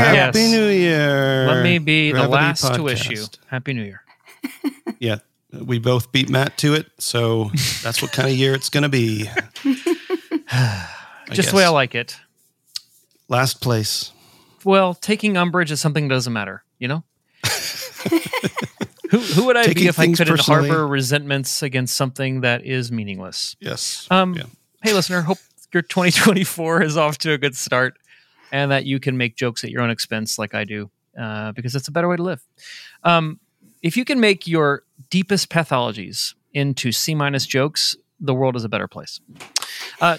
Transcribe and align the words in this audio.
Happy 0.00 0.38
Yes. 0.40 0.50
New 0.52 0.68
Year! 0.68 1.46
let 1.46 1.62
me 1.62 1.78
be 1.78 2.08
the 2.12 2.18
Gravity 2.18 2.32
last 2.34 2.74
to 2.74 2.82
wish 2.82 3.08
you 3.10 3.24
Happy 3.46 3.72
New 3.72 3.84
Year. 3.84 4.02
Yeah, 4.98 5.16
we 5.50 5.78
both 5.78 6.12
beat 6.12 6.28
Matt 6.28 6.58
to 6.58 6.74
it, 6.74 6.86
so 6.98 7.44
that's 7.82 8.02
what 8.02 8.12
kind 8.12 8.28
of 8.28 8.34
year 8.36 8.54
it's 8.54 8.68
going 8.68 8.82
to 8.82 8.88
be. 8.90 9.30
Just 11.32 11.50
the 11.50 11.56
way 11.56 11.64
I 11.64 11.68
like 11.68 11.94
it. 11.94 12.16
Last 13.28 13.60
place. 13.62 14.12
Well, 14.64 14.92
taking 14.94 15.36
umbrage 15.38 15.70
is 15.70 15.80
something 15.80 16.08
that 16.08 16.14
doesn't 16.14 16.32
matter, 16.32 16.64
you 16.78 16.88
know? 16.88 17.04
who, 19.10 19.18
who 19.18 19.46
would 19.46 19.56
I 19.56 19.62
Taking 19.64 19.84
be 19.84 19.88
if 19.88 19.98
I 19.98 20.06
couldn't 20.08 20.26
personally. 20.36 20.68
harbor 20.68 20.86
resentments 20.86 21.62
against 21.62 21.96
something 21.96 22.42
that 22.42 22.64
is 22.64 22.92
meaningless? 22.92 23.56
Yes. 23.60 24.06
Um, 24.10 24.34
Yeah. 24.34 24.42
Hey, 24.82 24.92
listener, 24.92 25.22
hope 25.22 25.38
your 25.72 25.82
2024 25.82 26.82
is 26.82 26.96
off 26.96 27.16
to 27.18 27.32
a 27.32 27.38
good 27.38 27.56
start 27.56 27.96
and 28.52 28.70
that 28.70 28.84
you 28.84 29.00
can 29.00 29.16
make 29.16 29.36
jokes 29.36 29.64
at 29.64 29.70
your 29.70 29.82
own 29.82 29.90
expense 29.90 30.38
like 30.38 30.54
I 30.54 30.64
do 30.64 30.90
uh, 31.18 31.52
because 31.52 31.74
it's 31.74 31.88
a 31.88 31.92
better 31.92 32.08
way 32.08 32.16
to 32.16 32.22
live. 32.22 32.42
Um, 33.04 33.40
if 33.82 33.96
you 33.96 34.04
can 34.04 34.20
make 34.20 34.46
your 34.46 34.82
deepest 35.08 35.48
pathologies 35.48 36.34
into 36.52 36.92
C 36.92 37.14
minus 37.14 37.46
jokes, 37.46 37.96
the 38.20 38.34
world 38.34 38.56
is 38.56 38.64
a 38.64 38.68
better 38.68 38.88
place. 38.88 39.20
Uh, 40.00 40.18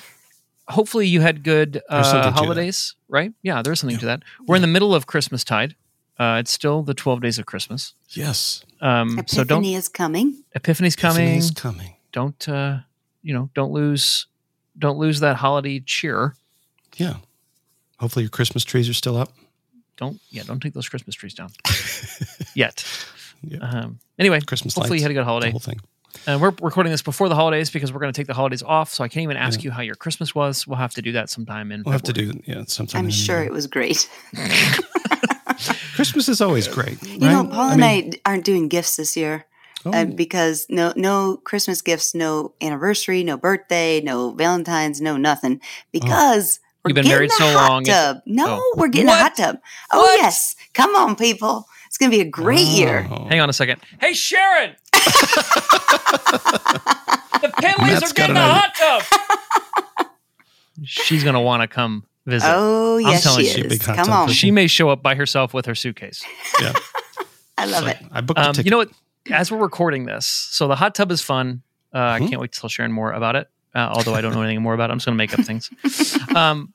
hopefully, 0.67 1.07
you 1.07 1.21
had 1.21 1.43
good 1.43 1.81
uh, 1.89 2.31
holidays, 2.31 2.95
right? 3.07 3.33
Yeah, 3.43 3.61
there's 3.61 3.79
something 3.79 3.99
to 3.99 4.05
that. 4.07 4.23
We're 4.47 4.55
in 4.55 4.61
the 4.61 4.67
middle 4.67 4.95
of 4.95 5.05
Christmas 5.05 5.43
tide. 5.43 5.75
Uh, 6.19 6.37
it's 6.39 6.51
still 6.51 6.83
the 6.83 6.93
12 6.93 7.21
days 7.21 7.39
of 7.39 7.45
Christmas. 7.47 7.95
Yes. 8.09 8.63
Um, 8.79 9.17
Epiphany 9.17 9.25
so 9.27 9.43
don't 9.43 9.65
is 9.65 9.89
coming. 9.89 10.43
Epiphany's 10.53 10.95
coming 10.95 11.23
Epiphany's 11.27 11.51
coming. 11.51 11.95
don't 12.11 12.47
uh 12.49 12.79
you 13.23 13.33
know 13.33 13.49
don't 13.55 13.71
lose 13.71 14.27
don't 14.77 14.97
lose 14.99 15.19
that 15.21 15.37
holiday 15.37 15.79
cheer 15.79 16.35
Yeah. 16.97 17.15
Hopefully 18.01 18.23
your 18.23 18.29
Christmas 18.29 18.63
trees 18.65 18.89
are 18.89 18.93
still 18.93 19.15
up. 19.15 19.31
don't 19.97 20.19
yeah 20.31 20.43
don't 20.43 20.59
take 20.59 20.73
those 20.73 20.89
christmas 20.89 21.15
trees 21.15 21.33
down 21.35 21.51
yet 22.55 22.83
Yeah. 23.43 23.59
um 23.61 23.99
anyway 24.17 24.39
Christmas 24.41 24.73
hopefully 24.75 24.97
you 24.99 25.03
had 25.03 25.11
a 25.11 25.13
good 25.13 25.21
The 25.21 25.25
holiday 25.25 25.51
whole 25.51 25.59
thing. 25.59 25.79
and 26.27 26.41
we're 26.41 26.53
recording 26.61 26.91
this 26.91 27.01
before 27.03 27.29
the 27.29 27.35
holidays 27.35 27.69
because 27.69 27.93
we're 27.93 27.99
going 27.99 28.11
to 28.13 28.19
take 28.19 28.27
the 28.27 28.33
holidays 28.33 28.63
off 28.63 28.91
so 28.93 29.03
i 29.03 29.07
can't 29.07 29.23
even 29.23 29.37
ask 29.37 29.63
you 29.63 29.69
how 29.71 29.81
your 29.81 29.95
christmas 29.95 30.33
was 30.33 30.65
we'll 30.67 30.77
have 30.85 30.93
to 30.95 31.01
do 31.01 31.11
that 31.13 31.29
sometime 31.29 31.71
in 31.71 31.83
We'll 31.83 31.91
have 31.93 32.03
to 32.03 32.13
do 32.13 32.31
yeah 32.45 32.63
sometime. 32.67 32.99
I'm 32.99 33.05
in 33.05 33.11
the 33.11 33.15
sure 33.27 33.43
it 33.43 33.51
was 33.51 33.67
great. 33.67 34.09
Christmas 35.95 36.27
is 36.29 36.41
always 36.41 36.67
great. 36.67 37.01
You 37.03 37.19
know, 37.19 37.41
right? 37.43 37.51
Paul 37.51 37.69
I 37.69 37.71
and 37.73 37.81
mean- 37.81 38.13
I 38.25 38.31
aren't 38.31 38.45
doing 38.45 38.67
gifts 38.67 38.95
this 38.95 39.15
year 39.15 39.45
Oh, 39.85 39.91
uh, 39.91 40.05
because 40.05 40.65
no, 40.69 40.93
no 40.95 41.37
Christmas 41.37 41.81
gifts, 41.81 42.13
no 42.13 42.53
anniversary, 42.61 43.23
no 43.23 43.35
birthday, 43.37 43.99
no 44.01 44.31
Valentine's, 44.31 45.01
no 45.01 45.17
nothing. 45.17 45.59
Because 45.91 46.59
we're 46.59 46.70
You've 46.87 46.95
been 46.95 47.03
getting 47.03 47.11
married 47.11 47.31
so 47.31 47.43
hot 47.45 47.69
long, 47.69 47.81
it- 47.83 47.91
Tub. 47.91 48.17
No, 48.25 48.45
Oh. 48.59 48.73
we're 48.77 48.87
getting 48.87 49.07
What? 49.07 49.19
a 49.19 49.23
hot 49.23 49.35
tub. 49.35 49.57
Oh 49.91 49.99
What? 49.99 50.19
yes, 50.19 50.55
come 50.73 50.95
on, 50.95 51.15
people! 51.15 51.67
It's 51.87 51.97
gonna 51.97 52.09
be 52.11 52.21
a 52.21 52.25
great 52.25 52.65
year. 52.67 53.07
oh. 53.11 53.27
hang 53.27 53.41
on 53.41 53.49
a 53.49 53.53
second 53.53 53.81
hey 53.99 54.13
sharon 54.13 54.75
the 54.93 54.99
Penleys 57.61 57.77
Matt's 57.99 58.11
are 58.11 58.13
getting 58.13 58.37
an 58.37 58.41
a 58.41 58.53
hot 58.53 58.75
tub 58.75 60.07
she's 60.83 61.23
going 61.23 61.33
to 61.33 61.39
want 61.39 61.61
to 61.61 61.67
come 61.67 62.05
visit 62.25 62.47
Oh 62.49 62.97
yes, 62.97 63.23
telling 63.23 63.45
she 63.45 63.57
you, 63.59 63.63
is. 63.65 63.69
big 63.69 63.81
Come 63.81 63.99
on, 64.09 64.27
person. 64.27 64.33
she 64.33 64.51
may 64.51 64.67
show 64.67 64.89
up 64.89 65.01
by 65.03 65.15
herself 65.15 65.53
with 65.53 65.65
her 65.65 65.75
suitcase 65.75 66.23
Yeah. 66.61 66.73
I 67.57 67.65
love 67.65 67.87
it. 67.87 67.97
I 68.11 68.21
booked 68.21 68.39
a 68.39 68.47
Um, 68.47 68.53
ticket. 68.53 68.65
you 68.65 68.71
know 68.71 68.77
what? 68.77 68.89
As 69.29 69.51
we're 69.51 69.59
recording 69.59 70.05
this, 70.05 70.25
so 70.25 70.67
the 70.67 70.75
hot 70.75 70.95
tub 70.95 71.11
is 71.11 71.21
fun. 71.21 71.61
Uh, 71.93 71.97
I 71.99 72.19
Mhm. 72.19 72.29
can't 72.29 72.41
wait 72.41 72.53
to 72.53 72.59
tell 72.61 72.69
Sharon 72.71 72.91
more 72.91 73.11
about 73.11 73.35
it. 73.35 73.47
Uh, 73.73 73.91
although 73.95 74.13
I 74.13 74.21
don't 74.21 74.33
know 74.33 74.41
anything 74.41 74.61
more 74.61 74.73
about 74.73 74.89
it, 74.89 74.93
I'm 74.93 74.97
just 74.99 75.05
going 75.05 75.15
to 75.17 75.17
make 75.17 75.37
up 75.37 75.45
things. 75.45 75.69
Um, 76.35 76.73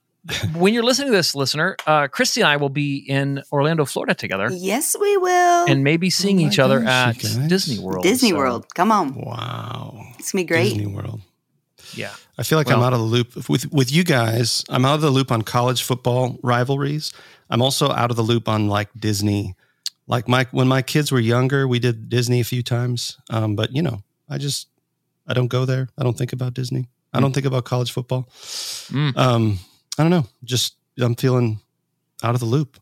when 0.57 0.75
you're 0.75 0.83
listening 0.83 1.09
to 1.13 1.17
this, 1.17 1.35
listener, 1.37 1.77
uh, 1.87 2.09
Christy 2.09 2.41
and 2.41 2.49
I 2.49 2.57
will 2.57 2.69
be 2.69 2.97
in 2.97 3.43
Orlando, 3.53 3.85
Florida 3.85 4.13
together, 4.15 4.49
Yes, 4.53 4.97
we 5.01 5.17
will. 5.17 5.67
and 5.69 5.85
maybe 5.85 6.11
seeing 6.11 6.39
my 6.39 6.43
each 6.49 6.59
other 6.59 6.81
at 6.83 7.13
guys. 7.19 7.37
Disney 7.49 7.79
World. 7.79 8.03
Disney 8.03 8.31
So, 8.31 8.37
World. 8.37 8.67
Come 8.75 8.91
on, 8.91 9.15
Wow. 9.15 10.05
it's 10.19 10.33
gonna 10.33 10.43
be 10.43 10.47
great. 10.49 10.71
Disney 10.75 10.87
World. 10.87 11.21
Yeah. 11.95 12.11
I 12.37 12.43
feel 12.43 12.59
like 12.59 12.71
I'm 12.71 12.83
out 12.83 12.93
of 12.93 12.99
the 12.99 13.05
loop 13.05 13.49
with 13.49 13.71
with 13.73 13.93
you 13.93 14.03
guys. 14.05 14.65
I'm 14.69 14.85
out 14.85 14.97
of 14.97 15.01
the 15.01 15.11
loop 15.11 15.31
on 15.31 15.43
college 15.43 15.85
football 15.85 16.37
rivalries. 16.43 17.13
I'm 17.49 17.63
also 17.63 17.91
out 17.93 18.11
of 18.11 18.17
the 18.17 18.25
loop 18.25 18.49
on 18.49 18.67
like 18.69 18.89
Disney. 18.99 19.55
Like 20.09 20.27
my 20.29 20.47
when 20.51 20.67
my 20.69 20.83
kids 20.83 21.13
were 21.13 21.21
younger, 21.21 21.69
we 21.69 21.79
did 21.79 22.09
Disney 22.09 22.41
a 22.41 22.45
few 22.45 22.63
times. 22.65 23.17
Um, 23.31 23.55
but 23.55 23.71
you 23.73 23.81
know, 23.83 24.03
I 24.29 24.39
just 24.39 24.67
I 25.27 25.35
don't 25.35 25.49
go 25.49 25.65
there. 25.65 25.89
I 25.99 26.03
don't 26.03 26.17
think 26.17 26.33
about 26.33 26.55
Disney. 26.55 26.89
I 27.13 27.21
don't 27.21 27.33
think 27.33 27.47
about 27.47 27.65
college 27.65 27.93
football. 27.93 28.29
Mm. 28.91 29.17
Um, 29.17 29.59
I 29.99 30.03
don't 30.03 30.11
know. 30.11 30.27
Just 30.45 30.77
I'm 30.99 31.15
feeling 31.15 31.61
out 32.23 32.35
of 32.35 32.41
the 32.41 32.47
loop. 32.47 32.79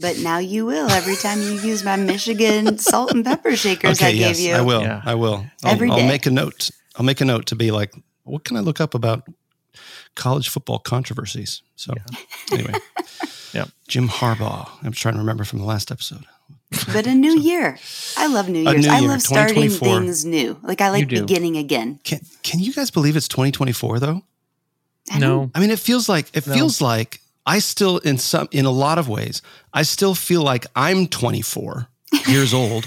But 0.00 0.18
now 0.18 0.38
you 0.38 0.66
will 0.66 0.90
every 0.90 1.14
time 1.16 1.40
you 1.40 1.52
use 1.52 1.84
my 1.84 1.96
Michigan 1.96 2.78
salt 2.78 3.12
and 3.12 3.24
pepper 3.24 3.54
shakers 3.54 4.02
I 4.02 4.12
gave 4.12 4.38
you. 4.38 4.54
I 4.54 4.60
will. 4.62 4.82
Yeah. 4.82 5.02
I 5.04 5.14
will. 5.14 5.46
I'll, 5.62 5.72
Every 5.72 5.90
I'll 5.90 6.06
make 6.06 6.26
a 6.26 6.30
note. 6.30 6.70
I'll 6.96 7.04
make 7.04 7.20
a 7.20 7.24
note 7.24 7.46
to 7.46 7.56
be 7.56 7.70
like, 7.70 7.94
what 8.24 8.44
can 8.44 8.56
I 8.56 8.60
look 8.60 8.80
up 8.80 8.94
about 8.94 9.26
college 10.16 10.48
football 10.48 10.78
controversies? 10.78 11.62
So 11.76 11.94
anyway, 12.52 12.74
Yep. 13.54 13.68
Jim 13.86 14.08
Harbaugh. 14.08 14.68
I'm 14.82 14.92
trying 14.92 15.14
to 15.14 15.20
remember 15.20 15.44
from 15.44 15.60
the 15.60 15.64
last 15.64 15.92
episode. 15.92 16.24
But 16.92 17.06
a 17.06 17.14
new 17.14 17.38
year. 17.38 17.78
I 18.16 18.26
love 18.26 18.48
New 18.48 18.60
Year's. 18.62 18.86
new 18.86 18.92
I 18.92 18.98
year, 19.00 19.08
love 19.08 19.22
starting 19.22 19.70
things 19.70 20.24
new. 20.24 20.58
Like 20.62 20.80
I 20.80 20.90
like 20.90 21.08
beginning 21.08 21.56
again. 21.56 22.00
Can 22.04 22.20
Can 22.42 22.60
you 22.60 22.72
guys 22.72 22.90
believe 22.90 23.16
it's 23.16 23.28
2024 23.28 24.00
though? 24.00 24.22
I 25.10 25.18
No. 25.18 25.50
I 25.54 25.60
mean, 25.60 25.70
it 25.70 25.78
feels 25.78 26.08
like 26.08 26.28
it 26.34 26.46
No. 26.46 26.54
feels 26.54 26.80
like 26.80 27.20
I 27.46 27.58
still 27.58 27.98
in 27.98 28.18
some 28.18 28.48
in 28.50 28.64
a 28.64 28.70
lot 28.70 28.98
of 28.98 29.08
ways 29.08 29.42
I 29.72 29.82
still 29.82 30.14
feel 30.14 30.42
like 30.42 30.66
I'm 30.74 31.06
24 31.06 31.88
years 32.28 32.54
old. 32.62 32.86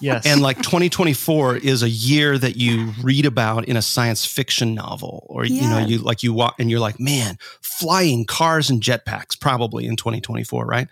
Yes. 0.00 0.26
and 0.26 0.40
like 0.42 0.56
2024 0.58 1.56
is 1.58 1.82
a 1.84 1.88
year 1.88 2.36
that 2.38 2.56
you 2.56 2.92
read 3.02 3.24
about 3.24 3.66
in 3.66 3.76
a 3.76 3.82
science 3.82 4.24
fiction 4.26 4.74
novel 4.74 5.24
or 5.28 5.44
you 5.44 5.60
know 5.62 5.78
you 5.78 5.98
like 5.98 6.22
you 6.24 6.32
walk 6.32 6.56
and 6.58 6.68
you're 6.70 6.80
like 6.80 6.98
man 6.98 7.36
flying 7.60 8.24
cars 8.24 8.68
and 8.70 8.80
jetpacks 8.80 9.38
probably 9.38 9.86
in 9.86 9.94
2024 9.96 10.66
right 10.66 10.88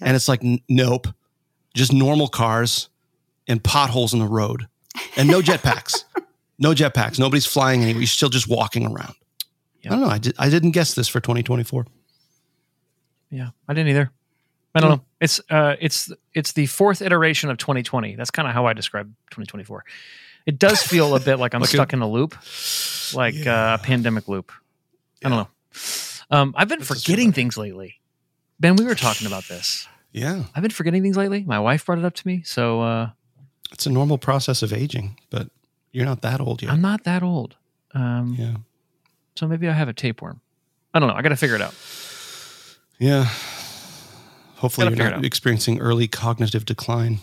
Yep. 0.00 0.06
and 0.08 0.16
it's 0.16 0.28
like 0.28 0.44
n- 0.44 0.60
nope 0.68 1.08
just 1.74 1.92
normal 1.92 2.28
cars 2.28 2.88
and 3.48 3.62
potholes 3.62 4.12
in 4.12 4.18
the 4.20 4.26
road 4.26 4.66
and 5.16 5.28
no 5.28 5.40
jetpacks 5.40 6.04
no 6.58 6.72
jetpacks 6.72 7.18
nobody's 7.18 7.46
flying 7.46 7.82
anywhere 7.82 8.00
you're 8.00 8.06
still 8.06 8.28
just 8.28 8.48
walking 8.48 8.84
around 8.86 9.14
Yep. 9.82 9.92
i 9.92 9.96
don't 9.96 10.00
know 10.00 10.08
I, 10.12 10.18
did, 10.18 10.34
I 10.38 10.48
didn't 10.50 10.72
guess 10.72 10.94
this 10.94 11.08
for 11.08 11.20
2024 11.20 11.86
yeah, 13.32 13.50
I 13.68 13.74
didn't 13.74 13.90
either. 13.90 14.10
I 14.74 14.80
don't 14.80 14.90
know. 14.90 15.00
It's 15.20 15.40
uh, 15.50 15.76
it's 15.80 16.10
it's 16.34 16.50
the 16.52 16.66
fourth 16.66 17.00
iteration 17.00 17.48
of 17.48 17.58
2020. 17.58 18.16
That's 18.16 18.32
kind 18.32 18.48
of 18.48 18.54
how 18.54 18.66
I 18.66 18.72
describe 18.72 19.06
2024. 19.30 19.84
It 20.46 20.58
does 20.58 20.82
feel 20.82 21.14
a 21.14 21.20
bit 21.20 21.36
like 21.38 21.54
I'm 21.54 21.60
Like 21.60 21.70
a- 21.70 21.74
stuck 21.74 21.92
in 21.92 22.00
a 22.02 22.08
loop, 22.08 22.36
like 23.14 23.34
Yeah. 23.36 23.74
a 23.74 23.78
pandemic 23.78 24.26
loop. 24.26 24.50
I 25.24 25.28
don't 25.28 25.38
know. 25.38 25.48
Um, 26.36 26.54
I've 26.56 26.68
been 26.68 26.80
That's 26.80 27.02
forgetting 27.04 27.32
things 27.32 27.56
lately. 27.56 28.00
Ben, 28.58 28.74
we 28.76 28.84
were 28.84 28.94
talking 28.96 29.28
about 29.28 29.44
this. 29.48 29.86
Yeah 30.12 30.44
I've 30.54 30.62
been 30.62 30.70
forgetting 30.70 31.02
things 31.02 31.16
lately. 31.16 31.44
My 31.44 31.58
wife 31.60 31.86
brought 31.86 31.98
it 31.98 32.04
up 32.04 32.14
to 32.14 32.26
me, 32.26 32.42
so 32.44 32.80
uh, 32.82 33.10
it's 33.72 33.86
a 33.86 33.90
normal 33.90 34.18
process 34.18 34.62
of 34.62 34.72
aging 34.72 35.16
but 35.30 35.48
you're 35.92 36.06
not 36.06 36.22
that 36.22 36.40
old 36.40 36.62
yet 36.62 36.70
I'm 36.72 36.80
not 36.80 37.04
that 37.04 37.22
old. 37.22 37.56
Um, 37.94 38.34
yeah 38.38 38.56
So 39.36 39.46
maybe 39.48 39.68
I 39.68 39.72
have 39.72 39.88
a 39.88 39.92
tapeworm. 39.92 40.40
I 40.94 40.98
don't 40.98 41.08
know. 41.08 41.14
I 41.14 41.22
got 41.22 41.28
to 41.30 41.36
figure 41.36 41.56
it 41.56 41.62
out. 41.62 41.74
Yeah. 42.98 43.24
Hopefully, 44.56 44.88
Gotta 44.90 45.02
you're 45.02 45.10
not 45.12 45.24
experiencing 45.24 45.80
early 45.80 46.06
cognitive 46.06 46.64
decline. 46.66 47.20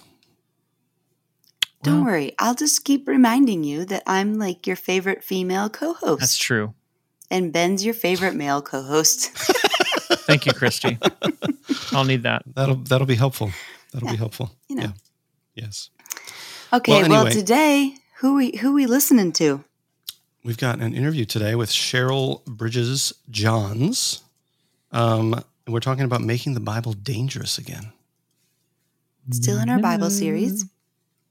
Don't 1.84 1.98
Well, 2.04 2.06
worry. 2.06 2.34
I'll 2.40 2.56
just 2.56 2.84
keep 2.84 3.08
reminding 3.08 3.64
you 3.64 3.86
that 3.86 4.02
I'm 4.08 4.40
like 4.40 4.66
your 4.66 4.76
favorite 4.76 5.24
female 5.24 5.70
co 5.70 5.94
host. 5.94 6.20
That's 6.22 6.38
true. 6.38 6.74
And 7.30 7.54
Ben's 7.54 7.86
your 7.86 7.94
favorite 7.94 8.34
male 8.36 8.62
co 8.62 8.82
host. 8.82 9.32
Thank 10.10 10.46
you, 10.46 10.54
Christy. 10.54 10.98
I'll 11.92 12.04
need 12.06 12.24
that. 12.24 12.44
That'll 12.54 12.76
that'll 12.76 13.08
be 13.08 13.16
helpful. 13.16 13.52
That'll 13.94 14.10
be 14.10 14.16
helpful. 14.18 14.52
You 14.70 14.76
know. 14.78 14.82
Yeah. 14.84 14.92
Yes. 15.56 15.90
Okay, 16.74 17.02
Well, 17.04 17.10
well, 17.10 17.32
today, 17.32 17.96
who 18.20 18.36
we 18.36 18.58
who 18.58 18.74
we 18.74 18.86
listening 18.86 19.32
to? 19.34 19.64
We've 20.44 20.58
got 20.58 20.80
an 20.80 20.94
interview 20.94 21.26
today 21.26 21.56
with 21.56 21.70
Cheryl 21.70 22.44
Bridges 22.46 23.14
Johns. 23.30 24.22
Um, 24.92 25.34
and 25.66 25.74
we're 25.74 25.82
talking 25.82 26.04
about 26.06 26.22
making 26.22 26.54
the 26.54 26.60
Bible 26.62 26.94
dangerous 26.94 27.58
again. 27.58 27.92
Still 29.32 29.60
in 29.60 29.70
our 29.70 29.80
Bible 29.80 30.10
series. 30.10 30.66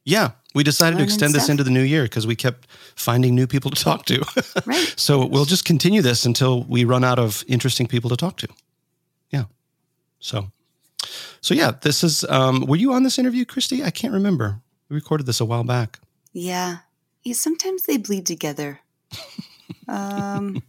Yeah, 0.05 0.33
we 0.55 0.63
decided 0.63 0.93
to 0.93 0.97
Learning 0.99 1.09
extend 1.09 1.35
this 1.35 1.49
into 1.49 1.65
the 1.65 1.71
new 1.71 1.83
year 1.83 2.03
because 2.05 2.27
we 2.27 2.37
kept 2.37 2.69
finding 2.95 3.35
new 3.35 3.47
people 3.47 3.71
to 3.71 3.83
talk 3.83 4.05
to. 4.07 4.23
Right. 4.67 4.95
so 4.97 5.25
we'll 5.27 5.45
just 5.47 5.65
continue 5.65 6.03
this 6.03 6.25
until 6.27 6.63
we 6.65 6.85
run 6.85 7.03
out 7.05 7.19
of 7.19 7.45
interesting 7.49 7.87
people 7.87 8.11
to 8.11 8.17
talk 8.17 8.37
to. 8.39 8.49
Yeah. 10.21 10.25
So, 10.29 10.51
so 11.41 11.55
yeah, 11.55 11.73
this 11.81 12.03
is. 12.05 12.25
Um, 12.29 12.67
were 12.67 12.77
you 12.77 12.93
on 12.93 13.03
this 13.03 13.19
interview, 13.19 13.45
Christy? 13.45 13.83
I 13.85 13.91
can't 13.91 14.13
remember. 14.15 14.61
We 14.89 14.95
recorded 14.97 15.27
this 15.27 15.41
a 15.41 15.45
while 15.45 15.65
back. 15.65 15.99
Yeah. 16.33 16.79
yeah. 17.25 17.35
Sometimes 17.35 17.85
they 17.85 17.97
bleed 17.99 18.27
together. 18.27 18.81
Um, 19.89 20.63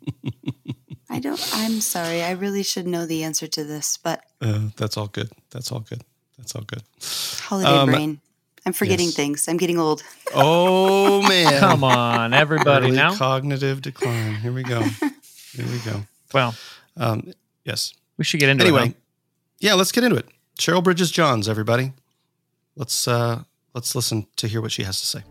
I 1.09 1.19
don't. 1.19 1.39
I'm 1.53 1.81
sorry. 1.81 2.21
I 2.21 2.31
really 2.31 2.61
should 2.63 2.85
know 2.85 3.05
the 3.07 3.23
answer 3.23 3.47
to 3.47 3.63
this, 3.63 3.97
but 3.97 4.21
Uh, 4.41 4.69
that's 4.77 4.95
all 4.97 5.07
good. 5.07 5.29
That's 5.49 5.71
all 5.71 5.79
good. 5.79 6.03
That's 6.37 6.55
all 6.55 6.61
good. 6.63 6.83
holiday 7.41 7.69
Um, 7.69 7.89
brain. 7.89 8.21
I'm 8.65 8.73
forgetting 8.73 9.07
yes. 9.07 9.15
things. 9.15 9.47
I'm 9.47 9.57
getting 9.57 9.79
old. 9.79 10.03
Oh 10.35 11.21
man! 11.29 11.59
Come 11.59 11.83
on, 11.83 12.33
everybody. 12.33 12.87
Early 12.87 12.95
now, 12.95 13.15
cognitive 13.15 13.81
decline. 13.81 14.35
Here 14.35 14.51
we 14.51 14.61
go. 14.63 14.81
Here 14.83 15.65
we 15.65 15.79
go. 15.79 16.03
well, 16.33 16.53
Um, 16.95 17.31
yes. 17.65 17.93
we 18.17 18.23
should 18.23 18.39
get 18.39 18.49
into 18.49 18.65
it. 18.65 18.67
Anyway, 18.67 18.87
huh? 18.89 18.93
Yeah, 19.59 19.73
let's 19.73 19.91
get 19.91 20.03
into 20.03 20.17
it. 20.17 20.27
Cheryl 20.59 20.83
Bridges 20.83 21.11
Johns, 21.11 21.47
everybody. 21.47 21.93
Let's 22.75 23.07
uh, 23.07 23.43
let's 23.73 23.95
listen 23.95 24.27
to 24.37 24.47
hear 24.47 24.61
what 24.61 24.71
she 24.71 24.83
has 24.83 24.99
to 24.99 25.05
say. 25.05 25.23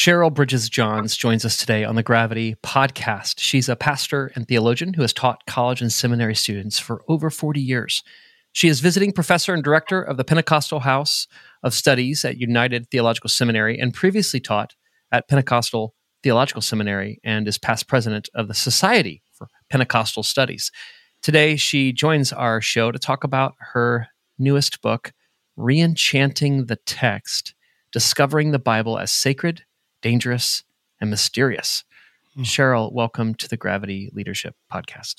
Cheryl 0.00 0.32
Bridges 0.32 0.70
Johns 0.70 1.14
joins 1.14 1.44
us 1.44 1.58
today 1.58 1.84
on 1.84 1.94
the 1.94 2.02
Gravity 2.02 2.56
podcast. 2.62 3.34
She's 3.36 3.68
a 3.68 3.76
pastor 3.76 4.32
and 4.34 4.48
theologian 4.48 4.94
who 4.94 5.02
has 5.02 5.12
taught 5.12 5.44
college 5.44 5.82
and 5.82 5.92
seminary 5.92 6.34
students 6.34 6.78
for 6.78 7.02
over 7.06 7.28
40 7.28 7.60
years. 7.60 8.02
She 8.52 8.68
is 8.68 8.80
visiting 8.80 9.12
professor 9.12 9.52
and 9.52 9.62
director 9.62 10.00
of 10.00 10.16
the 10.16 10.24
Pentecostal 10.24 10.80
House 10.80 11.26
of 11.62 11.74
Studies 11.74 12.24
at 12.24 12.38
United 12.38 12.88
Theological 12.90 13.28
Seminary 13.28 13.78
and 13.78 13.92
previously 13.92 14.40
taught 14.40 14.74
at 15.12 15.28
Pentecostal 15.28 15.94
Theological 16.22 16.62
Seminary 16.62 17.20
and 17.22 17.46
is 17.46 17.58
past 17.58 17.86
president 17.86 18.30
of 18.34 18.48
the 18.48 18.54
Society 18.54 19.22
for 19.34 19.48
Pentecostal 19.68 20.22
Studies. 20.22 20.72
Today, 21.20 21.56
she 21.56 21.92
joins 21.92 22.32
our 22.32 22.62
show 22.62 22.90
to 22.90 22.98
talk 22.98 23.22
about 23.22 23.52
her 23.74 24.06
newest 24.38 24.80
book, 24.80 25.12
Reenchanting 25.58 26.68
the 26.68 26.76
Text 26.86 27.54
Discovering 27.92 28.52
the 28.52 28.58
Bible 28.58 28.98
as 28.98 29.10
Sacred, 29.10 29.64
Dangerous, 30.02 30.64
and 31.00 31.10
Mysterious. 31.10 31.84
Hmm. 32.34 32.42
Cheryl, 32.42 32.92
welcome 32.92 33.34
to 33.36 33.48
the 33.48 33.56
Gravity 33.56 34.10
Leadership 34.12 34.54
Podcast. 34.72 35.16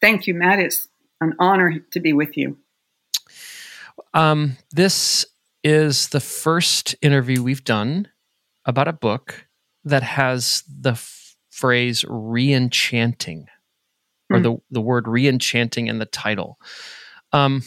Thank 0.00 0.26
you, 0.26 0.34
Matt. 0.34 0.58
It's 0.58 0.88
an 1.20 1.34
honor 1.38 1.78
to 1.90 2.00
be 2.00 2.12
with 2.12 2.36
you. 2.36 2.58
Um, 4.12 4.56
this 4.72 5.26
is 5.62 6.08
the 6.08 6.20
first 6.20 6.94
interview 7.00 7.42
we've 7.42 7.64
done 7.64 8.08
about 8.64 8.88
a 8.88 8.92
book 8.92 9.46
that 9.84 10.02
has 10.02 10.62
the 10.68 10.92
f- 10.92 11.36
phrase 11.50 12.04
reenchanting 12.04 13.46
or 14.30 14.38
Hmm. 14.38 14.42
the, 14.42 14.56
the 14.70 14.80
word 14.80 15.04
reenchanting 15.04 15.88
in 15.88 15.98
the 15.98 16.06
title. 16.06 16.58
Um, 17.32 17.62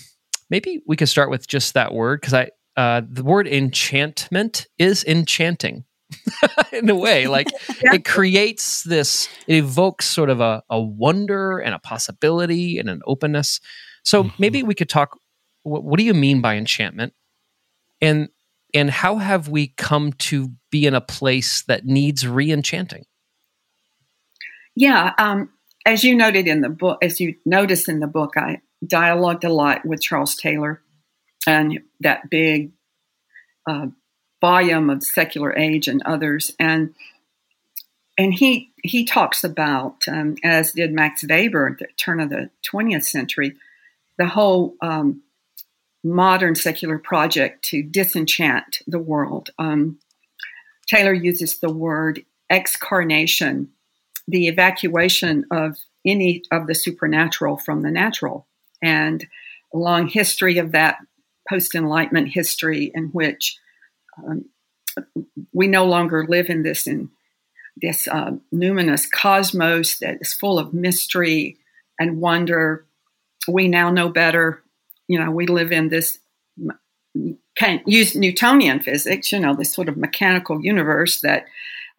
maybe 0.50 0.82
we 0.88 0.96
could 0.96 1.10
start 1.10 1.30
with 1.30 1.48
just 1.48 1.74
that 1.74 1.94
word 1.94 2.22
because 2.22 2.34
I 2.34 2.52
uh, 2.76 3.02
the 3.10 3.24
word 3.24 3.48
enchantment 3.48 4.68
is 4.78 5.04
enchanting 5.04 5.84
in 6.72 6.90
a 6.90 6.96
way. 6.96 7.28
Like 7.28 7.48
Yeah. 7.84 7.96
it 7.96 8.06
creates 8.06 8.84
this, 8.84 9.28
it 9.48 9.56
evokes 9.56 10.06
sort 10.06 10.30
of 10.30 10.40
a, 10.40 10.64
a 10.70 10.80
wonder 10.80 11.60
and 11.60 11.74
a 11.74 11.80
possibility 11.80 12.78
and 12.80 12.90
an 12.90 13.02
openness. 13.06 13.60
So 14.04 14.24
Mhm. 14.26 14.40
maybe 14.40 14.64
we 14.64 14.76
could 14.76 14.90
talk. 14.90 15.20
What, 15.64 15.84
what 15.84 15.98
do 15.98 16.04
you 16.06 16.14
mean 16.14 16.42
by 16.42 16.56
enchantment? 16.56 17.14
And 18.02 18.30
and 18.74 18.90
how 18.90 19.18
have 19.18 19.48
we 19.48 19.68
come 19.78 20.12
to 20.14 20.52
be 20.72 20.86
in 20.86 20.94
a 20.94 21.02
place 21.02 21.64
that 21.64 21.86
needs 21.86 22.28
re-enchanting? 22.28 23.06
Yeah, 24.76 25.14
um, 25.18 25.50
as 25.86 26.04
you 26.04 26.16
noted 26.16 26.48
in 26.48 26.62
the 26.62 26.70
book, 26.70 27.00
as 27.02 27.20
you 27.20 27.36
notice 27.46 27.88
in 27.88 28.00
the 28.00 28.08
book, 28.08 28.34
I 28.36 28.62
dialogued 28.86 29.44
a 29.44 29.50
lot 29.50 29.86
with 29.86 30.02
Charles 30.02 30.36
Taylor 30.36 30.82
and 31.48 31.80
that 32.02 32.30
big 32.30 32.72
uh, 33.68 33.88
volume 34.42 34.90
of 34.90 35.04
Secular 35.04 35.58
Age 35.58 35.88
and 35.88 36.02
others, 36.04 36.52
and 36.60 36.94
and 38.18 38.34
he 38.34 38.72
he 38.84 39.06
talks 39.06 39.44
about, 39.44 40.08
um, 40.08 40.36
as 40.44 40.72
did 40.72 40.94
Max 40.94 41.24
Weber 41.28 41.70
at 41.70 41.80
the 41.80 41.88
turn 41.98 42.20
of 42.20 42.30
the 42.30 42.50
20th 42.72 43.04
century, 43.06 43.56
the 44.18 44.28
whole 44.28 44.76
um, 44.82 45.22
modern 46.04 46.56
secular 46.56 46.98
project 46.98 47.64
to 47.66 47.84
disenchant 47.84 48.80
the 48.88 49.00
world. 49.00 49.50
Um, 49.60 50.00
Taylor 50.88 51.14
uses 51.14 51.60
the 51.60 51.72
word 51.72 52.24
excarnation, 52.50 53.70
the 54.28 54.48
evacuation 54.48 55.46
of 55.52 55.78
any 56.06 56.44
of 56.52 56.68
the 56.68 56.76
supernatural 56.76 57.58
from 57.58 57.82
the 57.82 57.92
natural, 57.92 58.48
and 58.82 59.28
a 59.74 59.78
long 59.78 60.08
history 60.08 60.58
of 60.58 60.72
that 60.72 60.98
post 61.50 61.76
Enlightenment 61.76 62.30
history 62.30 62.92
in 62.94 63.06
which 63.08 63.58
um, 64.26 64.46
we 65.54 65.68
no 65.68 65.86
longer 65.86 66.26
live 66.28 66.50
in 66.50 66.64
this 66.64 66.88
in 66.88 67.10
this 67.80 68.08
uh, 68.08 68.32
numinous 68.54 69.10
cosmos 69.10 70.00
that 70.00 70.18
is 70.22 70.34
full 70.34 70.58
of 70.58 70.74
mystery 70.74 71.58
and 72.00 72.20
wonder. 72.20 72.86
We 73.48 73.68
now 73.68 73.92
know 73.92 74.10
better. 74.10 74.64
You 75.08 75.20
know, 75.20 75.32
we 75.32 75.46
live 75.46 75.72
in 75.72 75.90
this 75.90 76.20
can't 77.56 77.88
use 77.88 78.16
Newtonian 78.16 78.80
physics, 78.80 79.32
you 79.32 79.40
know, 79.40 79.56
this 79.56 79.74
sort 79.74 79.90
of 79.90 79.98
mechanical 79.98 80.62
universe 80.62 81.22
that 81.22 81.46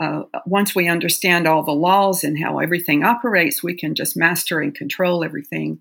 uh, 0.01 0.23
once 0.47 0.75
we 0.75 0.89
understand 0.89 1.49
all 1.49 1.65
the 1.65 1.73
laws 1.73 2.23
and 2.23 2.39
how 2.39 2.61
everything 2.61 3.03
operates, 3.03 3.63
we 3.63 3.75
can 3.75 3.97
just 3.97 4.17
master 4.17 4.61
and 4.61 4.75
control 4.75 5.25
everything. 5.25 5.81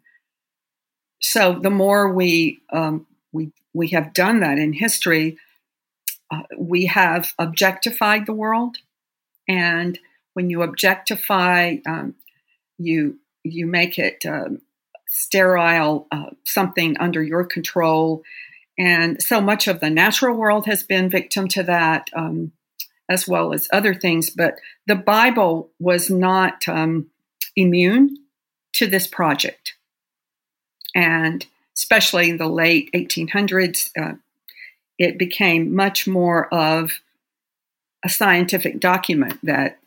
So 1.22 1.60
the 1.62 1.70
more 1.70 2.12
we 2.12 2.60
um, 2.72 3.06
we 3.32 3.51
we 3.74 3.89
have 3.89 4.13
done 4.13 4.39
that 4.39 4.58
in 4.58 4.74
history, 4.74 5.38
we 6.57 6.86
have 6.86 7.34
objectified 7.39 8.25
the 8.25 8.34
world, 8.34 8.77
and 9.48 10.00
when 10.34 10.50
you 10.50 10.62
objectify, 10.62 11.77
um, 11.88 12.15
you 12.77 13.19
you 13.43 13.65
make 13.65 13.98
it 13.98 14.25
um, 14.25 14.62
sterile, 15.07 16.07
uh, 16.12 16.31
something 16.43 16.98
under 17.00 17.24
your 17.24 17.43
control, 17.43 18.24
and 18.77 19.22
so 19.22 19.41
much 19.41 19.67
of 19.67 19.79
the 19.79 19.89
natural 19.89 20.36
world 20.36 20.65
has 20.65 20.84
been 20.84 21.10
victim 21.10 21.48
to 21.48 21.63
that, 21.63 22.10
um, 22.15 22.51
as 23.10 23.27
well 23.27 23.53
as 23.53 23.69
other 23.72 23.93
things. 23.93 24.29
But 24.29 24.60
the 24.86 24.96
Bible 24.96 25.72
was 25.79 26.10
not 26.10 26.67
um, 26.67 27.07
immune 27.55 28.17
to 28.74 28.86
this 28.86 29.07
project, 29.07 29.75
and 30.93 31.46
especially 31.75 32.29
in 32.29 32.38
the 32.38 32.48
late 32.50 32.89
1800s, 32.93 33.91
uh, 34.00 34.15
it 34.98 35.18
became 35.18 35.75
much 35.75 36.08
more 36.08 36.54
of 36.54 37.00
a 38.04 38.10
scientific 38.10 38.80
document 38.80 39.39
that 39.44 39.80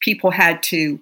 people 0.00 0.30
had 0.30 0.62
to 0.62 1.00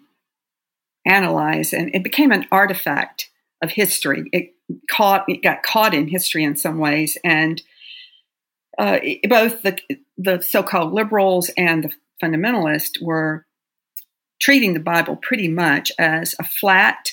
analyze, 1.05 1.73
and 1.73 1.95
it 1.95 2.03
became 2.03 2.33
an 2.33 2.47
artifact 2.51 3.31
of 3.63 3.71
history. 3.71 4.29
It 4.33 4.55
caught, 4.91 5.25
it 5.29 5.43
got 5.43 5.63
caught 5.63 5.95
in 5.95 6.09
history 6.09 6.45
in 6.45 6.57
some 6.57 6.79
ways, 6.79 7.17
and 7.23 7.63
uh, 8.79 8.99
both 9.29 9.63
the 9.63 9.79
the 10.19 10.41
so-called 10.41 10.93
liberals 10.93 11.51
and 11.57 11.85
the 11.85 11.93
fundamentalists 12.23 13.01
were 13.01 13.47
treating 14.41 14.75
the 14.75 14.81
Bible 14.81 15.17
pretty 15.17 15.49
much 15.49 15.93
as 15.99 16.35
a 16.39 16.45
flat 16.45 17.13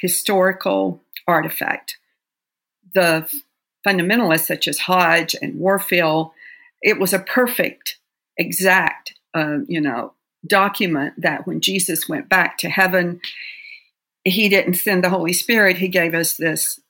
historical 0.00 1.02
artifact. 1.26 1.96
The 2.94 3.28
fundamentalists, 3.86 4.46
such 4.46 4.66
as 4.68 4.78
Hodge 4.78 5.36
and 5.40 5.58
Warfield, 5.58 6.32
it 6.82 6.98
was 6.98 7.12
a 7.12 7.18
perfect, 7.18 7.98
exact, 8.36 9.14
uh, 9.34 9.58
you 9.68 9.80
know, 9.80 10.12
document 10.46 11.14
that 11.18 11.46
when 11.46 11.60
Jesus 11.60 12.08
went 12.08 12.28
back 12.28 12.58
to 12.58 12.68
heaven, 12.68 13.20
he 14.24 14.48
didn't 14.48 14.74
send 14.74 15.04
the 15.04 15.10
Holy 15.10 15.32
Spirit. 15.32 15.78
He 15.78 15.88
gave 15.88 16.14
us 16.14 16.36
this 16.36 16.80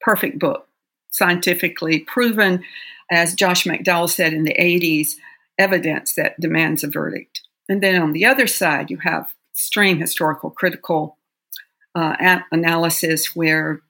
perfect 0.00 0.38
book, 0.38 0.68
scientifically 1.10 2.00
proven, 2.00 2.64
as 3.10 3.34
Josh 3.34 3.64
McDowell 3.64 4.10
said 4.10 4.32
in 4.32 4.44
the 4.44 4.54
80s, 4.54 5.14
evidence 5.58 6.14
that 6.14 6.38
demands 6.40 6.84
a 6.84 6.88
verdict. 6.88 7.42
And 7.68 7.82
then 7.82 8.00
on 8.00 8.12
the 8.12 8.24
other 8.24 8.46
side, 8.46 8.90
you 8.90 8.98
have 8.98 9.34
extreme 9.52 9.98
historical 9.98 10.50
critical 10.50 11.18
uh, 11.94 12.40
analysis 12.52 13.34
where 13.34 13.80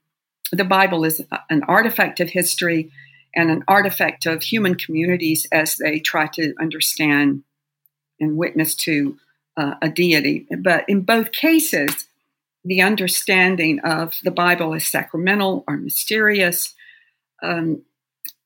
the 0.52 0.64
Bible 0.64 1.04
is 1.04 1.22
an 1.50 1.62
artifact 1.64 2.20
of 2.20 2.30
history 2.30 2.90
and 3.34 3.50
an 3.50 3.64
artifact 3.68 4.26
of 4.26 4.42
human 4.42 4.74
communities 4.74 5.46
as 5.52 5.76
they 5.76 5.98
try 5.98 6.26
to 6.28 6.54
understand 6.60 7.42
and 8.18 8.36
witness 8.36 8.74
to 8.74 9.18
uh, 9.56 9.74
a 9.82 9.88
deity. 9.88 10.46
But 10.62 10.88
in 10.88 11.02
both 11.02 11.32
cases, 11.32 12.06
the 12.64 12.82
understanding 12.82 13.80
of 13.80 14.14
the 14.24 14.30
Bible 14.30 14.74
as 14.74 14.86
sacramental 14.86 15.64
or 15.68 15.76
mysterious, 15.76 16.74
um, 17.42 17.82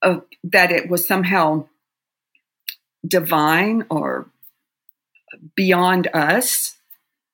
uh, 0.03 0.21
that 0.45 0.71
it 0.73 0.91
was 0.91 1.07
somehow 1.07 1.67
divine 3.07 3.87
or 3.91 4.31
beyond 5.55 6.09
us. 6.13 6.77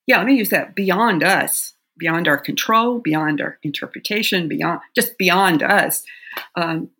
Yeah, 0.06 0.18
let 0.18 0.26
me 0.26 0.37
use 0.37 0.50
that 0.50 0.75
beyond 0.76 1.25
us, 1.25 1.75
beyond 1.99 2.29
our 2.29 2.38
control, 2.38 2.99
beyond 2.99 3.41
our 3.41 3.59
interpretation, 3.62 4.49
beyond 4.49 4.81
just 4.95 5.19
beyond 5.19 5.62
us. 5.62 6.05
Um, 6.55 6.91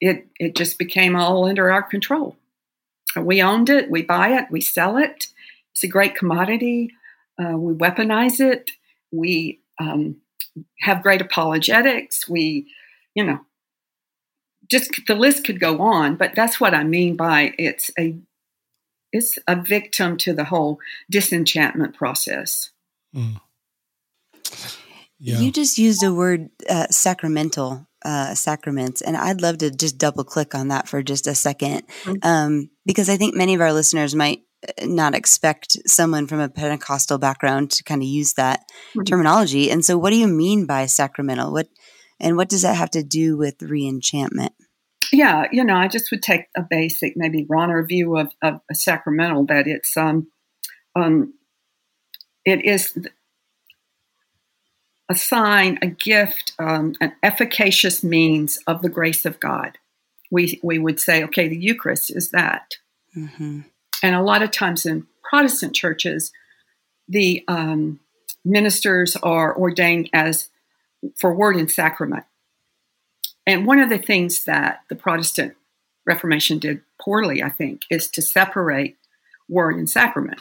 it 0.00 0.26
it 0.38 0.54
just 0.54 0.78
became 0.78 1.16
all 1.16 1.46
under 1.46 1.70
our 1.70 1.82
control. 1.82 2.36
We 3.16 3.42
owned 3.42 3.70
it, 3.70 3.90
we 3.90 4.02
buy 4.02 4.38
it, 4.38 4.50
we 4.50 4.60
sell 4.60 4.98
it. 4.98 5.28
It's 5.72 5.84
a 5.84 5.88
great 5.88 6.14
commodity. 6.14 6.92
Uh, 7.38 7.56
we 7.56 7.74
weaponize 7.74 8.40
it. 8.40 8.72
We 9.12 9.60
um, 9.78 10.16
have 10.80 11.02
great 11.02 11.20
apologetics. 11.20 12.28
We, 12.28 12.66
you 13.14 13.24
know, 13.24 13.40
just 14.70 14.90
the 15.06 15.14
list 15.14 15.44
could 15.44 15.60
go 15.60 15.80
on, 15.80 16.16
but 16.16 16.34
that's 16.34 16.60
what 16.60 16.74
I 16.74 16.82
mean 16.82 17.16
by 17.16 17.54
it's 17.58 17.90
a 17.98 18.16
it's 19.12 19.38
a 19.46 19.56
victim 19.56 20.16
to 20.18 20.32
the 20.32 20.44
whole 20.44 20.78
disenchantment 21.10 21.94
process. 21.94 22.70
Mm. 23.14 23.40
Yeah. 25.18 25.38
You 25.38 25.50
just 25.50 25.78
used 25.78 26.02
a 26.02 26.12
word 26.12 26.50
uh, 26.68 26.88
sacramental 26.90 27.86
uh, 28.04 28.34
sacraments, 28.34 29.00
and 29.00 29.16
I'd 29.16 29.40
love 29.40 29.58
to 29.58 29.70
just 29.70 29.98
double 29.98 30.24
click 30.24 30.54
on 30.54 30.68
that 30.68 30.88
for 30.88 31.02
just 31.02 31.26
a 31.26 31.30
2nd 31.30 31.82
mm-hmm. 31.86 32.12
um, 32.22 32.70
because 32.84 33.08
I 33.08 33.16
think 33.16 33.34
many 33.34 33.54
of 33.54 33.60
our 33.60 33.72
listeners 33.72 34.14
might 34.14 34.40
uh, 34.68 34.84
not 34.84 35.14
expect 35.14 35.78
someone 35.86 36.26
from 36.26 36.40
a 36.40 36.50
Pentecostal 36.50 37.18
background 37.18 37.70
to 37.72 37.84
kind 37.84 38.02
of 38.02 38.08
use 38.08 38.34
that 38.34 38.60
mm-hmm. 38.60 39.02
terminology. 39.04 39.70
And 39.70 39.84
so, 39.84 39.96
what 39.96 40.10
do 40.10 40.16
you 40.16 40.28
mean 40.28 40.66
by 40.66 40.86
sacramental? 40.86 41.52
What 41.52 41.68
and 42.20 42.36
what 42.36 42.48
does 42.48 42.62
that 42.62 42.76
have 42.76 42.90
to 42.90 43.02
do 43.02 43.36
with 43.36 43.58
reenchantment? 43.58 44.50
yeah, 45.12 45.44
you 45.52 45.64
know, 45.64 45.76
I 45.76 45.88
just 45.88 46.10
would 46.10 46.22
take 46.22 46.46
a 46.56 46.62
basic, 46.68 47.14
maybe 47.16 47.46
runner 47.48 47.84
view 47.86 48.16
of, 48.16 48.32
of 48.42 48.60
a 48.70 48.74
sacramental 48.74 49.46
that 49.46 49.66
it's 49.66 49.96
um, 49.96 50.28
um, 50.94 51.34
it 52.44 52.64
is 52.64 52.96
a 55.08 55.14
sign, 55.14 55.78
a 55.82 55.86
gift, 55.86 56.52
um, 56.58 56.94
an 57.00 57.12
efficacious 57.22 58.02
means 58.02 58.58
of 58.66 58.82
the 58.82 58.88
grace 58.88 59.24
of 59.24 59.40
God. 59.40 59.78
We 60.30 60.58
we 60.62 60.78
would 60.78 60.98
say, 60.98 61.22
okay, 61.24 61.48
the 61.48 61.56
Eucharist 61.56 62.14
is 62.14 62.30
that, 62.30 62.76
mm-hmm. 63.16 63.60
and 64.02 64.14
a 64.14 64.22
lot 64.22 64.42
of 64.42 64.50
times 64.50 64.84
in 64.84 65.06
Protestant 65.22 65.74
churches, 65.74 66.32
the 67.08 67.44
um, 67.46 68.00
ministers 68.44 69.16
are 69.16 69.56
ordained 69.56 70.10
as 70.12 70.48
for 71.16 71.34
word 71.34 71.56
and 71.56 71.70
sacrament. 71.70 72.24
And 73.46 73.66
one 73.66 73.78
of 73.78 73.88
the 73.88 73.98
things 73.98 74.44
that 74.44 74.80
the 74.88 74.96
Protestant 74.96 75.54
Reformation 76.04 76.58
did 76.58 76.80
poorly, 77.00 77.42
I 77.42 77.48
think, 77.48 77.82
is 77.90 78.08
to 78.10 78.22
separate 78.22 78.96
word 79.48 79.76
and 79.76 79.88
sacrament. 79.88 80.40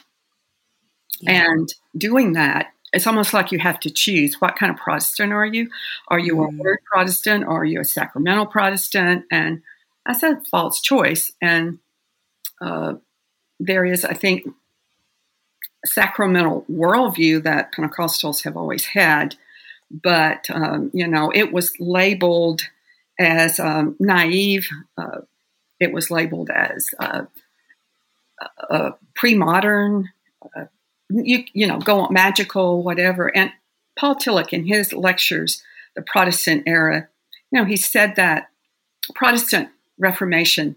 Yeah. 1.22 1.52
And 1.52 1.74
doing 1.98 2.34
that, 2.34 2.74
it's 2.94 3.08
almost 3.08 3.34
like 3.34 3.52
you 3.52 3.60
have 3.60 3.80
to 3.82 3.90
choose 3.90 4.40
what 4.40 4.56
kind 4.56 4.72
of 4.72 4.78
Protestant 4.78 5.34
are 5.34 5.46
you? 5.46 5.70
Are 6.08 6.20
you 6.20 6.36
mm. 6.36 6.48
a 6.48 6.58
word 6.58 6.80
Protestant 6.86 7.44
or 7.46 7.62
are 7.62 7.66
you 7.66 7.82
a 7.82 7.86
sacramental 7.86 8.46
Protestant? 8.46 9.26
And 9.32 9.62
that's 10.06 10.24
a 10.24 10.42
false 10.50 10.82
choice. 10.82 11.32
And 11.42 11.80
uh, 12.62 12.94
there 13.60 13.86
is, 13.86 14.06
I 14.06 14.14
think, 14.14 14.48
a 15.84 15.88
sacramental 15.88 16.66
worldview 16.72 17.44
that 17.44 17.74
Pentecostals 17.74 18.44
have 18.44 18.58
always 18.58 18.86
had, 18.86 19.36
but 19.92 20.50
um, 20.50 20.90
you 20.94 21.08
know, 21.08 21.32
it 21.34 21.52
was 21.52 21.80
labeled 21.80 22.62
as 23.20 23.60
um, 23.60 23.96
naive. 24.00 24.68
Uh, 24.98 25.22
it 25.80 25.92
was 25.92 26.10
labeled 26.10 26.50
as 26.50 26.90
uh, 27.00 27.26
uh, 28.70 28.92
pre-modern, 29.16 30.10
uh, 30.56 30.66
you, 31.10 31.44
you 31.54 31.68
know, 31.68 31.80
go 31.80 32.08
magical, 32.10 32.84
whatever. 32.84 33.36
And 33.36 33.52
Paul 33.98 34.16
Tillich, 34.16 34.54
in 34.54 34.66
his 34.66 34.94
lectures, 34.94 35.64
the 35.96 36.02
Protestant 36.02 36.64
era, 36.66 37.08
you 37.52 37.60
know, 37.60 37.66
he 37.66 37.78
said 37.78 38.16
that 38.16 38.50
Protestant 39.14 39.70
Reformation 39.98 40.76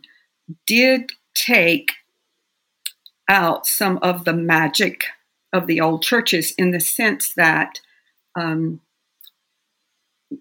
did 0.66 1.10
take 1.34 1.92
out 3.28 3.66
some 3.66 3.98
of 3.98 4.24
the 4.24 4.32
magic 4.32 5.04
of 5.52 5.66
the 5.66 5.80
old 5.80 6.02
churches 6.02 6.52
in 6.52 6.70
the 6.70 6.80
sense 6.80 7.34
that 7.34 7.80
um, 8.34 8.80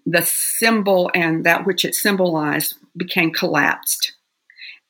the 0.04 0.22
symbol 0.22 1.10
and 1.14 1.44
that 1.44 1.66
which 1.66 1.84
it 1.84 1.94
symbolized 1.94 2.74
became 2.96 3.32
collapsed. 3.32 4.12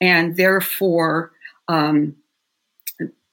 And 0.01 0.37
therefore, 0.37 1.33
um, 1.69 2.17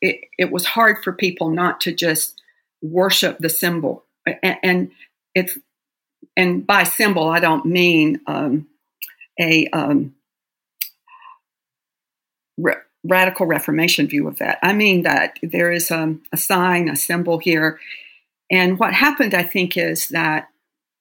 it, 0.06 0.22
it, 0.38 0.52
was 0.52 0.66
hard 0.66 1.04
for 1.04 1.12
people 1.14 1.50
not 1.50 1.82
to 1.82 1.92
just 1.92 2.42
worship 2.82 3.38
the 3.40 3.50
symbol. 3.50 4.06
And, 4.26 4.58
and 4.64 4.92
it's 5.34 5.58
and 6.38 6.66
by 6.66 6.84
symbol, 6.84 7.28
I 7.28 7.40
don't 7.40 7.66
mean 7.66 8.22
um, 8.28 8.68
a 9.40 9.68
um, 9.68 10.16
re- 12.58 12.76
radical 13.04 13.46
Reformation 13.46 14.08
view 14.08 14.28
of 14.28 14.38
that. 14.40 14.60
I 14.62 14.74
mean 14.74 15.04
that 15.04 15.40
there 15.42 15.72
is 15.72 15.92
um, 15.92 16.24
a 16.32 16.38
sign, 16.38 16.90
a 16.90 16.96
symbol 16.96 17.40
here. 17.40 17.80
And 18.52 18.78
what 18.78 18.94
happened, 18.94 19.34
I 19.34 19.44
think, 19.44 19.78
is 19.78 20.10
that 20.10 20.50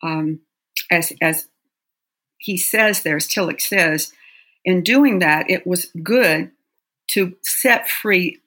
um, 0.02 0.40
as 0.90 1.12
as 1.20 1.48
he 2.38 2.56
says 2.56 3.02
there, 3.02 3.16
as 3.16 3.26
Tillich 3.26 3.62
says, 3.62 4.12
in 4.64 4.82
doing 4.82 5.18
that, 5.18 5.50
it 5.50 5.66
was 5.66 5.86
good 6.02 6.50
to 7.08 7.36
set 7.42 7.88
free 7.88 8.40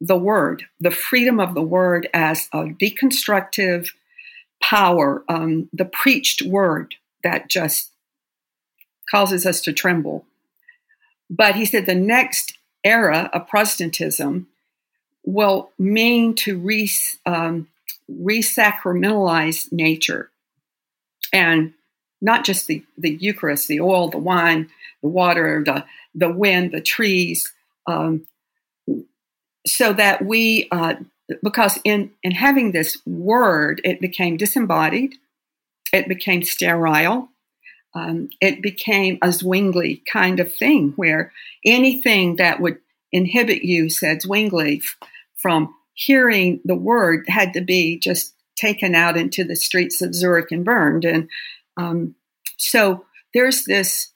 the 0.00 0.16
word, 0.16 0.64
the 0.80 0.90
freedom 0.90 1.40
of 1.40 1.54
the 1.54 1.62
word 1.62 2.08
as 2.12 2.48
a 2.52 2.64
deconstructive 2.64 3.90
power, 4.60 5.24
um, 5.28 5.68
the 5.72 5.84
preached 5.84 6.42
word 6.42 6.94
that 7.22 7.48
just 7.48 7.90
causes 9.10 9.46
us 9.46 9.60
to 9.62 9.72
tremble. 9.72 10.24
But 11.30 11.56
he 11.56 11.64
said 11.64 11.86
the 11.86 11.94
next 11.94 12.58
era 12.84 13.30
of 13.32 13.48
Protestantism 13.48 14.48
will 15.24 15.70
mean 15.78 16.34
to 16.34 16.58
re, 16.58 16.88
um, 17.24 17.68
resacramentalize 18.10 19.72
nature 19.72 20.30
and 21.32 21.72
not 22.20 22.44
just 22.44 22.66
the, 22.66 22.84
the 22.96 23.10
Eucharist, 23.10 23.68
the 23.68 23.80
oil, 23.80 24.08
the 24.08 24.18
wine, 24.18 24.70
the 25.02 25.08
water, 25.08 25.62
the, 25.64 25.84
the 26.14 26.30
wind, 26.30 26.72
the 26.72 26.80
trees, 26.80 27.52
um, 27.86 28.26
so 29.66 29.92
that 29.92 30.24
we, 30.24 30.68
uh, 30.70 30.94
because 31.42 31.78
in, 31.84 32.10
in 32.22 32.32
having 32.32 32.72
this 32.72 32.98
word, 33.04 33.80
it 33.84 34.00
became 34.00 34.36
disembodied, 34.36 35.16
it 35.92 36.08
became 36.08 36.42
sterile, 36.42 37.28
um, 37.94 38.28
it 38.40 38.62
became 38.62 39.18
a 39.22 39.32
Zwingli 39.32 40.02
kind 40.10 40.38
of 40.38 40.54
thing 40.54 40.92
where 40.96 41.32
anything 41.64 42.36
that 42.36 42.60
would 42.60 42.78
inhibit 43.10 43.62
you, 43.62 43.88
said 43.88 44.22
Zwingli, 44.22 44.82
from 45.36 45.74
hearing 45.94 46.60
the 46.64 46.74
word 46.74 47.24
had 47.28 47.54
to 47.54 47.62
be 47.62 47.98
just 47.98 48.34
taken 48.54 48.94
out 48.94 49.16
into 49.16 49.44
the 49.44 49.56
streets 49.56 50.02
of 50.02 50.14
Zurich 50.14 50.52
and 50.52 50.64
burned. 50.64 51.04
And 51.04 51.28
um, 51.76 52.14
so 52.58 53.06
there's 53.32 53.64
this 53.64 54.12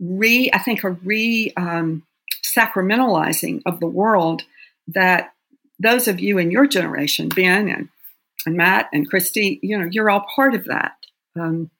re, 0.00 0.50
I 0.52 0.58
think, 0.58 0.84
a 0.84 0.90
re 0.90 1.52
um, 1.56 2.04
sacramentalizing 2.44 3.62
of 3.66 3.80
the 3.80 3.86
world 3.86 4.42
that 4.88 5.32
those 5.78 6.08
of 6.08 6.20
you 6.20 6.38
in 6.38 6.50
your 6.50 6.66
generation, 6.66 7.28
Ben 7.28 7.68
and, 7.68 7.88
and 8.46 8.56
Matt 8.56 8.88
and 8.92 9.08
Christy, 9.08 9.58
you 9.62 9.78
know, 9.78 9.88
you're 9.90 10.10
all 10.10 10.24
part 10.34 10.54
of 10.54 10.64
that. 10.64 10.96
Um, 11.36 11.70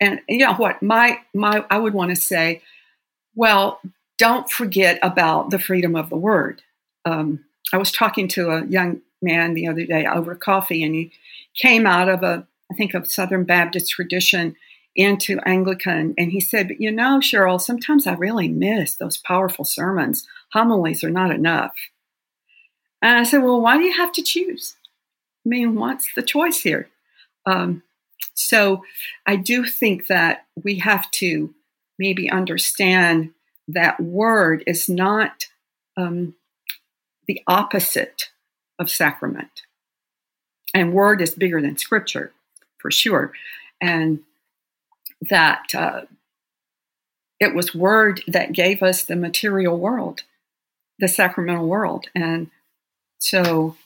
and, 0.00 0.20
and 0.28 0.40
you 0.40 0.46
know 0.46 0.54
what? 0.54 0.82
My 0.82 1.20
my 1.34 1.64
I 1.70 1.78
would 1.78 1.94
want 1.94 2.10
to 2.10 2.16
say, 2.16 2.62
well, 3.34 3.80
don't 4.18 4.50
forget 4.50 4.98
about 5.02 5.50
the 5.50 5.58
freedom 5.58 5.96
of 5.96 6.10
the 6.10 6.16
word. 6.16 6.62
Um, 7.04 7.44
I 7.72 7.78
was 7.78 7.90
talking 7.90 8.28
to 8.28 8.50
a 8.50 8.66
young 8.66 9.00
man 9.20 9.54
the 9.54 9.68
other 9.68 9.84
day 9.84 10.06
over 10.06 10.34
coffee, 10.34 10.82
and 10.82 10.94
he 10.94 11.12
came 11.54 11.86
out 11.86 12.08
of 12.08 12.22
a, 12.22 12.46
I 12.70 12.74
think, 12.74 12.94
of 12.94 13.10
Southern 13.10 13.44
Baptist 13.44 13.90
tradition 13.90 14.56
into 14.94 15.38
Anglican, 15.46 16.14
and 16.18 16.32
he 16.32 16.40
said, 16.40 16.68
"But 16.68 16.80
you 16.80 16.90
know, 16.90 17.18
Cheryl, 17.20 17.60
sometimes 17.60 18.06
I 18.06 18.14
really 18.14 18.48
miss 18.48 18.94
those 18.94 19.16
powerful 19.16 19.64
sermons. 19.64 20.26
Homilies 20.52 21.02
are 21.04 21.10
not 21.10 21.30
enough." 21.30 21.74
And 23.02 23.18
I 23.18 23.24
said, 23.24 23.42
"Well, 23.42 23.60
why 23.60 23.76
do 23.76 23.84
you 23.84 23.92
have 23.96 24.12
to 24.12 24.22
choose? 24.22 24.76
I 25.44 25.48
mean, 25.48 25.74
what's 25.74 26.14
the 26.14 26.22
choice 26.22 26.60
here?" 26.60 26.88
Um, 27.44 27.82
so, 28.34 28.84
I 29.26 29.36
do 29.36 29.64
think 29.64 30.06
that 30.06 30.46
we 30.62 30.78
have 30.78 31.10
to 31.12 31.54
maybe 31.98 32.30
understand 32.30 33.30
that 33.68 34.00
word 34.00 34.64
is 34.66 34.88
not 34.88 35.46
um, 35.96 36.34
the 37.26 37.42
opposite 37.46 38.30
of 38.78 38.90
sacrament. 38.90 39.62
And 40.74 40.92
word 40.92 41.20
is 41.20 41.34
bigger 41.34 41.60
than 41.60 41.76
scripture, 41.76 42.32
for 42.78 42.90
sure. 42.90 43.32
And 43.80 44.20
that 45.20 45.74
uh, 45.74 46.02
it 47.38 47.54
was 47.54 47.74
word 47.74 48.22
that 48.26 48.52
gave 48.52 48.82
us 48.82 49.02
the 49.02 49.16
material 49.16 49.78
world, 49.78 50.22
the 50.98 51.08
sacramental 51.08 51.68
world. 51.68 52.06
And 52.14 52.50
so 53.22 53.76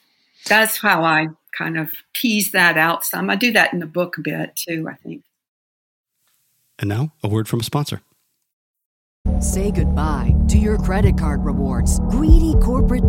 that's 0.46 0.78
how 0.78 1.04
I 1.04 1.28
kind 1.56 1.78
of 1.78 1.92
tease 2.14 2.52
that 2.52 2.78
out 2.78 3.04
some. 3.04 3.28
I 3.28 3.36
do 3.36 3.52
that 3.52 3.72
in 3.72 3.80
the 3.80 3.86
book 3.86 4.16
a 4.16 4.22
bit 4.22 4.56
too, 4.56 4.88
I 4.90 4.94
think. 4.94 5.24
And 6.78 6.88
now, 6.88 7.12
a 7.22 7.28
word 7.28 7.46
from 7.46 7.60
a 7.60 7.62
sponsor. 7.62 8.00
Say 9.40 9.70
goodbye 9.70 10.34
to 10.48 10.58
your 10.58 10.78
credit 10.78 11.18
card 11.18 11.44
rewards. 11.44 12.00
Greedy 12.00 12.54
corporate 12.62 13.08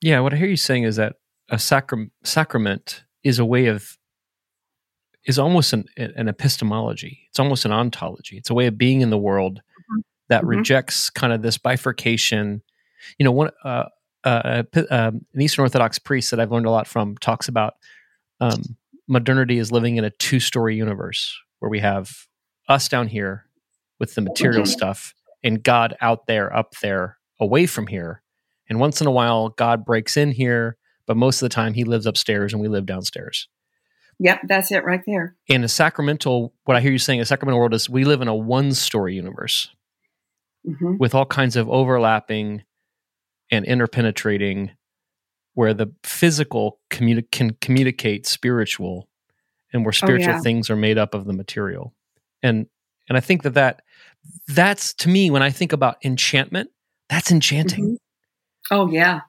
Yeah, 0.00 0.20
what 0.20 0.32
I 0.32 0.36
hear 0.36 0.48
you 0.48 0.56
saying 0.56 0.84
is 0.84 0.96
that 0.96 1.16
a 1.50 1.56
sacram- 1.56 2.10
sacrament 2.24 3.04
is 3.24 3.38
a 3.38 3.44
way 3.44 3.66
of 3.66 3.96
is 5.24 5.38
almost 5.38 5.72
an, 5.72 5.86
an 5.96 6.28
epistemology. 6.28 7.26
It's 7.28 7.40
almost 7.40 7.64
an 7.64 7.72
ontology. 7.72 8.36
It's 8.36 8.50
a 8.50 8.54
way 8.54 8.66
of 8.66 8.78
being 8.78 9.00
in 9.00 9.10
the 9.10 9.18
world 9.18 9.58
mm-hmm. 9.58 10.00
that 10.28 10.42
mm-hmm. 10.42 10.58
rejects 10.58 11.10
kind 11.10 11.32
of 11.32 11.42
this 11.42 11.58
bifurcation. 11.58 12.62
You 13.18 13.24
know, 13.24 13.32
one 13.32 13.50
uh, 13.64 13.86
uh, 14.24 14.62
um, 14.90 15.26
an 15.34 15.40
Eastern 15.40 15.62
Orthodox 15.62 15.98
priest 15.98 16.30
that 16.30 16.40
I've 16.40 16.52
learned 16.52 16.66
a 16.66 16.70
lot 16.70 16.86
from 16.86 17.16
talks 17.18 17.48
about 17.48 17.74
um, 18.40 18.76
modernity 19.08 19.58
is 19.58 19.72
living 19.72 19.96
in 19.96 20.04
a 20.04 20.10
two-story 20.10 20.76
universe 20.76 21.36
where 21.58 21.70
we 21.70 21.80
have 21.80 22.26
us 22.68 22.88
down 22.88 23.08
here 23.08 23.46
with 23.98 24.14
the 24.14 24.20
material 24.20 24.62
mm-hmm. 24.62 24.70
stuff 24.70 25.14
and 25.42 25.62
God 25.62 25.96
out 26.00 26.26
there, 26.26 26.54
up 26.54 26.74
there, 26.82 27.18
away 27.40 27.66
from 27.66 27.86
here. 27.86 28.22
And 28.68 28.80
once 28.80 29.00
in 29.00 29.06
a 29.06 29.12
while, 29.12 29.50
God 29.50 29.84
breaks 29.84 30.16
in 30.16 30.32
here, 30.32 30.76
but 31.06 31.16
most 31.16 31.40
of 31.42 31.48
the 31.48 31.54
time, 31.54 31.74
he 31.74 31.84
lives 31.84 32.06
upstairs 32.06 32.52
and 32.52 32.60
we 32.60 32.68
live 32.68 32.86
downstairs. 32.86 33.48
Yep, 34.18 34.40
that's 34.48 34.72
it 34.72 34.84
right 34.84 35.02
there. 35.06 35.36
In 35.46 35.62
a 35.62 35.68
sacramental, 35.68 36.54
what 36.64 36.76
I 36.76 36.80
hear 36.80 36.92
you 36.92 36.98
saying, 36.98 37.20
a 37.20 37.26
sacramental 37.26 37.58
world 37.58 37.74
is 37.74 37.90
we 37.90 38.04
live 38.04 38.22
in 38.22 38.28
a 38.28 38.34
one 38.34 38.72
story 38.72 39.14
universe 39.14 39.68
mm-hmm. 40.66 40.96
with 40.96 41.14
all 41.14 41.26
kinds 41.26 41.54
of 41.56 41.68
overlapping 41.68 42.64
and 43.50 43.64
interpenetrating, 43.66 44.70
where 45.54 45.74
the 45.74 45.92
physical 46.02 46.80
communi- 46.90 47.30
can 47.30 47.56
communicate 47.60 48.26
spiritual 48.26 49.08
and 49.72 49.84
where 49.84 49.90
oh, 49.90 49.92
spiritual 49.92 50.32
oh, 50.32 50.36
yeah. 50.36 50.40
things 50.40 50.70
are 50.70 50.76
made 50.76 50.98
up 50.98 51.14
of 51.14 51.26
the 51.26 51.32
material. 51.32 51.94
And 52.42 52.66
and 53.08 53.16
I 53.16 53.20
think 53.20 53.42
that 53.42 53.54
that 53.54 53.82
that's 54.48 54.94
to 54.94 55.08
me 55.08 55.30
when 55.30 55.42
I 55.42 55.50
think 55.50 55.72
about 55.72 55.96
enchantment, 56.04 56.70
that's 57.08 57.30
enchanting. 57.30 57.84
Mm-hmm. 57.84 57.94
Oh 58.70 58.90
yeah. 58.90 59.20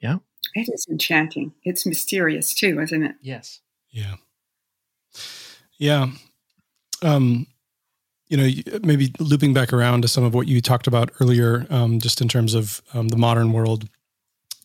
Yeah. 0.00 0.18
It 0.54 0.68
is 0.72 0.86
enchanting. 0.90 1.52
It's 1.64 1.86
mysterious 1.86 2.54
too, 2.54 2.80
isn't 2.80 3.02
it? 3.02 3.14
Yes. 3.22 3.60
Yeah. 3.90 4.16
Yeah. 5.78 6.08
Um 7.02 7.46
you 8.28 8.36
know, 8.36 8.78
maybe 8.82 9.12
looping 9.20 9.54
back 9.54 9.72
around 9.72 10.02
to 10.02 10.08
some 10.08 10.24
of 10.24 10.34
what 10.34 10.48
you 10.48 10.60
talked 10.60 10.88
about 10.88 11.12
earlier, 11.20 11.64
um, 11.70 12.00
just 12.00 12.20
in 12.20 12.26
terms 12.26 12.54
of 12.54 12.82
um, 12.92 13.06
the 13.06 13.16
modern 13.16 13.52
world, 13.52 13.88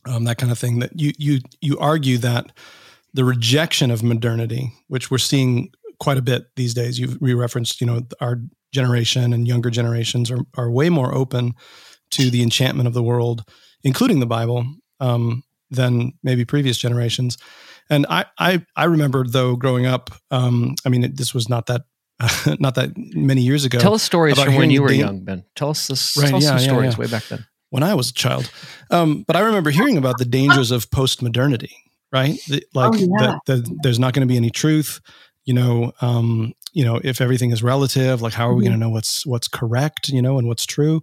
um, 0.05 0.23
that 0.23 0.39
kind 0.39 0.51
of 0.51 0.57
thing. 0.57 0.79
That 0.79 0.99
you 0.99 1.11
you 1.19 1.39
you 1.61 1.77
argue 1.77 2.17
that 2.19 2.51
the 3.13 3.23
rejection 3.23 3.91
of 3.91 4.01
modernity, 4.01 4.73
which 4.87 5.11
we're 5.11 5.19
seeing 5.19 5.71
quite 5.99 6.17
a 6.17 6.23
bit 6.23 6.47
these 6.55 6.73
days. 6.73 6.97
You've 6.97 7.17
re-referenced, 7.21 7.79
you 7.79 7.85
know, 7.85 8.01
our 8.19 8.41
generation 8.73 9.33
and 9.33 9.47
younger 9.47 9.69
generations 9.69 10.31
are, 10.31 10.39
are 10.57 10.71
way 10.71 10.89
more 10.89 11.13
open 11.13 11.53
to 12.11 12.29
the 12.29 12.43
enchantment 12.43 12.87
of 12.87 12.93
the 12.93 13.03
world, 13.03 13.43
including 13.83 14.19
the 14.19 14.25
Bible, 14.25 14.65
um, 14.99 15.43
than 15.69 16.13
maybe 16.23 16.45
previous 16.45 16.77
generations. 16.77 17.37
And 17.89 18.05
I, 18.09 18.25
I, 18.37 18.65
I 18.75 18.85
remember 18.85 19.25
though 19.27 19.55
growing 19.55 19.85
up. 19.85 20.11
Um, 20.29 20.75
I 20.85 20.89
mean, 20.89 21.03
it, 21.03 21.17
this 21.17 21.33
was 21.33 21.49
not 21.49 21.67
that 21.67 21.81
uh, 22.19 22.55
not 22.59 22.75
that 22.75 22.91
many 22.95 23.41
years 23.41 23.65
ago. 23.65 23.79
Tell 23.79 23.93
us 23.93 24.03
stories 24.03 24.41
from 24.41 24.55
when 24.55 24.71
you 24.71 24.81
were 24.81 24.91
young, 24.91 25.23
Ben. 25.23 25.43
Tell 25.55 25.69
us 25.69 25.87
this. 25.87 26.15
Right, 26.17 26.29
tell 26.29 26.41
yeah, 26.41 26.49
some 26.49 26.57
yeah, 26.57 26.63
stories 26.63 26.93
yeah. 26.93 26.99
way 26.99 27.07
back 27.07 27.25
then. 27.25 27.45
When 27.69 27.83
I 27.83 27.93
was 27.93 28.09
a 28.09 28.13
child, 28.13 28.51
um, 28.89 29.23
but 29.25 29.37
I 29.37 29.39
remember 29.39 29.69
hearing 29.69 29.97
about 29.97 30.17
the 30.17 30.25
dangers 30.25 30.71
of 30.71 30.91
post 30.91 31.21
modernity. 31.21 31.75
Right, 32.11 32.37
the, 32.49 32.61
like 32.73 32.93
oh, 32.93 33.07
that, 33.19 33.39
the, 33.45 33.77
there's 33.83 33.97
not 33.97 34.13
going 34.13 34.27
to 34.27 34.31
be 34.31 34.35
any 34.35 34.49
truth. 34.49 34.99
You 35.45 35.53
know, 35.53 35.93
um, 36.01 36.53
you 36.73 36.85
know 36.85 36.99
if 37.03 37.21
everything 37.21 37.51
is 37.51 37.63
relative 37.63 38.21
like 38.21 38.33
how 38.33 38.49
are 38.49 38.53
we 38.53 38.63
mm-hmm. 38.63 38.71
going 38.71 38.79
to 38.79 38.85
know 38.85 38.89
what's 38.89 39.25
what's 39.25 39.47
correct 39.47 40.09
you 40.09 40.21
know 40.21 40.37
and 40.37 40.47
what's 40.47 40.65
true 40.65 41.01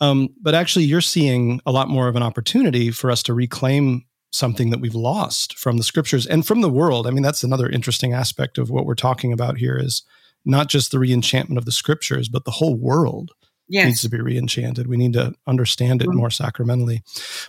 um, 0.00 0.28
but 0.40 0.54
actually 0.54 0.84
you're 0.84 1.00
seeing 1.00 1.60
a 1.66 1.72
lot 1.72 1.88
more 1.88 2.08
of 2.08 2.16
an 2.16 2.22
opportunity 2.22 2.90
for 2.90 3.10
us 3.10 3.22
to 3.24 3.34
reclaim 3.34 4.04
something 4.32 4.70
that 4.70 4.80
we've 4.80 4.94
lost 4.94 5.58
from 5.58 5.78
the 5.78 5.82
scriptures 5.82 6.26
and 6.26 6.46
from 6.46 6.60
the 6.60 6.68
world 6.68 7.06
i 7.06 7.10
mean 7.10 7.22
that's 7.22 7.44
another 7.44 7.68
interesting 7.68 8.12
aspect 8.12 8.58
of 8.58 8.70
what 8.70 8.84
we're 8.84 8.94
talking 8.94 9.32
about 9.32 9.58
here 9.58 9.78
is 9.78 10.02
not 10.44 10.68
just 10.68 10.90
the 10.90 10.98
reenchantment 10.98 11.56
of 11.56 11.64
the 11.64 11.72
scriptures 11.72 12.28
but 12.28 12.44
the 12.44 12.50
whole 12.50 12.76
world 12.76 13.32
yes. 13.68 13.86
needs 13.86 14.02
to 14.02 14.08
be 14.08 14.18
reenchanted 14.18 14.86
we 14.86 14.96
need 14.96 15.12
to 15.12 15.32
understand 15.46 16.02
it 16.02 16.08
mm-hmm. 16.08 16.18
more 16.18 16.28
sacramentally 16.28 17.02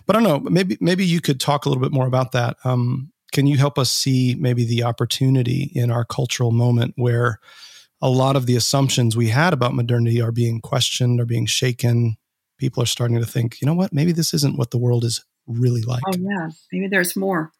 but 0.06 0.16
i 0.16 0.20
don't 0.20 0.28
know 0.28 0.50
maybe 0.50 0.78
maybe 0.80 1.04
you 1.04 1.20
could 1.20 1.40
talk 1.40 1.66
a 1.66 1.68
little 1.68 1.82
bit 1.82 1.92
more 1.92 2.06
about 2.06 2.32
that 2.32 2.56
um, 2.64 3.12
can 3.32 3.46
you 3.46 3.58
help 3.58 3.78
us 3.78 3.90
see 3.90 4.36
maybe 4.38 4.64
the 4.64 4.82
opportunity 4.82 5.70
in 5.74 5.90
our 5.90 6.04
cultural 6.04 6.50
moment 6.50 6.94
where 6.96 7.40
a 8.00 8.08
lot 8.08 8.36
of 8.36 8.46
the 8.46 8.56
assumptions 8.56 9.16
we 9.16 9.28
had 9.28 9.52
about 9.52 9.74
modernity 9.74 10.22
are 10.22 10.32
being 10.32 10.60
questioned 10.60 11.20
or 11.20 11.26
being 11.26 11.46
shaken 11.46 12.16
people 12.58 12.82
are 12.82 12.86
starting 12.86 13.18
to 13.18 13.26
think 13.26 13.60
you 13.60 13.66
know 13.66 13.74
what? 13.74 13.92
Maybe 13.92 14.12
this 14.12 14.34
isn't 14.34 14.58
what 14.58 14.70
the 14.70 14.78
world 14.78 15.04
is 15.04 15.24
really 15.46 15.82
like. 15.82 16.02
oh 16.06 16.16
yeah. 16.18 16.50
Maybe 16.72 16.88
there's 16.88 17.16
more. 17.16 17.52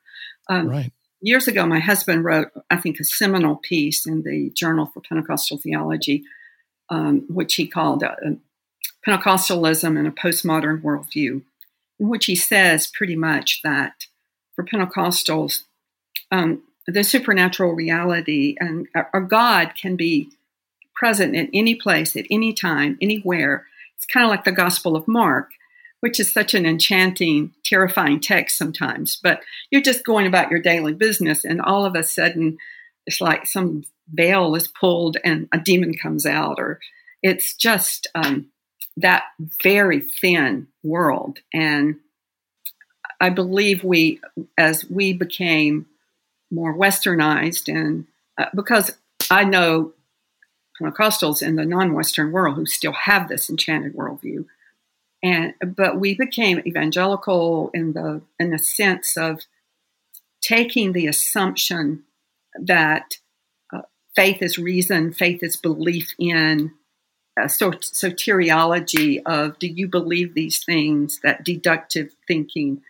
Um, 0.51 0.69
right. 0.69 0.93
years 1.21 1.47
ago 1.47 1.67
my 1.67 1.79
husband 1.79 2.25
wrote 2.25 2.49
i 2.71 2.77
think 2.77 2.99
a 2.99 3.05
seminal 3.05 3.57
piece 3.57 4.07
in 4.07 4.23
the 4.23 4.51
journal 4.57 4.87
for 4.87 5.03
pentecostal 5.03 5.59
theology 5.59 6.25
um, 6.89 7.27
which 7.29 7.57
he 7.57 7.67
called 7.67 8.03
uh, 8.03 8.15
pentecostalism 9.07 9.99
and 9.99 10.07
a 10.07 10.11
postmodern 10.11 10.81
worldview 10.81 11.43
in 11.99 12.09
which 12.09 12.27
he 12.27 12.35
says 12.35 12.87
pretty 12.87 13.17
much 13.17 13.61
that 13.63 14.07
for 14.55 14.65
Pentecostals, 14.65 15.63
um, 16.31 16.63
the 16.87 17.05
supernatural 17.05 17.75
reality 17.75 18.57
and 18.59 18.89
our 18.95 19.21
God 19.21 19.75
can 19.81 19.95
be 19.95 20.31
present 20.95 21.37
in 21.37 21.49
any 21.53 21.75
place, 21.75 22.17
at 22.17 22.27
any 22.31 22.53
time, 22.53 22.99
anywhere. 23.01 23.67
It's 23.99 24.07
kind 24.07 24.25
of 24.25 24.31
like 24.31 24.45
the 24.45 24.53
Gospel 24.53 24.95
of 24.95 25.09
Mark, 25.09 25.51
which 26.01 26.21
is 26.21 26.33
such 26.33 26.55
an 26.55 26.65
enchanting, 26.65 27.53
terrifying 27.65 28.21
text 28.21 28.57
sometimes. 28.57 29.19
But 29.21 29.43
you're 29.73 29.83
just 29.83 30.07
going 30.07 30.29
about 30.29 30.53
your 30.53 30.63
daily 30.63 30.95
business, 30.95 31.45
and 31.45 31.61
all 31.61 31.85
of 31.85 31.97
a 31.97 32.05
sudden, 32.05 32.59
it's 33.07 33.21
like 33.21 33.47
some 33.47 33.83
veil 34.15 34.55
is 34.55 34.69
pulled 34.69 35.17
and 35.25 35.49
a 35.53 35.59
demon 35.59 35.95
comes 35.95 36.25
out, 36.25 36.57
or 36.59 36.79
it's 37.25 37.57
just 37.57 38.07
um, 38.15 38.47
that 38.97 39.25
very 39.63 40.01
thin 40.01 40.69
world. 40.85 41.41
And 41.53 41.97
I 43.21 43.31
believe 43.31 43.83
we, 43.83 44.21
as 44.57 44.89
we 44.89 45.13
became 45.13 45.87
more 46.53 46.73
westernized, 46.73 47.69
and 47.69 48.07
uh, 48.39 48.47
because 48.55 48.93
I 49.29 49.43
know 49.43 49.93
Pentecostals 50.81 51.43
in 51.43 51.57
the 51.57 51.65
non-Western 51.65 52.33
world 52.33 52.57
who 52.57 52.67
still 52.67 52.93
have 52.93 53.29
this 53.29 53.51
enchanted 53.51 53.95
worldview, 53.95 54.47
and 55.23 55.55
but 55.65 55.99
we 55.99 56.15
became 56.15 56.63
evangelical 56.67 57.71
in 57.75 57.93
the 57.93 58.23
in 58.39 58.51
the 58.51 58.59
sense 58.59 59.17
of 59.17 59.41
taking 60.41 60.93
the 60.93 61.07
assumption 61.07 62.05
that 62.55 63.19
uh, 63.73 63.83
faith 64.15 64.41
is 64.43 64.59
reason, 64.59 65.13
faith 65.13 65.43
is 65.43 65.57
belief 65.57 66.15
in 66.19 66.73
uh, 67.39 67.49
so, 67.49 67.73
soteriology 67.73 69.23
of 69.27 69.59
do 69.59 69.67
you 69.67 69.89
believe 69.89 70.35
these 70.35 70.65
things, 70.65 71.21
that 71.23 71.45
deductive 71.45 72.15
thinking, 72.27 72.83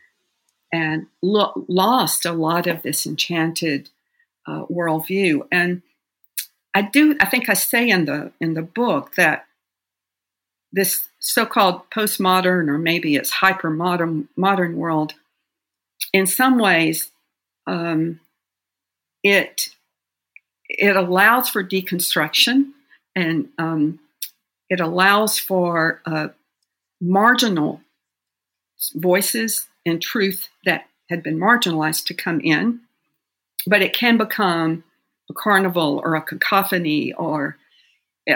and 0.73 1.07
lo- 1.23 1.65
lost 1.69 2.25
a 2.25 2.33
lot 2.33 2.67
of 2.67 2.83
this 2.83 3.07
enchanted 3.07 3.91
uh, 4.47 4.65
worldview. 4.67 5.47
And 5.51 5.83
I 6.75 6.83
do, 6.83 7.17
I 7.21 7.27
think 7.27 7.49
I 7.49 7.55
say 7.55 7.89
in 7.89 8.05
the 8.05 8.33
in 8.41 8.55
the 8.55 8.63
book 8.63 9.15
that 9.17 9.47
this 10.73 11.09
so-called 11.19 11.89
postmodern 11.91 12.69
or 12.69 12.79
maybe 12.79 13.17
it's 13.17 13.31
hyper 13.31 13.71
modern 13.71 14.29
modern 14.37 14.77
world, 14.77 15.15
in 16.13 16.27
some 16.27 16.59
ways, 16.59 17.11
um, 17.67 18.21
it 19.23 19.71
it 20.69 20.97
allows 20.97 21.49
for 21.49 21.65
deconstruction 21.65 22.73
and 23.17 23.49
um, 23.59 23.99
it 24.69 24.81
allows 24.81 25.39
for 25.39 26.03
uh, 26.05 26.29
marginal 27.01 27.81
voices 28.95 29.67
and 29.87 30.01
truth 30.03 30.49
that 30.65 30.87
had 31.09 31.23
been 31.23 31.39
marginalized 31.39 32.05
to 32.07 32.15
come 32.15 32.41
in, 32.41 32.81
but 33.67 33.83
it 33.83 33.95
can 33.95 34.19
become 34.19 34.85
a 35.31 35.35
carnival 35.35 36.01
or 36.05 36.15
a 36.15 36.23
cacophony 36.23 37.13
or 37.13 37.57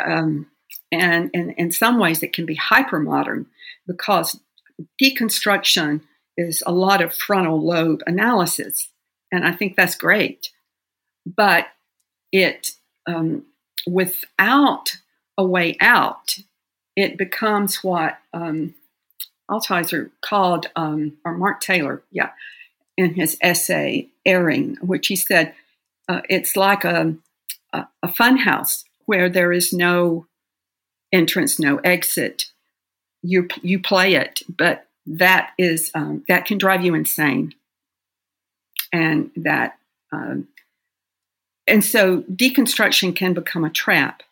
um, 0.04 0.46
and, 0.90 1.30
and 1.34 1.52
in 1.56 1.70
some 1.70 1.98
ways 1.98 2.22
it 2.22 2.32
can 2.32 2.46
be 2.46 2.54
hyper 2.54 2.98
modern 2.98 3.46
because 3.86 4.40
deconstruction 5.00 6.00
is 6.36 6.62
a 6.66 6.72
lot 6.72 7.02
of 7.02 7.14
frontal 7.14 7.64
lobe 7.64 8.02
analysis 8.06 8.88
and 9.30 9.44
i 9.44 9.52
think 9.52 9.76
that's 9.76 9.96
great. 9.96 10.50
But 11.24 11.66
it 12.32 12.72
um, 13.06 13.44
without 13.86 14.96
a 15.38 15.44
way 15.44 15.76
out, 15.80 16.36
it 16.96 17.16
becomes 17.16 17.82
what 17.82 18.18
um, 18.32 18.74
Altizer 19.50 20.10
called, 20.24 20.66
um, 20.76 21.18
or 21.24 21.36
Mark 21.36 21.60
Taylor, 21.60 22.02
yeah, 22.10 22.30
in 22.96 23.14
his 23.14 23.36
essay 23.42 24.08
"Erring," 24.26 24.76
which 24.80 25.08
he 25.08 25.16
said 25.16 25.54
uh, 26.08 26.20
it's 26.28 26.56
like 26.56 26.84
a, 26.84 27.14
a, 27.72 27.86
a 28.02 28.12
fun 28.12 28.38
house 28.38 28.84
where 29.06 29.28
there 29.28 29.52
is 29.52 29.72
no 29.72 30.26
entrance, 31.12 31.58
no 31.58 31.78
exit. 31.78 32.46
You 33.22 33.48
you 33.62 33.80
play 33.80 34.14
it, 34.14 34.42
but 34.48 34.86
that 35.06 35.52
is 35.58 35.90
um, 35.94 36.24
that 36.28 36.44
can 36.44 36.58
drive 36.58 36.84
you 36.84 36.94
insane, 36.94 37.54
and 38.92 39.30
that 39.36 39.78
um, 40.12 40.48
and 41.66 41.84
so 41.84 42.22
deconstruction 42.22 43.14
can 43.14 43.34
become 43.34 43.64
a 43.64 43.70
trap 43.70 44.22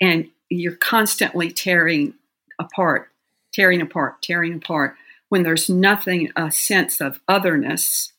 and 0.00 0.28
you're 0.48 0.76
constantly 0.76 1.50
tearing 1.50 2.14
apart, 2.58 3.10
tearing 3.52 3.80
apart, 3.80 4.22
tearing 4.22 4.54
apart 4.54 4.96
when 5.28 5.42
there's 5.42 5.68
nothing, 5.68 6.30
a 6.36 6.50
sense 6.50 7.00
of 7.00 7.20
otherness, 7.28 8.12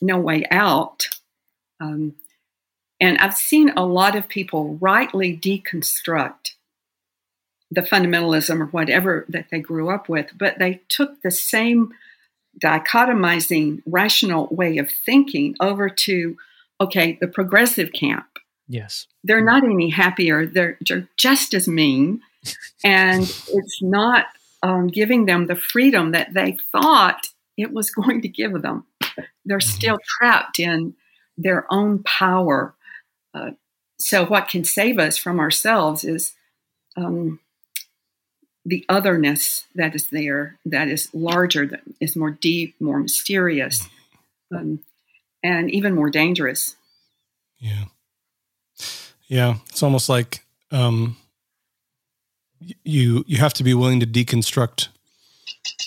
no 0.00 0.18
way 0.18 0.44
out. 0.50 1.08
Um, 1.80 2.14
and 3.00 3.18
I've 3.18 3.34
seen 3.34 3.70
a 3.76 3.84
lot 3.84 4.16
of 4.16 4.28
people 4.28 4.78
rightly 4.80 5.36
deconstruct 5.36 6.52
the 7.70 7.82
fundamentalism 7.82 8.60
or 8.60 8.66
whatever 8.66 9.26
that 9.28 9.46
they 9.50 9.60
grew 9.60 9.90
up 9.90 10.08
with, 10.08 10.30
but 10.36 10.58
they 10.58 10.80
took 10.88 11.20
the 11.22 11.30
same 11.30 11.92
dichotomizing 12.62 13.82
rational 13.84 14.46
way 14.50 14.78
of 14.78 14.90
thinking 14.90 15.54
over 15.60 15.90
to, 15.90 16.36
okay, 16.80 17.18
the 17.20 17.28
progressive 17.28 17.92
camp 17.92 18.36
Yes. 18.68 19.06
They're 19.24 19.44
not 19.44 19.64
any 19.64 19.90
happier. 19.90 20.46
They're, 20.46 20.78
they're 20.86 21.08
just 21.16 21.54
as 21.54 21.68
mean. 21.68 22.20
and 22.84 23.22
it's 23.22 23.82
not 23.82 24.26
um, 24.62 24.88
giving 24.88 25.26
them 25.26 25.46
the 25.46 25.56
freedom 25.56 26.12
that 26.12 26.34
they 26.34 26.58
thought 26.72 27.28
it 27.56 27.72
was 27.72 27.90
going 27.94 28.22
to 28.22 28.28
give 28.28 28.60
them. 28.62 28.84
They're 29.44 29.58
mm-hmm. 29.58 29.68
still 29.68 29.98
trapped 30.18 30.58
in 30.58 30.94
their 31.36 31.66
own 31.72 32.02
power. 32.02 32.74
Uh, 33.34 33.50
so, 33.98 34.26
what 34.26 34.48
can 34.48 34.64
save 34.64 34.98
us 34.98 35.16
from 35.16 35.40
ourselves 35.40 36.04
is 36.04 36.34
um, 36.96 37.40
the 38.64 38.84
otherness 38.88 39.64
that 39.74 39.94
is 39.94 40.08
there, 40.10 40.58
that 40.64 40.88
is 40.88 41.08
larger, 41.14 41.66
that 41.66 41.82
is 42.00 42.16
more 42.16 42.30
deep, 42.30 42.74
more 42.80 42.98
mysterious, 42.98 43.88
um, 44.54 44.80
and 45.42 45.70
even 45.70 45.94
more 45.94 46.10
dangerous. 46.10 46.76
Yeah. 47.58 47.84
Yeah, 49.28 49.56
it's 49.68 49.82
almost 49.82 50.08
like 50.08 50.44
um, 50.70 51.16
you 52.84 53.24
you 53.26 53.38
have 53.38 53.54
to 53.54 53.64
be 53.64 53.74
willing 53.74 54.00
to 54.00 54.06
deconstruct. 54.06 54.88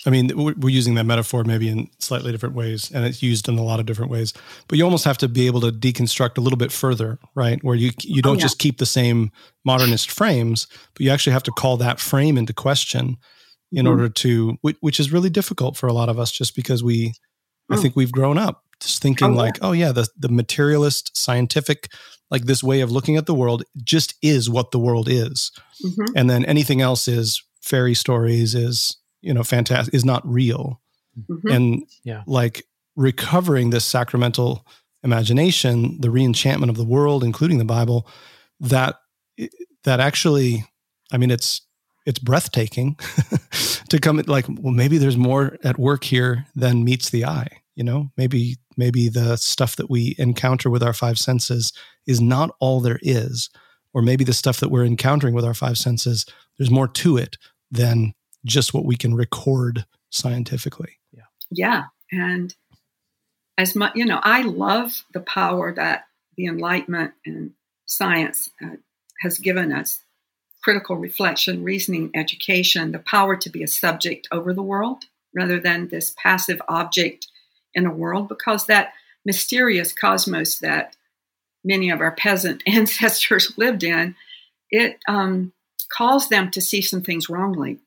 I 0.06 0.12
mean, 0.12 0.32
we're 0.36 0.70
using 0.70 0.96
that 0.96 1.06
metaphor 1.06 1.44
maybe 1.44 1.68
in 1.68 1.90
slightly 2.00 2.32
different 2.32 2.56
ways, 2.56 2.92
and 2.92 3.06
it's 3.06 3.24
used 3.24 3.50
in 3.50 3.58
a 3.58 3.64
lot 3.64 3.80
of 3.80 3.86
different 3.86 4.12
ways. 4.12 4.34
But 4.68 4.78
you 4.78 4.84
almost 4.84 5.04
have 5.06 5.18
to 5.20 5.28
be 5.28 5.48
able 5.48 5.62
to 5.62 5.72
deconstruct 5.72 6.38
a 6.38 6.42
little 6.42 6.58
bit 6.58 6.72
further, 6.72 7.20
right? 7.36 7.62
Where 7.64 7.76
you 7.76 7.92
you 8.02 8.22
don't 8.22 8.34
oh, 8.34 8.36
yeah. 8.36 8.42
just 8.42 8.60
keep 8.60 8.78
the 8.78 8.86
same 8.86 9.32
modernist 9.66 10.12
frames, 10.12 10.68
but 10.94 11.02
you 11.02 11.10
actually 11.10 11.34
have 11.34 11.44
to 11.44 11.52
call 11.52 11.78
that 11.78 12.00
frame 12.00 12.38
into 12.38 12.54
question 12.54 13.18
in 13.72 13.86
mm-hmm. 13.86 13.88
order 13.88 14.10
to, 14.10 14.58
which 14.62 15.00
is 15.00 15.12
really 15.12 15.30
difficult 15.30 15.76
for 15.76 15.88
a 15.88 15.94
lot 15.94 16.10
of 16.10 16.20
us, 16.20 16.32
just 16.32 16.56
because 16.56 16.84
we, 16.84 17.14
I 17.70 17.76
mm. 17.76 17.82
think 17.82 17.96
we've 17.96 18.12
grown 18.12 18.38
up 18.38 18.64
just 18.80 19.02
thinking 19.02 19.34
oh, 19.34 19.36
like, 19.36 19.58
yeah. 19.58 19.68
oh 19.68 19.72
yeah, 19.72 19.92
the 19.92 20.08
the 20.18 20.30
materialist, 20.30 21.16
scientific, 21.18 21.92
like 22.32 22.46
this 22.46 22.64
way 22.64 22.82
of 22.82 22.92
looking 22.92 23.18
at 23.18 23.26
the 23.26 23.36
world 23.36 23.64
just 23.84 24.14
is 24.22 24.50
what 24.50 24.72
the 24.72 24.80
world 24.80 25.08
is, 25.10 25.52
mm-hmm. 25.84 26.16
and 26.16 26.30
then 26.30 26.46
anything 26.46 26.82
else 26.82 27.08
is 27.08 27.44
fairy 27.62 27.94
stories, 27.94 28.56
is 28.56 28.98
you 29.22 29.34
know, 29.34 29.44
fantastic, 29.44 29.94
is 29.94 30.06
not 30.06 30.28
real, 30.28 30.82
mm-hmm. 31.20 31.48
and 31.50 31.84
yeah, 32.04 32.24
like 32.28 32.66
recovering 32.96 33.70
this 33.70 33.86
sacramental 33.86 34.66
imagination, 35.04 36.00
the 36.02 36.10
reenchantment 36.10 36.70
of 36.70 36.78
the 36.78 36.86
world, 36.86 37.24
including 37.24 37.58
the 37.58 37.66
Bible, 37.66 38.08
that 38.60 38.96
that 39.84 40.00
actually, 40.00 40.66
I 41.12 41.18
mean, 41.18 41.32
it's 41.32 41.62
it's 42.06 42.20
breathtaking 42.20 42.96
to 43.90 44.00
come 44.00 44.18
like 44.28 44.46
well 44.48 44.74
maybe 44.74 44.98
there's 44.98 45.18
more 45.18 45.58
at 45.64 45.78
work 45.78 46.04
here 46.04 46.46
than 46.56 46.84
meets 46.84 47.10
the 47.10 47.26
eye 47.26 47.60
you 47.80 47.86
know? 47.86 48.12
Maybe 48.18 48.58
maybe 48.76 49.08
the 49.08 49.38
stuff 49.38 49.78
that 49.78 49.90
we 49.90 50.14
encounter 50.20 50.70
with 50.70 50.84
our 50.84 50.92
five 50.92 51.18
senses 51.18 51.72
is 52.06 52.20
not 52.20 52.52
all 52.60 52.82
there 52.82 53.00
is 53.02 53.50
or 53.94 54.02
maybe 54.02 54.26
the 54.26 54.34
stuff 54.34 54.60
that 54.60 54.70
we're 54.70 54.84
encountering 54.84 55.34
with 55.34 55.46
our 55.46 55.54
five 55.54 55.78
senses 55.78 56.26
there's 56.58 56.70
more 56.70 56.90
to 56.90 57.16
it 57.16 57.38
than 57.72 58.14
just 58.46 58.74
what 58.74 58.86
we 58.86 58.96
can 58.96 59.14
record 59.14 59.86
scientifically. 60.10 60.98
Yeah. 61.12 61.24
Yeah. 61.52 61.84
And 62.12 62.56
as 63.58 63.76
much 63.76 63.92
you 63.94 64.06
know 64.06 64.22
i 64.24 64.42
love 64.42 65.04
the 65.14 65.20
power 65.20 65.74
that 65.74 66.06
the 66.38 66.46
enlightenment 66.46 67.12
and 67.26 67.52
science 67.86 68.50
uh, 68.64 68.78
has 69.22 69.38
given 69.38 69.74
us. 69.74 70.02
Critical 70.64 70.96
reflection 70.96 71.64
reasoning 71.64 72.12
education 72.16 72.92
the 72.92 73.00
power 73.00 73.36
to 73.36 73.50
be 73.50 73.64
a 73.64 73.68
subject 73.68 74.28
over 74.32 74.54
the 74.54 74.64
world 74.64 75.06
rather 75.36 75.60
than 75.60 75.88
this 75.88 76.14
passive 76.18 76.62
object 76.70 77.28
in 77.74 77.86
a 77.86 77.94
world 77.94 78.30
because 78.30 78.66
that 78.66 78.94
mysterious 79.26 79.92
cosmos 79.92 80.60
that 80.60 80.96
many 81.64 81.90
of 81.90 82.00
our 82.00 82.12
peasant 82.12 82.64
ancestors 82.68 83.58
lived 83.58 83.84
in, 83.84 84.16
it 84.72 85.00
um, 85.08 85.52
caused 85.92 86.30
them 86.30 86.52
to 86.52 86.62
see 86.62 86.82
some 86.82 87.02
things 87.02 87.30
wrongly. 87.30 87.80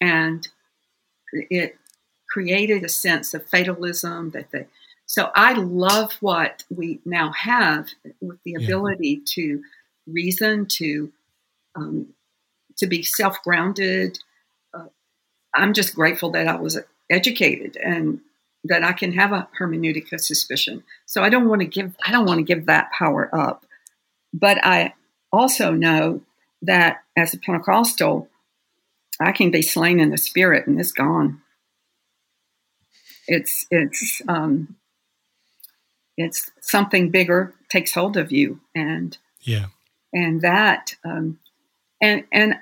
And 0.00 0.46
it 1.32 1.76
created 2.28 2.84
a 2.84 2.88
sense 2.88 3.34
of 3.34 3.46
fatalism 3.46 4.30
that 4.30 4.50
they. 4.52 4.66
So 5.06 5.30
I 5.34 5.54
love 5.54 6.12
what 6.20 6.62
we 6.70 7.00
now 7.04 7.32
have 7.32 7.88
with 8.20 8.38
the 8.44 8.54
ability 8.54 9.08
yeah. 9.08 9.24
to 9.34 9.62
reason, 10.06 10.66
to 10.66 11.12
um, 11.74 12.14
to 12.78 12.86
be 12.86 13.02
self 13.02 13.42
grounded. 13.42 14.18
Uh, 14.72 14.86
I'm 15.54 15.74
just 15.74 15.94
grateful 15.94 16.30
that 16.32 16.48
I 16.48 16.56
was 16.56 16.78
educated 17.10 17.76
and 17.76 18.20
that 18.64 18.84
I 18.84 18.92
can 18.92 19.12
have 19.12 19.32
a 19.32 19.48
hermeneutic 19.58 20.12
of 20.12 20.20
suspicion. 20.20 20.84
So 21.06 21.22
I 21.22 21.28
don't 21.28 21.48
want 21.48 21.60
to 21.62 21.66
give 21.66 21.94
I 22.04 22.12
don't 22.12 22.26
want 22.26 22.38
to 22.38 22.44
give 22.44 22.66
that 22.66 22.90
power 22.92 23.34
up. 23.34 23.64
But 24.32 24.64
I 24.64 24.94
also 25.32 25.72
know 25.72 26.22
that 26.62 27.02
as 27.16 27.34
a 27.34 27.38
Pentecostal, 27.38 28.28
I 29.20 29.32
can 29.32 29.50
be 29.50 29.62
slain 29.62 30.00
in 30.00 30.10
the 30.10 30.18
spirit 30.18 30.66
and 30.66 30.80
it's 30.80 30.92
gone. 30.92 31.40
It's 33.26 33.66
it's 33.70 34.22
um, 34.28 34.76
it's 36.16 36.50
something 36.60 37.10
bigger 37.10 37.54
takes 37.68 37.94
hold 37.94 38.16
of 38.16 38.32
you 38.32 38.60
and 38.74 39.16
yeah 39.42 39.66
and 40.12 40.40
that 40.40 40.96
um, 41.04 41.38
and 42.00 42.24
and 42.32 42.56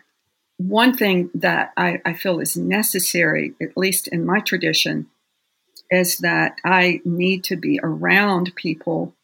one 0.58 0.96
thing 0.96 1.30
that 1.34 1.72
I, 1.76 2.00
I 2.04 2.14
feel 2.14 2.40
is 2.40 2.56
necessary, 2.56 3.54
at 3.62 3.76
least 3.76 4.08
in 4.08 4.26
my 4.26 4.40
tradition, 4.40 5.06
is 5.90 6.18
that 6.18 6.56
I 6.64 7.00
need 7.04 7.44
to 7.44 7.56
be 7.56 7.78
around 7.82 8.54
people 8.56 9.14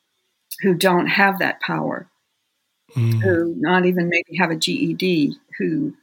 who 0.62 0.74
don't 0.74 1.08
have 1.08 1.40
that 1.40 1.60
power, 1.60 2.08
mm. 2.94 3.20
who 3.20 3.52
not 3.56 3.84
even 3.84 4.08
maybe 4.08 4.36
have 4.38 4.52
a 4.52 4.56
GED, 4.56 5.36
who 5.58 5.94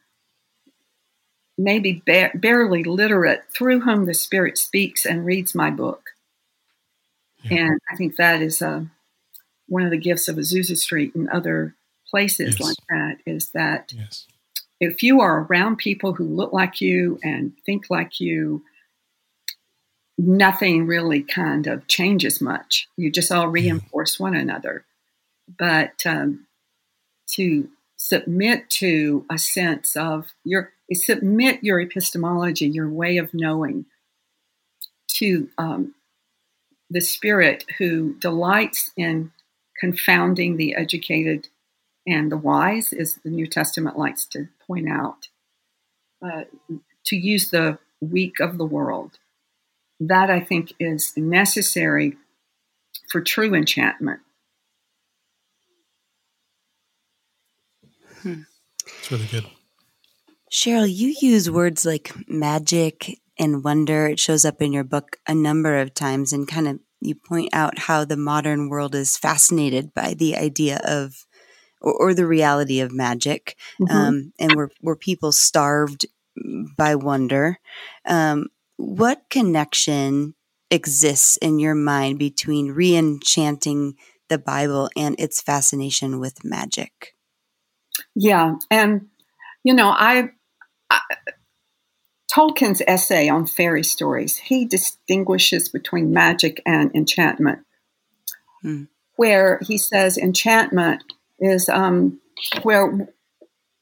maybe 1.57 2.01
ba- 2.05 2.31
barely 2.33 2.83
literate, 2.83 3.43
through 3.53 3.81
whom 3.81 4.05
the 4.05 4.13
Spirit 4.13 4.57
speaks 4.57 5.05
and 5.05 5.25
reads 5.25 5.53
my 5.53 5.69
book. 5.69 6.11
Yeah. 7.43 7.65
And 7.65 7.79
I 7.91 7.95
think 7.95 8.15
that 8.15 8.41
is 8.41 8.61
uh, 8.61 8.85
one 9.67 9.83
of 9.83 9.91
the 9.91 9.97
gifts 9.97 10.27
of 10.27 10.37
Azusa 10.37 10.77
Street 10.77 11.15
and 11.15 11.29
other 11.29 11.75
places 12.09 12.59
yes. 12.59 12.61
like 12.61 12.77
that 12.89 13.17
is 13.25 13.51
that 13.51 13.93
yes. 13.95 14.27
if 14.79 15.01
you 15.01 15.21
are 15.21 15.47
around 15.49 15.77
people 15.77 16.13
who 16.13 16.25
look 16.25 16.53
like 16.53 16.81
you 16.81 17.19
and 17.23 17.53
think 17.65 17.85
like 17.89 18.19
you, 18.19 18.63
nothing 20.17 20.85
really 20.85 21.23
kind 21.23 21.67
of 21.67 21.87
changes 21.87 22.41
much. 22.41 22.87
You 22.97 23.11
just 23.11 23.31
all 23.31 23.47
reinforce 23.47 24.19
one 24.19 24.35
another. 24.35 24.85
But 25.57 26.05
um, 26.05 26.47
to 27.31 27.69
submit 27.97 28.69
to 28.69 29.25
a 29.29 29.37
sense 29.37 29.95
of 29.95 30.33
your 30.91 30.97
submit 30.97 31.63
your 31.63 31.80
epistemology, 31.80 32.67
your 32.67 32.89
way 32.89 33.15
of 33.17 33.34
knowing, 33.34 33.86
to 35.08 35.49
um, 35.58 35.95
the 36.89 36.99
Spirit 36.99 37.63
who 37.77 38.15
delights 38.15 38.91
in 38.97 39.32
confounding 39.80 40.58
the 40.58 40.75
educated 40.75 41.47
and 42.06 42.30
the 42.32 42.38
wise, 42.38 42.91
as 42.91 43.15
the 43.23 43.30
New 43.30 43.47
Testament 43.47 43.97
likes 43.97 44.25
to 44.25 44.49
point 44.67 44.89
out, 44.89 45.30
uh, 46.21 46.43
to 47.06 47.15
use 47.15 47.49
the 47.49 47.77
weak 48.01 48.41
of 48.41 48.58
the 48.58 48.65
world. 48.65 49.17
That 49.99 50.30
I 50.30 50.41
think 50.41 50.73
is 50.77 51.13
necessary 51.15 52.17
for 53.10 53.21
true 53.21 53.54
enchantment. 53.54 54.19
Hmm. 58.23 58.41
It's 58.99 59.12
really 59.12 59.27
good. 59.27 59.45
Cheryl, 60.51 60.87
you 60.91 61.15
use 61.21 61.49
words 61.49 61.85
like 61.85 62.13
magic 62.27 63.19
and 63.39 63.63
wonder. 63.63 64.07
It 64.07 64.19
shows 64.19 64.43
up 64.43 64.61
in 64.61 64.73
your 64.73 64.83
book 64.83 65.17
a 65.27 65.33
number 65.33 65.77
of 65.77 65.93
times, 65.93 66.33
and 66.33 66.47
kind 66.47 66.67
of 66.67 66.79
you 66.99 67.15
point 67.15 67.49
out 67.53 67.79
how 67.79 68.05
the 68.05 68.17
modern 68.17 68.69
world 68.69 68.93
is 68.93 69.17
fascinated 69.17 69.93
by 69.93 70.13
the 70.13 70.35
idea 70.35 70.81
of 70.83 71.25
or, 71.81 71.93
or 71.93 72.13
the 72.13 72.27
reality 72.27 72.79
of 72.81 72.91
magic, 72.91 73.57
mm-hmm. 73.81 73.95
um, 73.95 74.33
and 74.39 74.55
were 74.55 74.71
were 74.81 74.97
people 74.97 75.31
starved 75.31 76.05
by 76.77 76.95
wonder. 76.95 77.57
Um, 78.05 78.47
what 78.77 79.29
connection 79.29 80.35
exists 80.69 81.37
in 81.37 81.59
your 81.59 81.75
mind 81.75 82.19
between 82.19 82.71
re-enchanting 82.71 83.95
the 84.29 84.37
Bible 84.37 84.89
and 84.95 85.19
its 85.19 85.41
fascination 85.41 86.19
with 86.19 86.43
magic? 86.43 87.15
Yeah, 88.15 88.55
and 88.69 89.07
you 89.63 89.73
know, 89.73 89.89
I, 89.89 90.29
I 90.91 90.99
Tolkien's 92.34 92.82
essay 92.88 93.27
on 93.27 93.45
fairy 93.45 93.84
stories, 93.84 94.38
he 94.38 94.65
distinguishes 94.65 95.67
between 95.67 96.13
magic 96.13 96.62
and 96.65 96.89
enchantment, 96.95 97.60
hmm. 98.62 98.84
where 99.17 99.60
he 99.67 99.77
says 99.77 100.17
enchantment 100.17 101.04
is 101.39 101.67
um, 101.67 102.21
where 102.62 103.10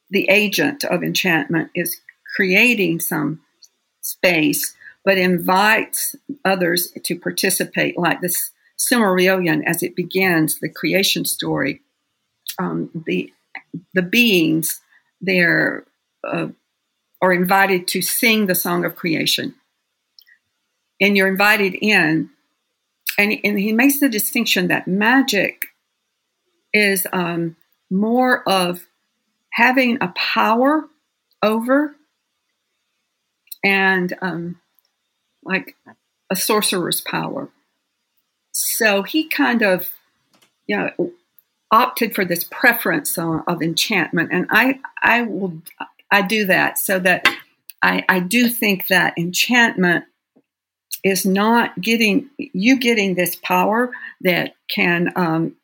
the 0.09 0.27
agent 0.29 0.83
of 0.83 1.03
enchantment 1.03 1.69
is 1.75 2.01
creating 2.35 2.99
some 2.99 3.41
space, 4.01 4.75
but 5.05 5.19
invites 5.19 6.15
others 6.43 6.91
to 7.03 7.19
participate, 7.19 7.99
like 7.99 8.21
this 8.21 8.51
Silmarillion 8.79 9.61
as 9.65 9.83
it 9.83 9.95
begins, 9.95 10.59
the 10.59 10.69
creation 10.69 11.25
story. 11.25 11.81
Um, 12.57 12.89
the 13.05 13.31
the 13.93 14.01
beings 14.01 14.81
there 15.21 15.85
uh, 16.23 16.47
are 17.21 17.33
invited 17.33 17.87
to 17.89 18.01
sing 18.01 18.45
the 18.45 18.55
song 18.55 18.85
of 18.85 18.95
creation, 18.95 19.55
and 20.99 21.15
you're 21.15 21.27
invited 21.27 21.75
in. 21.75 22.29
And, 23.17 23.37
and 23.43 23.59
he 23.59 23.73
makes 23.73 23.99
the 23.99 24.07
distinction 24.07 24.69
that 24.69 24.87
magic 24.87 25.67
is 26.73 27.05
um, 27.11 27.57
more 27.89 28.47
of 28.47 28.87
having 29.51 29.97
a 29.99 30.13
power 30.15 30.85
over 31.43 31.95
and 33.61 34.13
um, 34.21 34.61
like 35.43 35.75
a 36.29 36.35
sorcerer's 36.37 37.01
power. 37.01 37.49
So 38.53 39.03
he 39.03 39.27
kind 39.27 39.63
of, 39.63 39.89
you 40.67 40.77
know, 40.77 41.11
opted 41.71 42.15
for 42.15 42.23
this 42.23 42.45
preference 42.45 43.17
of 43.17 43.61
enchantment, 43.61 44.29
and 44.31 44.47
I, 44.49 44.79
I 45.01 45.23
will, 45.23 45.61
I 46.11 46.21
do 46.21 46.45
that 46.45 46.79
so 46.79 46.99
that 46.99 47.27
I, 47.81 48.03
I 48.09 48.19
do 48.19 48.49
think 48.49 48.87
that 48.87 49.17
enchantment 49.17 50.05
is 51.03 51.25
not 51.25 51.79
getting 51.79 52.29
you 52.37 52.77
getting 52.77 53.15
this 53.15 53.35
power 53.37 53.91
that 54.21 54.55
can 54.69 55.13
um, 55.15 55.55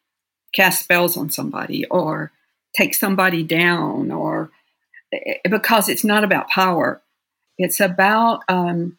cast 0.54 0.84
spells 0.84 1.18
on 1.18 1.30
somebody 1.30 1.86
or 1.86 2.32
take 2.76 2.94
somebody 2.94 3.44
down 3.44 4.12
or 4.12 4.50
eh, 5.14 5.36
because 5.50 5.90
it's 5.90 6.04
not 6.04 6.24
about 6.24 6.50
power. 6.50 7.02
It's 7.58 7.80
about 7.80 8.42
um, 8.48 8.98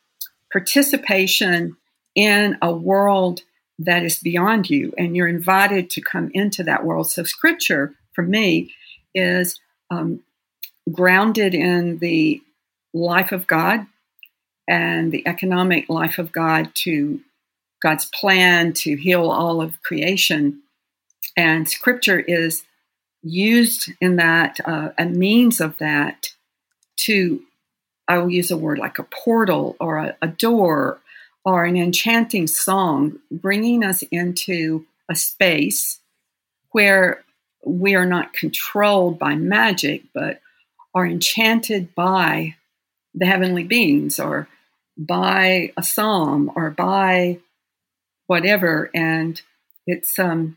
participation 0.53 1.77
in 2.15 2.57
a 2.61 2.73
world 2.73 3.43
that 3.79 4.03
is 4.03 4.19
beyond 4.19 4.71
you 4.71 4.93
and 4.97 5.15
you're 5.15 5.29
invited 5.29 5.91
to 5.91 6.01
come 6.01 6.31
into 6.33 6.63
that 6.65 6.85
world. 6.85 7.11
So 7.11 7.25
scripture 7.25 7.95
for 8.15 8.23
me 8.23 8.73
is 9.15 9.59
um, 9.91 10.21
grounded 10.93 11.55
in 11.55 11.99
the 11.99 12.43
life 12.95 13.33
of 13.33 13.47
god 13.47 13.87
and 14.69 15.13
the 15.13 15.27
economic 15.27 15.89
life 15.89 16.19
of 16.19 16.33
god 16.33 16.71
to 16.75 17.21
god's 17.83 18.07
plan 18.07 18.73
to 18.73 18.97
heal 18.97 19.31
all 19.31 19.61
of 19.61 19.81
creation. 19.83 20.61
And 21.37 21.69
scripture 21.69 22.19
is 22.19 22.65
used 23.23 23.93
in 24.01 24.17
that, 24.17 24.59
uh, 24.65 24.91
a 24.99 25.05
means 25.05 25.61
of 25.61 25.79
that 25.79 26.33
to, 26.99 27.43
I 28.09 28.19
will 28.19 28.31
use 28.31 28.51
a 28.51 28.57
word 28.57 28.79
like 28.79 28.99
a 28.99 29.05
portal 29.05 29.77
or 29.81 29.99
a, 29.99 30.17
a 30.23 30.29
door 30.29 31.01
or 31.45 31.65
an 31.65 31.77
enchanting 31.77 32.47
song, 32.47 33.19
bringing 33.31 33.85
us 33.85 34.03
into 34.11 34.87
a 35.09 35.15
space 35.15 36.01
where 36.71 37.23
we 37.65 37.95
are 37.95 38.07
not 38.07 38.33
controlled 38.33 39.19
by 39.19 39.35
magic, 39.35 40.03
but 40.15 40.41
are 40.97 41.07
enchanted 41.07 41.95
by 41.95 42.57
the 43.15 43.27
heavenly 43.27 43.65
beings 43.65 44.19
or 44.19 44.49
by 44.97 45.71
a 45.77 45.83
psalm 45.83 46.51
or 46.57 46.71
by 46.71 47.39
whatever. 48.27 48.91
And 48.95 49.41
it's 49.87 50.19
um, 50.19 50.57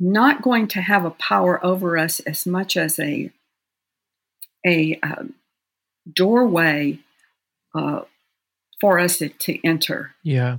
not 0.00 0.40
going 0.40 0.66
to 0.68 0.80
have 0.80 1.04
a 1.04 1.10
power 1.10 1.64
over 1.64 1.98
us 1.98 2.20
as 2.20 2.46
much 2.46 2.76
as 2.76 2.98
a 2.98 3.30
a 4.66 4.98
um, 5.02 5.34
doorway 6.10 6.98
uh, 7.74 8.02
for 8.80 8.98
us 8.98 9.18
to, 9.18 9.28
to 9.28 9.58
enter. 9.66 10.14
Yeah, 10.22 10.58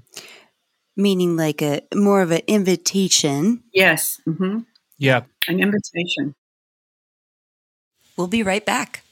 meaning 0.96 1.36
like 1.38 1.64
a 1.64 1.82
more 1.94 2.22
of 2.22 2.30
an 2.30 2.42
invitation. 2.46 3.64
Yes. 3.74 4.22
Mm-hmm. 4.28 4.60
Yeah, 5.00 5.24
an 5.48 5.60
invitation. 5.60 6.36
We'll 8.18 8.28
be 8.28 8.44
right 8.44 8.66
back. 8.66 9.04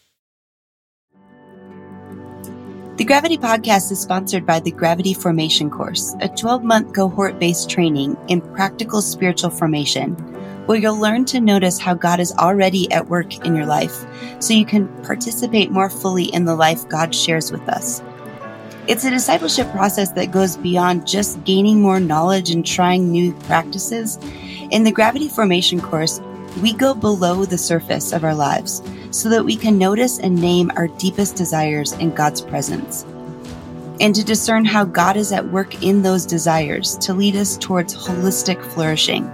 The 2.99 3.05
Gravity 3.05 3.38
Podcast 3.38 3.93
is 3.93 4.01
sponsored 4.01 4.45
by 4.45 4.59
the 4.59 4.71
Gravity 4.71 5.13
Formation 5.13 5.69
Course, 5.69 6.17
a 6.19 6.27
12 6.27 6.65
month 6.65 6.93
cohort 6.93 7.39
based 7.39 7.69
training 7.69 8.17
in 8.27 8.41
practical 8.41 9.01
spiritual 9.01 9.51
formation, 9.51 10.15
where 10.65 10.77
you'll 10.77 10.99
learn 10.99 11.23
to 11.25 11.39
notice 11.39 11.79
how 11.79 11.93
God 11.93 12.19
is 12.19 12.33
already 12.33 12.91
at 12.91 13.07
work 13.07 13.45
in 13.45 13.55
your 13.55 13.65
life 13.65 14.05
so 14.39 14.53
you 14.53 14.65
can 14.65 14.89
participate 15.03 15.71
more 15.71 15.89
fully 15.89 16.25
in 16.25 16.43
the 16.43 16.57
life 16.57 16.89
God 16.89 17.15
shares 17.15 17.53
with 17.53 17.69
us. 17.69 18.01
It's 18.89 19.05
a 19.05 19.12
discipleship 19.12 19.71
process 19.71 20.12
that 20.12 20.31
goes 20.31 20.57
beyond 20.57 21.07
just 21.07 21.41
gaining 21.45 21.79
more 21.79 22.01
knowledge 22.01 22.49
and 22.49 22.65
trying 22.65 23.09
new 23.12 23.31
practices. 23.43 24.17
In 24.71 24.83
the 24.83 24.91
Gravity 24.91 25.29
Formation 25.29 25.79
Course, 25.79 26.19
we 26.57 26.73
go 26.73 26.93
below 26.93 27.45
the 27.45 27.57
surface 27.57 28.12
of 28.12 28.23
our 28.23 28.35
lives 28.35 28.81
so 29.12 29.29
that 29.29 29.45
we 29.45 29.55
can 29.55 29.77
notice 29.77 30.19
and 30.19 30.35
name 30.35 30.71
our 30.75 30.88
deepest 30.88 31.35
desires 31.35 31.93
in 31.93 32.13
God's 32.13 32.41
presence. 32.41 33.05
And 34.01 34.15
to 34.15 34.23
discern 34.23 34.65
how 34.65 34.85
God 34.85 35.17
is 35.17 35.31
at 35.31 35.49
work 35.51 35.83
in 35.83 36.01
those 36.01 36.25
desires 36.25 36.97
to 36.99 37.13
lead 37.13 37.35
us 37.35 37.57
towards 37.57 37.95
holistic 37.95 38.63
flourishing. 38.73 39.29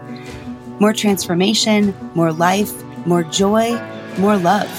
More 0.80 0.94
transformation, 0.94 1.96
more 2.16 2.32
life, 2.32 2.74
more 3.06 3.24
joy, 3.24 3.80
more 4.18 4.38
love. 4.38 4.70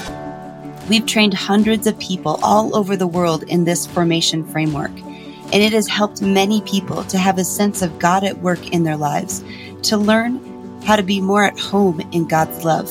We've 0.89 1.07
trained 1.07 1.35
hundreds 1.35 1.87
of 1.87 1.99
people 1.99 2.39
all 2.43 2.77
over 2.77 2.97
the 2.97 3.07
world 3.07 3.43
in 3.45 3.65
this 3.65 3.87
formation 3.87 4.45
framework, 4.45 4.91
and 4.91 5.55
it 5.55 5.73
has 5.73 5.89
helped 5.89 6.23
many 6.23 6.61
people 6.63 7.03
to 7.05 7.19
have 7.19 7.39
a 7.39 7.45
sense 7.45 7.83
of 7.83 7.99
God 7.99 8.25
at 8.25 8.39
work 8.39 8.73
in 8.73 8.85
their 8.85 8.97
lives, 8.97 9.43
to 9.83 9.97
learn 9.97 10.56
how 10.87 10.97
to 10.97 11.03
be 11.03 11.21
more 11.21 11.45
at 11.45 11.59
home 11.59 12.01
in 12.13 12.27
God's 12.29 12.65
love. 12.65 12.89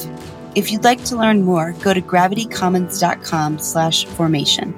If 0.53 0.71
you'd 0.71 0.83
like 0.83 1.03
to 1.05 1.15
learn 1.15 1.43
more, 1.43 1.71
go 1.81 1.93
to 1.93 2.01
gravitycommons.com 2.01 3.59
slash 3.59 4.05
formation. 4.05 4.75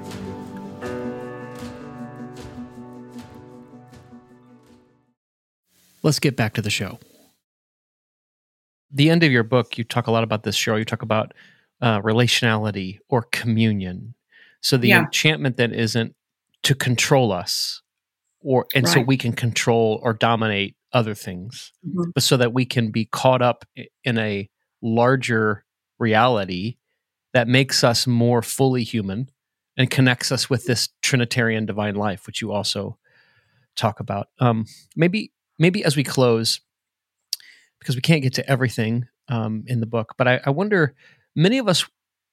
Let's 6.02 6.20
get 6.20 6.36
back 6.36 6.54
to 6.54 6.62
the 6.62 6.70
show. 6.70 7.00
The 8.90 9.10
end 9.10 9.24
of 9.24 9.32
your 9.32 9.42
book, 9.42 9.76
you 9.76 9.84
talk 9.84 10.06
a 10.06 10.10
lot 10.12 10.22
about 10.22 10.44
this 10.44 10.54
show. 10.56 10.76
You 10.76 10.84
talk 10.84 11.02
about 11.02 11.34
uh, 11.80 12.00
relationality 12.00 12.98
or 13.08 13.22
communion. 13.22 14.14
So 14.60 14.76
the 14.76 14.88
yeah. 14.88 15.00
enchantment 15.00 15.56
that 15.58 15.72
isn't 15.72 16.14
to 16.62 16.74
control 16.74 17.32
us, 17.32 17.82
or 18.40 18.66
and 18.74 18.86
right. 18.86 18.94
so 18.94 19.00
we 19.00 19.16
can 19.16 19.32
control 19.32 20.00
or 20.02 20.14
dominate 20.14 20.76
other 20.92 21.14
things, 21.14 21.72
mm-hmm. 21.86 22.10
but 22.14 22.22
so 22.22 22.36
that 22.36 22.52
we 22.52 22.64
can 22.64 22.90
be 22.90 23.04
caught 23.04 23.42
up 23.42 23.64
in 24.04 24.18
a 24.18 24.48
larger 24.82 25.64
reality 25.98 26.76
that 27.34 27.48
makes 27.48 27.84
us 27.84 28.06
more 28.06 28.42
fully 28.42 28.84
human 28.84 29.28
and 29.76 29.90
connects 29.90 30.32
us 30.32 30.48
with 30.50 30.66
this 30.66 30.88
Trinitarian 31.02 31.66
divine 31.66 31.94
life, 31.94 32.26
which 32.26 32.40
you 32.40 32.52
also 32.52 32.98
talk 33.76 34.00
about. 34.00 34.28
Um, 34.40 34.66
maybe, 34.96 35.32
maybe 35.58 35.84
as 35.84 35.96
we 35.96 36.04
close, 36.04 36.60
because 37.78 37.94
we 37.94 38.02
can't 38.02 38.22
get 38.22 38.34
to 38.34 38.50
everything 38.50 39.06
um, 39.28 39.64
in 39.66 39.80
the 39.80 39.86
book, 39.86 40.14
but 40.18 40.26
I, 40.26 40.40
I, 40.44 40.50
wonder, 40.50 40.94
many 41.36 41.58
of 41.58 41.68
us, 41.68 41.86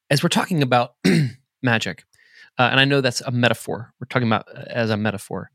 as 0.10 0.24
we're 0.24 0.30
talking 0.30 0.64
about 0.64 0.96
magic, 1.62 2.06
uh, 2.58 2.70
and 2.72 2.80
I 2.80 2.86
know 2.86 3.02
that's 3.02 3.22
a 3.22 3.32
metaphor. 3.32 3.94
We're 4.00 4.08
talking 4.08 4.28
about 4.28 4.48
uh, 4.48 4.64
as 4.70 4.90
a 4.90 4.98
metaphor. 4.98 5.52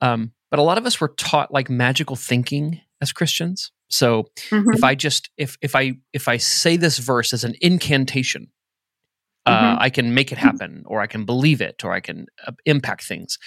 Um, 0.00 0.32
but 0.52 0.58
a 0.58 0.62
lot 0.62 0.76
of 0.76 0.84
us 0.84 1.00
were 1.00 1.08
taught 1.08 1.50
like 1.50 1.70
magical 1.70 2.14
thinking 2.14 2.82
as 3.00 3.10
Christians. 3.10 3.72
So 3.88 4.24
mm-hmm. 4.50 4.74
if 4.74 4.84
I 4.84 4.94
just 4.94 5.30
if 5.38 5.56
if 5.62 5.74
I 5.74 5.94
if 6.12 6.28
I 6.28 6.36
say 6.36 6.76
this 6.76 6.98
verse 6.98 7.32
as 7.32 7.42
an 7.42 7.54
incantation, 7.62 8.48
uh, 9.46 9.56
mm-hmm. 9.56 9.64
uh, 9.64 9.76
I 9.80 9.88
can 9.88 10.12
make 10.12 10.30
it 10.30 10.36
happen, 10.36 10.84
or 10.84 11.00
I 11.00 11.06
can 11.06 11.24
believe 11.24 11.62
it, 11.62 11.86
or 11.86 11.94
I 11.94 12.00
can 12.00 12.26
uh, 12.46 12.52
impact 12.66 13.04
things. 13.04 13.38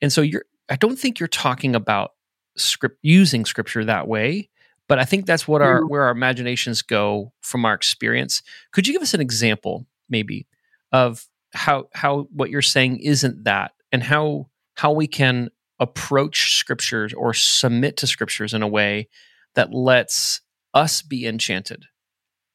And 0.00 0.12
so 0.12 0.22
you're 0.22 0.44
I 0.68 0.76
don't 0.76 0.96
think 0.96 1.18
you're 1.18 1.26
talking 1.26 1.74
about 1.74 2.12
script 2.56 2.98
using 3.02 3.44
scripture 3.44 3.84
that 3.84 4.06
way, 4.06 4.48
but 4.86 5.00
I 5.00 5.04
think 5.04 5.26
that's 5.26 5.48
what 5.48 5.60
our 5.60 5.80
mm-hmm. 5.80 5.88
where 5.88 6.02
our 6.02 6.12
imaginations 6.12 6.82
go 6.82 7.32
from 7.40 7.64
our 7.64 7.74
experience. 7.74 8.42
Could 8.70 8.86
you 8.86 8.92
give 8.92 9.02
us 9.02 9.12
an 9.12 9.20
example, 9.20 9.88
maybe, 10.08 10.46
of 10.92 11.26
how 11.52 11.88
how 11.94 12.28
what 12.32 12.50
you're 12.50 12.62
saying 12.62 13.00
isn't 13.00 13.42
that, 13.42 13.72
and 13.90 14.04
how 14.04 14.50
how 14.76 14.92
we 14.92 15.08
can 15.08 15.50
approach 15.80 16.56
scriptures 16.56 17.12
or 17.12 17.34
submit 17.34 17.96
to 17.98 18.06
scriptures 18.06 18.54
in 18.54 18.62
a 18.62 18.68
way 18.68 19.08
that 19.54 19.72
lets 19.72 20.40
us 20.72 21.02
be 21.02 21.26
enchanted 21.26 21.84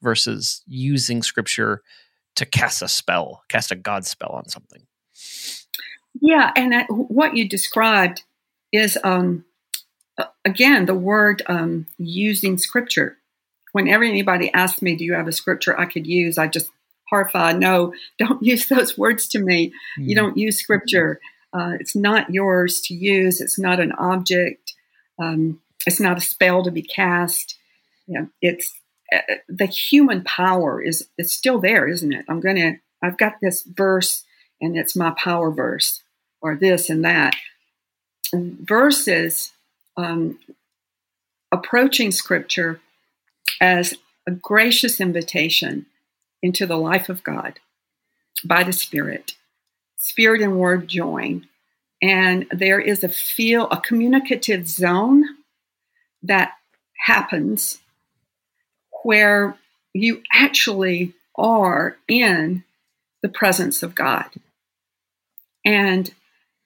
versus 0.02 0.64
using 0.68 1.22
scripture 1.22 1.82
to 2.36 2.46
cast 2.46 2.82
a 2.82 2.88
spell, 2.88 3.44
cast 3.50 3.72
a 3.72 3.76
God 3.76 4.06
spell 4.06 4.32
on 4.32 4.48
something. 4.48 4.84
Yeah, 6.22 6.52
and 6.56 6.72
that, 6.72 6.88
what 6.90 7.36
you 7.36 7.48
described 7.48 8.24
is, 8.72 8.98
um, 9.04 9.46
again, 10.46 10.86
the 10.86 10.96
word 10.96 11.44
um, 11.48 11.88
using 11.98 12.58
scripture. 12.58 13.18
Whenever 13.72 14.04
anybody 14.04 14.52
asks 14.54 14.82
me, 14.82 14.96
"Do 14.96 15.06
you 15.06 15.14
have 15.14 15.28
a 15.28 15.32
scripture 15.32 15.80
I 15.80 15.86
could 15.86 16.08
use?" 16.08 16.38
I 16.38 16.48
just 16.48 16.72
horrified, 17.10 17.60
no, 17.60 17.94
don't 18.20 18.42
use 18.44 18.68
those 18.68 18.98
words 18.98 19.28
to 19.30 19.40
me. 19.40 19.74
Mm. 20.00 20.10
You 20.10 20.16
don't 20.16 20.38
use 20.38 20.60
scripture. 20.60 21.20
Uh, 21.52 21.74
it's 21.80 21.96
not 21.96 22.30
yours 22.30 22.80
to 22.82 22.94
use. 22.94 23.42
It's 23.42 23.58
not 23.58 23.80
an 23.80 23.92
object. 23.94 24.76
Um, 25.18 25.62
it's 25.86 26.00
not 26.00 26.18
a 26.18 26.22
spell 26.22 26.64
to 26.64 26.72
be 26.72 26.82
cast. 26.82 27.58
It's 28.42 28.76
uh, 29.14 29.36
the 29.48 29.66
human 29.66 30.24
power 30.24 30.82
is 30.82 31.08
it's 31.18 31.34
still 31.34 31.60
there, 31.60 31.88
isn't 31.88 32.14
it? 32.14 32.26
I'm 32.28 32.40
gonna. 32.40 32.78
I've 33.02 33.18
got 33.18 33.36
this 33.42 33.64
verse, 33.64 34.24
and 34.60 34.78
it's 34.78 34.96
my 34.96 35.12
power 35.12 35.52
verse, 35.52 36.02
or 36.42 36.56
this 36.56 36.90
and 36.90 37.04
that. 37.06 37.36
Verses 38.34 39.52
um, 39.98 40.38
approaching 41.52 42.12
Scripture 42.12 42.80
as 43.62 43.96
a 44.28 44.32
gracious 44.32 45.00
invitation 45.00 45.86
into 46.42 46.66
the 46.66 46.78
life 46.78 47.10
of 47.10 47.24
God 47.24 47.60
by 48.44 48.64
the 48.64 48.74
Spirit 48.74 49.34
spirit 50.00 50.42
and 50.42 50.58
word 50.58 50.88
join. 50.88 51.48
And 52.02 52.48
there 52.52 52.80
is 52.80 53.04
a 53.04 53.10
feel, 53.10 53.68
a 53.70 53.80
communicative 53.80 54.68
zone 54.68 55.26
that 56.24 56.54
happens 57.06 57.80
where 59.04 59.58
you 59.94 60.24
actually 60.34 61.14
are 61.38 61.98
in 62.08 62.64
the 63.22 63.30
presence 63.30 63.84
of 63.84 63.96
God. 63.96 64.30
And 65.66 66.14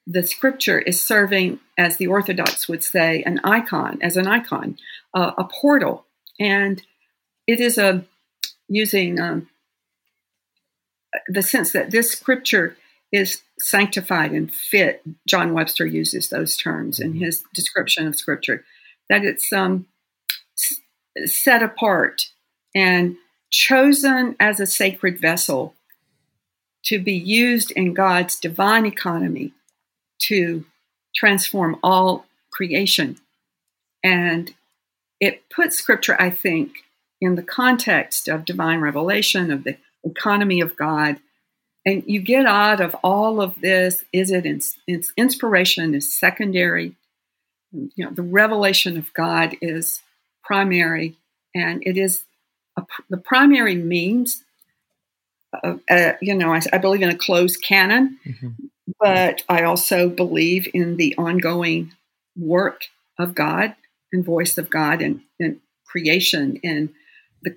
the 0.05 0.23
scripture 0.23 0.79
is 0.79 1.01
serving, 1.01 1.59
as 1.77 1.97
the 1.97 2.07
Orthodox 2.07 2.67
would 2.67 2.83
say, 2.83 3.23
an 3.23 3.39
icon, 3.43 3.99
as 4.01 4.17
an 4.17 4.27
icon, 4.27 4.77
uh, 5.13 5.31
a 5.37 5.45
portal. 5.45 6.05
And 6.39 6.81
it 7.47 7.59
is 7.59 7.77
a 7.77 8.05
using 8.67 9.19
um, 9.19 9.49
the 11.27 11.41
sense 11.41 11.71
that 11.71 11.91
this 11.91 12.11
scripture 12.11 12.75
is 13.13 13.43
sanctified 13.59 14.31
and 14.31 14.53
fit. 14.53 15.03
John 15.27 15.53
Webster 15.53 15.85
uses 15.85 16.27
those 16.27 16.57
terms 16.57 16.99
in 16.99 17.13
mm-hmm. 17.13 17.23
his 17.23 17.43
description 17.53 18.07
of 18.07 18.15
Scripture. 18.15 18.65
That 19.09 19.23
it's 19.23 19.53
um, 19.53 19.85
set 21.25 21.61
apart 21.61 22.29
and 22.75 23.15
chosen 23.51 24.35
as 24.39 24.59
a 24.59 24.65
sacred 24.65 25.21
vessel 25.21 25.75
to 26.85 26.99
be 26.99 27.13
used 27.13 27.71
in 27.71 27.93
God's 27.93 28.37
divine 28.37 28.85
economy 28.85 29.53
to 30.23 30.65
transform 31.15 31.77
all 31.83 32.25
creation. 32.51 33.17
And 34.03 34.53
it 35.19 35.43
puts 35.49 35.77
Scripture, 35.77 36.19
I 36.19 36.31
think, 36.31 36.77
in 37.21 37.35
the 37.35 37.43
context 37.43 38.27
of 38.27 38.43
divine 38.43 38.81
revelation, 38.81 39.51
of 39.51 39.63
the 39.63 39.77
economy 40.03 40.59
of 40.59 40.75
God 40.75 41.19
and 41.85 42.03
you 42.05 42.21
get 42.21 42.45
out 42.45 42.79
of 42.79 42.95
all 43.03 43.41
of 43.41 43.59
this 43.61 44.03
is 44.13 44.31
it 44.31 44.45
its 44.45 45.13
inspiration 45.17 45.93
is 45.93 46.17
secondary 46.17 46.95
you 47.71 48.05
know 48.05 48.11
the 48.11 48.21
revelation 48.21 48.97
of 48.97 49.13
god 49.13 49.55
is 49.61 50.01
primary 50.43 51.15
and 51.55 51.83
it 51.85 51.97
is 51.97 52.23
a, 52.77 52.83
the 53.09 53.17
primary 53.17 53.75
means 53.75 54.43
of, 55.63 55.79
uh, 55.89 56.13
you 56.21 56.35
know 56.35 56.53
I, 56.53 56.61
I, 56.71 56.77
believe 56.77 57.01
in 57.01 57.09
a 57.09 57.17
closed 57.17 57.61
canon 57.61 58.17
mm-hmm. 58.25 58.49
but 58.99 59.43
i 59.49 59.63
also 59.63 60.09
believe 60.09 60.67
in 60.73 60.97
the 60.97 61.15
ongoing 61.17 61.93
work 62.35 62.85
of 63.19 63.35
god 63.35 63.75
and 64.11 64.25
voice 64.25 64.57
of 64.57 64.69
god 64.69 65.01
and, 65.01 65.21
and 65.39 65.59
creation 65.85 66.59
and 66.63 66.89
the 67.43 67.55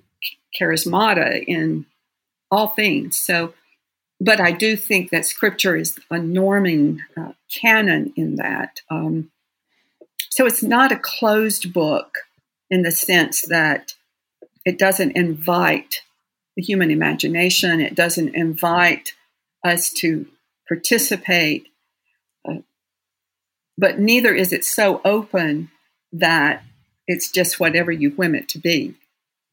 charismata 0.59 1.43
in 1.47 1.85
all 2.51 2.67
things 2.67 3.17
so 3.17 3.53
but 4.19 4.39
I 4.39 4.51
do 4.51 4.75
think 4.75 5.11
that 5.11 5.25
scripture 5.25 5.75
is 5.75 5.97
a 6.09 6.15
norming 6.15 6.99
uh, 7.15 7.33
canon 7.53 8.13
in 8.15 8.35
that. 8.37 8.81
Um, 8.89 9.31
so 10.29 10.45
it's 10.45 10.63
not 10.63 10.91
a 10.91 10.99
closed 10.99 11.73
book 11.73 12.19
in 12.69 12.81
the 12.81 12.91
sense 12.91 13.41
that 13.43 13.93
it 14.65 14.77
doesn't 14.77 15.15
invite 15.15 16.01
the 16.55 16.63
human 16.63 16.89
imagination, 16.89 17.79
it 17.79 17.95
doesn't 17.95 18.35
invite 18.35 19.13
us 19.63 19.91
to 19.91 20.25
participate, 20.67 21.67
uh, 22.49 22.57
but 23.77 23.99
neither 23.99 24.33
is 24.33 24.51
it 24.51 24.65
so 24.65 24.99
open 25.05 25.69
that 26.11 26.63
it's 27.05 27.31
just 27.31 27.59
whatever 27.59 27.91
you 27.91 28.09
whim 28.11 28.35
it 28.35 28.49
to 28.49 28.59
be. 28.59 28.95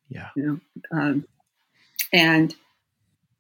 Yeah. 0.08 0.30
You 0.34 0.42
know? 0.42 0.98
Um, 0.98 1.26
and 2.12 2.54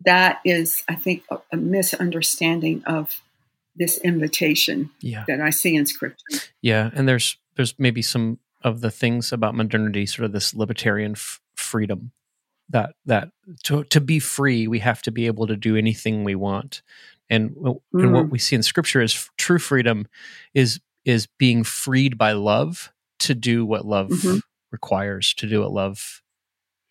that 0.04 0.40
is, 0.44 0.82
I 0.88 0.94
think, 0.94 1.24
a, 1.30 1.38
a 1.52 1.56
misunderstanding 1.56 2.82
of 2.86 3.20
this 3.76 3.98
invitation 3.98 4.90
yeah. 5.00 5.24
that 5.26 5.40
I 5.40 5.50
see 5.50 5.74
in 5.74 5.86
scripture. 5.86 6.40
Yeah, 6.62 6.90
and 6.94 7.08
there's 7.08 7.36
there's 7.56 7.74
maybe 7.78 8.02
some 8.02 8.38
of 8.62 8.80
the 8.80 8.90
things 8.90 9.32
about 9.32 9.54
modernity, 9.54 10.06
sort 10.06 10.24
of 10.26 10.32
this 10.32 10.54
libertarian 10.54 11.12
f- 11.12 11.40
freedom 11.54 12.12
that 12.70 12.94
that 13.04 13.30
to 13.64 13.84
to 13.84 14.00
be 14.00 14.18
free, 14.18 14.66
we 14.66 14.78
have 14.78 15.02
to 15.02 15.10
be 15.10 15.26
able 15.26 15.46
to 15.46 15.56
do 15.56 15.76
anything 15.76 16.24
we 16.24 16.34
want. 16.34 16.82
And, 17.30 17.50
mm. 17.52 17.80
and 17.94 18.12
what 18.12 18.26
mm. 18.26 18.30
we 18.30 18.38
see 18.38 18.54
in 18.54 18.62
scripture 18.62 19.00
is 19.00 19.30
true 19.36 19.58
freedom 19.58 20.06
is 20.52 20.80
is 21.04 21.26
being 21.38 21.64
freed 21.64 22.16
by 22.16 22.32
love 22.32 22.92
to 23.20 23.34
do 23.34 23.64
what 23.64 23.86
love 23.86 24.08
mm-hmm. 24.08 24.38
requires, 24.70 25.34
to 25.34 25.46
do 25.46 25.60
what 25.60 25.72
love 25.72 26.22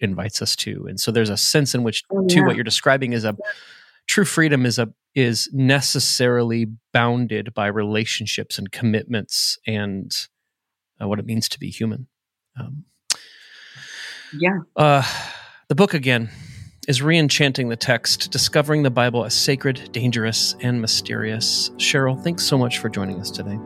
invites 0.03 0.41
us 0.41 0.55
to. 0.57 0.85
And 0.87 0.99
so 0.99 1.11
there's 1.11 1.29
a 1.29 1.37
sense 1.37 1.73
in 1.73 1.83
which 1.83 2.03
oh, 2.11 2.21
yeah. 2.21 2.35
to 2.35 2.41
what 2.43 2.55
you're 2.55 2.63
describing 2.63 3.13
is 3.13 3.25
a 3.25 3.35
true 4.07 4.25
freedom 4.25 4.65
is 4.65 4.79
a 4.79 4.93
is 5.15 5.49
necessarily 5.53 6.67
bounded 6.91 7.53
by 7.53 7.67
relationships 7.67 8.57
and 8.57 8.71
commitments 8.71 9.59
and 9.67 10.27
uh, 10.99 11.07
what 11.07 11.19
it 11.19 11.25
means 11.25 11.47
to 11.49 11.59
be 11.59 11.69
human. 11.69 12.07
Um, 12.59 12.85
yeah. 14.39 14.59
Uh, 14.75 15.03
the 15.67 15.75
book 15.75 15.93
again 15.93 16.31
is 16.87 17.01
re-enchanting 17.01 17.69
the 17.69 17.75
text, 17.75 18.31
discovering 18.31 18.83
the 18.83 18.89
Bible 18.89 19.23
as 19.23 19.33
sacred, 19.35 19.91
dangerous, 19.91 20.55
and 20.61 20.81
mysterious. 20.81 21.69
Cheryl, 21.77 22.21
thanks 22.21 22.43
so 22.43 22.57
much 22.57 22.79
for 22.79 22.89
joining 22.89 23.19
us 23.21 23.31
today. 23.31 23.57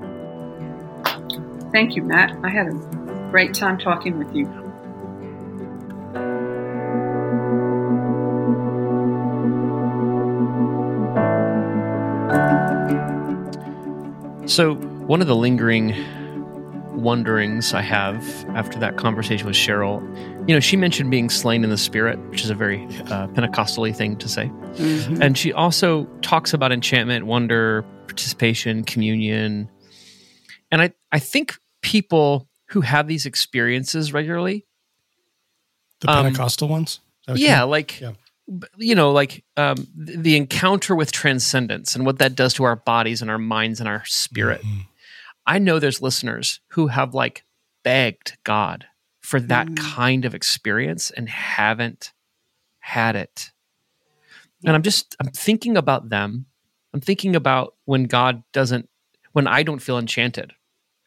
Thank 1.71 1.95
you, 1.95 2.03
Matt. 2.03 2.37
I 2.43 2.49
had 2.49 2.67
a 2.67 3.29
great 3.31 3.53
time 3.53 3.77
talking 3.77 4.17
with 4.17 4.35
you. 4.35 4.66
So, 14.57 14.73
one 14.73 15.21
of 15.21 15.27
the 15.27 15.35
lingering 15.35 15.93
wonderings 16.99 17.75
I 17.75 17.81
have 17.81 18.23
after 18.55 18.79
that 18.79 18.97
conversation 18.97 19.45
with 19.45 19.55
Cheryl, 19.55 20.01
you 20.49 20.55
know, 20.55 20.59
she 20.59 20.75
mentioned 20.75 21.11
being 21.11 21.29
slain 21.29 21.63
in 21.63 21.69
the 21.69 21.77
spirit, 21.77 22.17
which 22.31 22.43
is 22.43 22.49
a 22.49 22.55
very 22.55 22.83
uh, 22.85 23.27
Pentecostally 23.27 23.95
thing 23.95 24.17
to 24.17 24.27
say. 24.27 24.47
Mm-hmm. 24.47 25.21
And 25.21 25.37
she 25.37 25.53
also 25.53 26.05
talks 26.23 26.55
about 26.55 26.71
enchantment, 26.71 27.27
wonder, 27.27 27.83
participation, 28.07 28.83
communion. 28.83 29.69
And 30.71 30.81
I, 30.81 30.91
I 31.11 31.19
think 31.19 31.59
people 31.83 32.49
who 32.69 32.81
have 32.81 33.07
these 33.07 33.27
experiences 33.27 34.11
regularly, 34.11 34.65
the 35.99 36.07
Pentecostal 36.07 36.65
um, 36.65 36.71
ones? 36.71 36.99
Yeah, 37.27 37.61
like 37.61 38.01
yeah 38.01 38.13
you 38.77 38.95
know, 38.95 39.11
like 39.11 39.43
um, 39.57 39.87
the 39.95 40.37
encounter 40.37 40.95
with 40.95 41.11
transcendence 41.11 41.95
and 41.95 42.05
what 42.05 42.19
that 42.19 42.35
does 42.35 42.53
to 42.55 42.63
our 42.63 42.75
bodies 42.75 43.21
and 43.21 43.29
our 43.29 43.37
minds 43.37 43.79
and 43.79 43.89
our 43.89 44.05
spirit. 44.05 44.61
Mm-hmm. 44.61 44.79
I 45.45 45.59
know 45.59 45.79
there's 45.79 46.01
listeners 46.01 46.59
who 46.71 46.87
have 46.87 47.13
like 47.13 47.43
begged 47.83 48.37
God 48.43 48.85
for 49.21 49.39
that 49.39 49.67
mm. 49.67 49.77
kind 49.77 50.25
of 50.25 50.35
experience 50.35 51.11
and 51.11 51.27
haven't 51.29 52.13
had 52.79 53.15
it. 53.15 53.51
And 54.65 54.75
I'm 54.75 54.81
just 54.81 55.15
I'm 55.19 55.31
thinking 55.31 55.77
about 55.77 56.09
them. 56.09 56.45
I'm 56.93 57.01
thinking 57.01 57.35
about 57.35 57.75
when 57.85 58.05
God 58.05 58.43
doesn't 58.53 58.89
when 59.33 59.47
I 59.47 59.63
don't 59.63 59.79
feel 59.79 59.99
enchanted. 59.99 60.53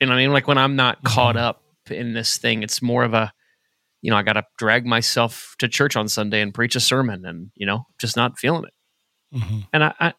And 0.01 0.13
I 0.13 0.17
mean 0.17 0.33
like 0.33 0.47
when 0.47 0.59
I'm 0.59 0.77
not 0.77 0.99
mm-hmm. 0.99 1.15
caught 1.15 1.37
up 1.37 1.63
in 1.91 2.13
this 2.13 2.39
thing, 2.39 2.63
it's 2.63 2.83
more 2.83 3.05
of 3.05 3.15
a 3.15 3.33
you 4.03 4.11
know, 4.11 4.17
I 4.17 4.23
got 4.23 4.35
to 4.35 4.45
drag 4.59 4.87
myself 4.87 5.55
to 5.59 5.69
church 5.69 5.97
on 5.97 6.09
Sunday 6.09 6.41
and 6.41 6.55
preach 6.55 6.75
a 6.75 6.81
sermon, 6.81 7.25
and 7.25 7.51
you 7.55 7.67
know, 7.67 7.87
just 7.99 8.17
not 8.17 8.39
feeling 8.39 8.65
it. 8.65 9.39
Mm-hmm. 9.39 9.59
And 9.73 9.85
I, 9.85 9.95
I, 10.01 10.09
I 10.09 10.15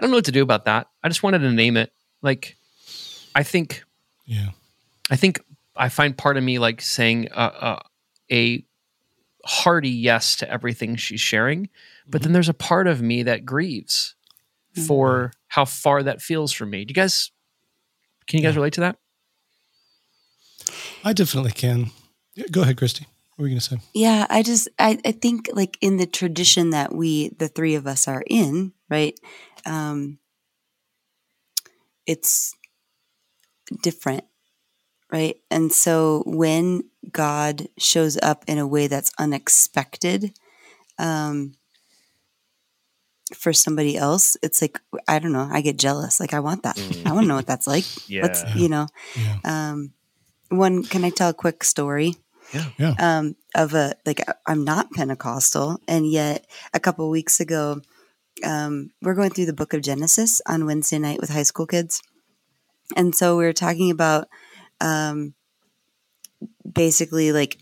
don't 0.00 0.10
know 0.10 0.16
what 0.16 0.26
to 0.26 0.32
do 0.32 0.42
about 0.42 0.64
that. 0.66 0.86
I 1.02 1.08
just 1.08 1.22
wanted 1.22 1.40
to 1.40 1.50
name 1.50 1.76
it. 1.76 1.92
Like, 2.22 2.56
I 3.34 3.42
think, 3.42 3.84
yeah, 4.26 4.50
I 5.10 5.16
think 5.16 5.40
I 5.76 5.88
find 5.88 6.16
part 6.16 6.36
of 6.36 6.42
me 6.42 6.58
like 6.58 6.80
saying 6.80 7.28
uh, 7.32 7.34
uh, 7.34 7.80
a 8.30 8.64
hearty 9.44 9.90
yes 9.90 10.36
to 10.36 10.50
everything 10.50 10.96
she's 10.96 11.20
sharing, 11.20 11.68
but 12.06 12.20
mm-hmm. 12.20 12.24
then 12.26 12.32
there's 12.32 12.48
a 12.48 12.54
part 12.54 12.86
of 12.86 13.02
me 13.02 13.24
that 13.24 13.44
grieves 13.44 14.14
mm-hmm. 14.74 14.86
for 14.86 15.32
how 15.48 15.64
far 15.64 16.02
that 16.02 16.22
feels 16.22 16.52
for 16.52 16.66
me. 16.66 16.84
Do 16.84 16.92
you 16.92 16.94
guys? 16.94 17.30
Can 18.26 18.38
you 18.38 18.44
guys 18.44 18.54
yeah. 18.54 18.58
relate 18.58 18.74
to 18.74 18.80
that? 18.82 18.96
I 21.02 21.12
definitely 21.12 21.52
can. 21.52 21.90
Yeah, 22.38 22.46
go 22.52 22.62
ahead, 22.62 22.76
Christy. 22.76 23.04
What 23.34 23.42
were 23.42 23.48
you 23.48 23.54
going 23.54 23.60
to 23.60 23.66
say? 23.66 23.78
Yeah, 23.94 24.28
I 24.30 24.44
just 24.44 24.68
I, 24.78 24.96
I 25.04 25.10
think 25.10 25.50
like 25.52 25.76
in 25.80 25.96
the 25.96 26.06
tradition 26.06 26.70
that 26.70 26.94
we 26.94 27.30
the 27.30 27.48
three 27.48 27.74
of 27.74 27.88
us 27.88 28.06
are 28.06 28.22
in, 28.30 28.72
right? 28.88 29.18
Um, 29.66 30.20
it's 32.06 32.54
different, 33.82 34.22
right? 35.10 35.36
And 35.50 35.72
so 35.72 36.22
when 36.26 36.84
God 37.10 37.66
shows 37.76 38.16
up 38.22 38.44
in 38.46 38.58
a 38.58 38.68
way 38.68 38.86
that's 38.86 39.10
unexpected, 39.18 40.32
um, 40.96 41.54
for 43.34 43.52
somebody 43.52 43.96
else, 43.96 44.36
it's 44.44 44.62
like 44.62 44.80
I 45.08 45.18
don't 45.18 45.32
know. 45.32 45.48
I 45.50 45.60
get 45.60 45.76
jealous. 45.76 46.20
Like 46.20 46.34
I 46.34 46.40
want 46.40 46.62
that. 46.62 46.76
Mm. 46.76 47.04
I 47.04 47.12
want 47.12 47.24
to 47.24 47.28
know 47.28 47.36
what 47.36 47.48
that's 47.48 47.66
like. 47.66 47.84
Yeah. 48.06 48.22
What's 48.22 48.44
you 48.54 48.68
know. 48.68 48.86
Yeah. 49.16 49.38
Um, 49.44 49.92
one. 50.50 50.84
Can 50.84 51.04
I 51.04 51.10
tell 51.10 51.30
a 51.30 51.34
quick 51.34 51.64
story? 51.64 52.14
Yeah. 52.52 52.64
yeah. 52.78 52.94
Um, 52.98 53.36
of 53.54 53.74
a 53.74 53.94
like 54.06 54.20
I'm 54.46 54.64
not 54.64 54.92
Pentecostal, 54.92 55.78
and 55.86 56.10
yet 56.10 56.46
a 56.72 56.80
couple 56.80 57.08
weeks 57.10 57.40
ago, 57.40 57.80
um, 58.44 58.90
we're 59.02 59.14
going 59.14 59.30
through 59.30 59.46
the 59.46 59.52
Book 59.52 59.74
of 59.74 59.82
Genesis 59.82 60.40
on 60.46 60.66
Wednesday 60.66 60.98
night 60.98 61.20
with 61.20 61.30
high 61.30 61.42
school 61.42 61.66
kids, 61.66 62.02
and 62.96 63.14
so 63.14 63.36
we 63.36 63.44
were 63.44 63.52
talking 63.52 63.90
about 63.90 64.28
um, 64.80 65.34
basically 66.72 67.32
like 67.32 67.58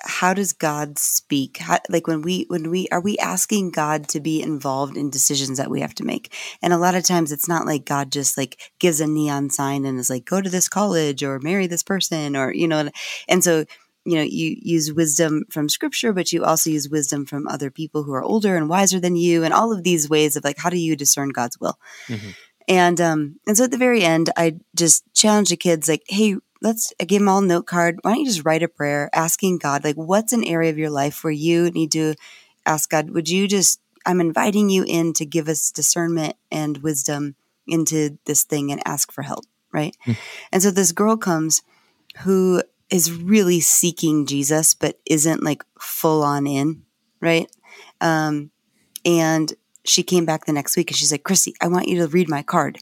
how 0.00 0.32
does 0.32 0.52
God 0.52 0.98
speak? 0.98 1.58
How, 1.58 1.78
like 1.88 2.06
when 2.06 2.22
we 2.22 2.44
when 2.48 2.70
we 2.70 2.88
are 2.92 3.00
we 3.00 3.18
asking 3.18 3.72
God 3.72 4.08
to 4.08 4.20
be 4.20 4.40
involved 4.40 4.96
in 4.96 5.10
decisions 5.10 5.58
that 5.58 5.70
we 5.70 5.80
have 5.80 5.94
to 5.96 6.04
make? 6.04 6.32
And 6.62 6.72
a 6.72 6.78
lot 6.78 6.94
of 6.94 7.04
times 7.04 7.32
it's 7.32 7.48
not 7.48 7.66
like 7.66 7.84
God 7.84 8.12
just 8.12 8.38
like 8.38 8.70
gives 8.78 9.00
a 9.00 9.06
neon 9.06 9.50
sign 9.50 9.84
and 9.84 9.98
is 9.98 10.10
like 10.10 10.24
go 10.24 10.40
to 10.40 10.50
this 10.50 10.68
college 10.68 11.22
or 11.24 11.40
marry 11.40 11.66
this 11.66 11.82
person 11.82 12.36
or 12.36 12.52
you 12.52 12.68
know. 12.68 12.88
And 13.28 13.42
so 13.42 13.64
you 14.08 14.16
know 14.16 14.22
you 14.22 14.56
use 14.60 14.92
wisdom 14.92 15.44
from 15.50 15.68
scripture 15.68 16.12
but 16.12 16.32
you 16.32 16.44
also 16.44 16.70
use 16.70 16.88
wisdom 16.88 17.26
from 17.26 17.46
other 17.46 17.70
people 17.70 18.02
who 18.02 18.14
are 18.14 18.22
older 18.22 18.56
and 18.56 18.68
wiser 18.68 18.98
than 18.98 19.16
you 19.16 19.44
and 19.44 19.52
all 19.52 19.72
of 19.72 19.84
these 19.84 20.08
ways 20.08 20.34
of 20.34 20.44
like 20.44 20.58
how 20.58 20.70
do 20.70 20.78
you 20.78 20.96
discern 20.96 21.28
god's 21.28 21.60
will 21.60 21.78
mm-hmm. 22.06 22.30
and 22.66 23.00
um 23.00 23.36
and 23.46 23.56
so 23.56 23.64
at 23.64 23.70
the 23.70 23.76
very 23.76 24.02
end 24.02 24.30
i 24.36 24.56
just 24.74 25.04
challenge 25.14 25.50
the 25.50 25.56
kids 25.56 25.88
like 25.88 26.02
hey 26.08 26.36
let's 26.60 26.92
I 27.00 27.04
give 27.04 27.20
them 27.20 27.28
all 27.28 27.38
a 27.38 27.46
note 27.46 27.66
card 27.66 27.98
why 28.02 28.12
don't 28.12 28.20
you 28.20 28.26
just 28.26 28.44
write 28.44 28.62
a 28.62 28.68
prayer 28.68 29.10
asking 29.12 29.58
god 29.58 29.84
like 29.84 29.96
what's 29.96 30.32
an 30.32 30.44
area 30.44 30.70
of 30.70 30.78
your 30.78 30.90
life 30.90 31.22
where 31.22 31.32
you 31.32 31.70
need 31.70 31.92
to 31.92 32.14
ask 32.64 32.90
god 32.90 33.10
would 33.10 33.28
you 33.28 33.46
just 33.46 33.80
i'm 34.06 34.20
inviting 34.20 34.70
you 34.70 34.84
in 34.84 35.12
to 35.12 35.26
give 35.26 35.48
us 35.48 35.70
discernment 35.70 36.34
and 36.50 36.78
wisdom 36.78 37.34
into 37.66 38.18
this 38.24 38.44
thing 38.44 38.72
and 38.72 38.80
ask 38.86 39.12
for 39.12 39.22
help 39.22 39.44
right 39.72 39.94
mm-hmm. 40.06 40.20
and 40.50 40.62
so 40.62 40.70
this 40.70 40.92
girl 40.92 41.16
comes 41.16 41.62
who 42.20 42.62
is 42.90 43.12
really 43.12 43.60
seeking 43.60 44.26
Jesus, 44.26 44.74
but 44.74 44.98
isn't 45.06 45.42
like 45.42 45.64
full 45.78 46.22
on 46.22 46.46
in, 46.46 46.82
right? 47.20 47.50
Um, 48.00 48.50
and 49.04 49.52
she 49.84 50.02
came 50.02 50.24
back 50.24 50.44
the 50.44 50.52
next 50.52 50.76
week 50.76 50.90
and 50.90 50.96
she's 50.96 51.12
like, 51.12 51.24
Christy, 51.24 51.54
I 51.60 51.68
want 51.68 51.88
you 51.88 51.98
to 51.98 52.08
read 52.08 52.28
my 52.28 52.42
card 52.42 52.78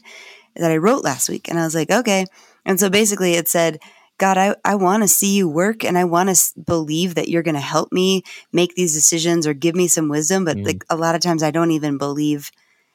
that 0.55 0.71
I 0.71 0.77
wrote 0.77 1.03
last 1.03 1.29
week. 1.29 1.49
And 1.49 1.59
I 1.59 1.63
was 1.63 1.75
like, 1.75 1.91
okay. 1.91 2.25
And 2.65 2.79
so 2.79 2.89
basically 2.89 3.33
it 3.33 3.47
said, 3.47 3.79
God, 4.17 4.37
I, 4.37 4.55
I 4.65 4.75
want 4.75 5.03
to 5.03 5.07
see 5.07 5.35
you 5.35 5.47
work 5.47 5.83
and 5.83 5.97
I 5.97 6.03
want 6.05 6.35
to 6.35 6.59
believe 6.59 7.15
that 7.15 7.27
you're 7.27 7.43
going 7.43 7.55
to 7.55 7.61
help 7.61 7.91
me 7.91 8.23
make 8.51 8.73
these 8.75 8.93
decisions 8.93 9.45
or 9.45 9.53
give 9.53 9.75
me 9.75 9.87
some 9.87 10.09
wisdom. 10.09 10.43
But 10.43 10.57
mm. 10.57 10.65
like 10.65 10.83
a 10.89 10.97
lot 10.97 11.15
of 11.15 11.21
times 11.21 11.43
I 11.43 11.51
don't 11.51 11.71
even 11.71 11.97
believe 11.97 12.51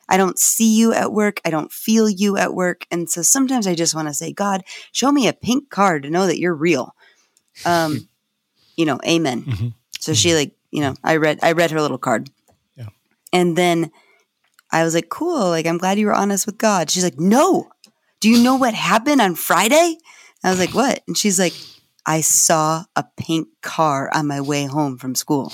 I 0.09 0.17
don't 0.17 0.39
see 0.39 0.77
you 0.77 0.93
at 0.93 1.13
work. 1.13 1.41
I 1.45 1.51
don't 1.51 1.73
feel 1.73 2.09
you 2.09 2.37
at 2.37 2.55
work. 2.55 2.87
And 2.91 3.09
so 3.09 3.23
sometimes 3.23 3.67
I 3.67 3.75
just 3.75 3.95
want 3.95 4.09
to 4.09 4.15
say, 4.15 4.33
God, 4.33 4.63
show 4.91 5.13
me 5.13 5.29
a 5.29 5.33
pink 5.33 5.71
card 5.71 6.03
to 6.03 6.11
know 6.11 6.27
that 6.27 6.41
you're 6.41 6.55
real 6.55 6.95
um, 7.65 8.09
you 8.77 8.85
know, 8.87 8.99
amen. 9.07 9.43
Mm-hmm. 9.43 9.69
So 10.01 10.15
she 10.15 10.29
mm-hmm. 10.29 10.39
like, 10.39 10.53
you 10.71 10.81
know, 10.81 10.95
I 11.05 11.17
read, 11.17 11.39
I 11.43 11.53
read 11.53 11.71
her 11.71 11.81
little 11.81 11.99
card. 11.99 12.31
Yeah. 12.77 12.89
And 13.33 13.57
then 13.57 13.91
I 14.71 14.85
was 14.85 14.95
like, 14.95 15.09
cool. 15.09 15.51
Like, 15.51 15.67
I'm 15.67 15.79
glad 15.79 15.99
you 15.99 16.07
were 16.07 16.15
honest 16.15 16.47
with 16.47 16.59
God. 16.59 16.91
She's 16.91 17.05
like, 17.05 17.21
no. 17.21 17.71
Do 18.21 18.31
you 18.31 18.43
know 18.43 18.57
what 18.57 18.75
happened 18.75 19.21
on 19.21 19.35
Friday? 19.35 19.99
I 20.43 20.51
was 20.51 20.59
like, 20.59 20.75
what? 20.75 21.03
And 21.07 21.17
she's 21.17 21.39
like, 21.39 21.55
I 22.07 22.21
saw 22.21 22.85
a 22.97 23.05
pink 23.17 23.49
car 23.63 24.11
on 24.13 24.27
my 24.27 24.41
way 24.41 24.65
home 24.65 24.99
from 24.99 25.15
school. 25.15 25.53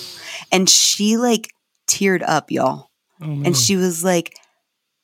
And 0.52 0.68
she 0.68 1.16
like 1.16 1.52
teared 1.86 2.22
up, 2.26 2.50
y'all. 2.50 2.90
Oh, 3.20 3.26
no. 3.26 3.46
And 3.46 3.56
she 3.56 3.76
was 3.76 4.04
like, 4.04 4.36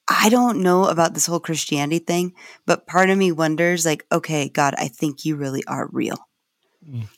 I 0.08 0.28
don't 0.28 0.62
know 0.62 0.84
about 0.86 1.14
this 1.14 1.26
whole 1.26 1.40
Christianity 1.40 1.98
thing, 1.98 2.34
but 2.66 2.86
part 2.86 3.10
of 3.10 3.18
me 3.18 3.32
wonders, 3.32 3.84
like, 3.86 4.04
okay, 4.12 4.48
God, 4.48 4.74
I 4.76 4.88
think 4.88 5.24
you 5.24 5.36
really 5.36 5.64
are 5.66 5.88
real. 5.90 6.18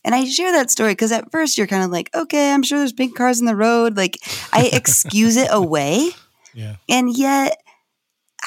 And 0.05 0.15
I 0.15 0.25
share 0.25 0.53
that 0.53 0.71
story 0.71 0.93
because 0.93 1.13
at 1.13 1.31
first 1.31 1.59
you're 1.59 1.67
kind 1.67 1.85
of 1.85 1.91
like, 1.91 2.15
okay, 2.15 2.53
I'm 2.53 2.63
sure 2.63 2.79
there's 2.79 2.93
pink 2.93 3.17
cars 3.17 3.41
in 3.41 3.47
the 3.47 3.57
road. 3.57 3.97
Like 3.97 4.19
I 4.53 4.67
excuse 4.73 5.37
it 5.37 5.49
away. 5.51 6.11
Yeah. 6.55 6.77
And 6.89 7.17
yet, 7.17 7.61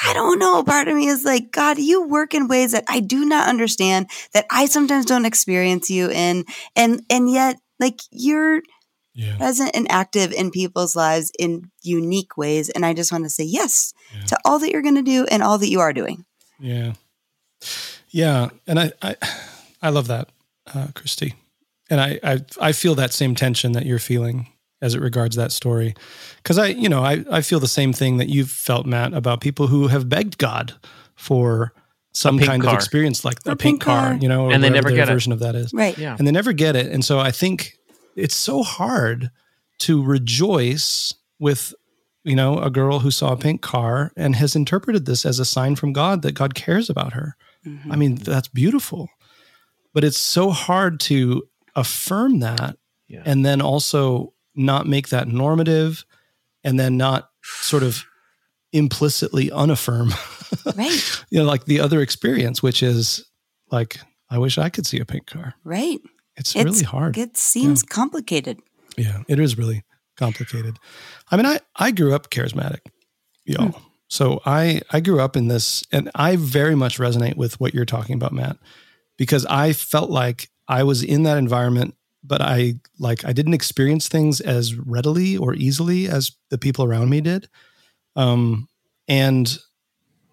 I 0.03 0.13
don't 0.13 0.39
know. 0.39 0.63
Part 0.63 0.88
of 0.88 0.95
me 0.95 1.07
is 1.07 1.26
like, 1.26 1.51
God, 1.51 1.78
you 1.78 2.07
work 2.07 2.34
in 2.34 2.47
ways 2.47 2.72
that 2.72 2.86
I 2.88 3.01
do 3.01 3.26
not 3.26 3.47
understand, 3.47 4.09
that 4.34 4.45
I 4.49 4.65
sometimes 4.65 5.05
don't 5.05 5.26
experience 5.26 5.89
you 5.89 6.09
in. 6.09 6.45
And 6.76 7.03
and 7.09 7.30
yet, 7.30 7.57
like 7.80 7.99
you're 8.11 8.61
yeah. 9.13 9.38
present 9.38 9.72
and 9.74 9.91
active 9.91 10.32
in 10.32 10.51
people's 10.51 10.95
lives 10.95 11.32
in 11.38 11.70
unique 11.82 12.38
ways. 12.38 12.70
And 12.70 12.86
I 12.86 12.93
just 12.93 13.11
want 13.11 13.26
to 13.26 13.30
say 13.30 13.43
yes 13.43 13.93
yeah. 14.15 14.26
to 14.28 14.39
all 14.45 14.59
that 14.59 14.72
you're 14.72 14.82
going 14.82 14.95
to 14.95 15.01
do 15.01 15.26
and 15.30 15.43
all 15.43 15.57
that 15.57 15.70
you 15.70 15.82
are 15.82 15.93
doing. 15.93 16.26
Yeah. 16.59 16.93
Yeah. 18.09 18.49
And 18.65 18.80
I, 18.80 18.91
I, 19.01 19.15
I 19.82 19.89
love 19.89 20.07
that, 20.07 20.30
uh, 20.74 20.88
Christy. 20.95 21.36
And 21.89 21.99
I, 21.99 22.20
I, 22.24 22.39
I 22.61 22.72
feel 22.72 22.95
that 22.95 23.13
same 23.13 23.36
tension 23.36 23.72
that 23.74 23.86
you're 23.86 23.99
feeling 23.99 24.47
as 24.82 24.95
it 24.95 25.01
regards 25.01 25.36
that 25.36 25.51
story. 25.51 25.93
Cause 26.43 26.57
I, 26.57 26.67
you 26.67 26.88
know, 26.88 27.03
I, 27.03 27.26
I 27.30 27.41
feel 27.41 27.59
the 27.59 27.67
same 27.67 27.91
thing 27.91 28.17
that 28.17 28.30
you've 28.30 28.49
felt, 28.49 28.86
Matt, 28.86 29.13
about 29.13 29.41
people 29.41 29.67
who 29.67 29.88
have 29.88 30.07
begged 30.07 30.38
God 30.38 30.74
for 31.15 31.74
some 32.13 32.39
kind 32.39 32.63
car. 32.63 32.74
of 32.74 32.76
experience 32.76 33.26
like 33.26 33.38
a, 33.45 33.51
a 33.51 33.55
pink, 33.55 33.61
pink 33.61 33.82
car, 33.82 34.09
car, 34.11 34.17
you 34.22 34.28
know, 34.28 34.49
and 34.49 34.63
they 34.63 34.70
never 34.70 34.91
get 34.91 35.07
version 35.07 35.32
it. 35.32 35.36
of 35.36 35.39
that 35.41 35.55
is. 35.55 35.74
Right. 35.74 35.97
Yeah. 35.97 36.15
And 36.17 36.28
they 36.28 36.32
never 36.32 36.53
get 36.53 36.76
it. 36.76 36.88
And 36.88 37.03
so 37.03 37.20
I 37.20 37.32
think 37.32 37.78
it's 38.15 38.36
so 38.36 38.63
hard 38.63 39.32
to 39.80 40.03
rejoice 40.03 41.13
with 41.39 41.74
you 42.24 42.36
know 42.36 42.59
a 42.59 42.70
girl 42.70 42.99
who 42.99 43.11
saw 43.11 43.32
a 43.32 43.38
pink 43.38 43.61
car 43.61 44.11
and 44.15 44.36
has 44.36 44.55
interpreted 44.55 45.05
this 45.05 45.26
as 45.26 45.39
a 45.39 45.45
sign 45.45 45.76
from 45.76 45.93
god 45.93 46.22
that 46.22 46.34
god 46.34 46.53
cares 46.53 46.89
about 46.89 47.13
her 47.13 47.36
mm-hmm. 47.65 47.91
i 47.91 47.95
mean 47.95 48.15
that's 48.15 48.49
beautiful 48.49 49.09
but 49.94 50.04
it's 50.04 50.18
so 50.18 50.50
hard 50.50 51.00
to 51.00 51.44
affirm 51.76 52.40
that 52.40 52.78
yeah. 53.08 53.24
and 53.26 53.46
then 53.46 53.62
also 53.62 54.34
not 54.56 54.88
make 54.88 55.10
that 55.10 55.28
normative 55.28 56.06
and 56.64 56.80
then 56.80 56.98
not 56.98 57.30
sort 57.44 57.84
of 57.84 58.04
implicitly 58.72 59.52
unaffirm 59.52 60.12
right 60.76 61.24
you 61.30 61.40
know 61.40 61.46
like 61.46 61.66
the 61.66 61.80
other 61.80 62.02
experience 62.02 62.62
which 62.62 62.84
is 62.84 63.26
like 63.72 63.98
i 64.30 64.38
wish 64.38 64.58
i 64.58 64.70
could 64.70 64.86
see 64.86 65.00
a 65.00 65.06
pink 65.06 65.26
car 65.26 65.56
right 65.64 66.00
it's, 66.40 66.56
it's 66.56 66.66
really 66.66 66.84
hard. 66.84 67.18
It 67.18 67.38
seems 67.38 67.84
yeah. 67.84 67.94
complicated. 67.94 68.60
Yeah, 68.98 69.24
it 69.28 69.40
is 69.40 69.58
really 69.58 69.84
complicated. 70.16 70.78
I 71.30 71.36
mean, 71.36 71.46
I 71.46 71.60
I 71.76 71.92
grew 71.92 72.16
up 72.16 72.30
charismatic, 72.30 72.80
y'all. 73.44 73.68
Hmm. 73.68 73.84
So 74.08 74.42
I 74.46 74.82
I 74.92 75.02
grew 75.02 75.20
up 75.20 75.36
in 75.36 75.50
this, 75.50 75.84
and 75.92 76.10
I 76.16 76.38
very 76.38 76.76
much 76.76 76.98
resonate 76.98 77.36
with 77.36 77.60
what 77.60 77.74
you're 77.74 77.86
talking 77.86 78.16
about, 78.16 78.32
Matt, 78.32 78.58
because 79.20 79.45
I 79.45 79.74
felt 79.74 80.09
like 80.09 80.49
I 80.67 80.84
was 80.84 81.03
in 81.03 81.24
that 81.24 81.38
environment, 81.38 81.93
but 82.24 82.41
I 82.41 82.76
like 82.97 83.26
I 83.26 83.34
didn't 83.34 83.53
experience 83.53 84.07
things 84.07 84.41
as 84.41 84.74
readily 84.74 85.38
or 85.38 85.53
easily 85.53 86.07
as 86.07 86.32
the 86.49 86.57
people 86.57 86.86
around 86.86 87.09
me 87.09 87.22
did, 87.22 87.49
um, 88.15 88.67
and 89.07 89.59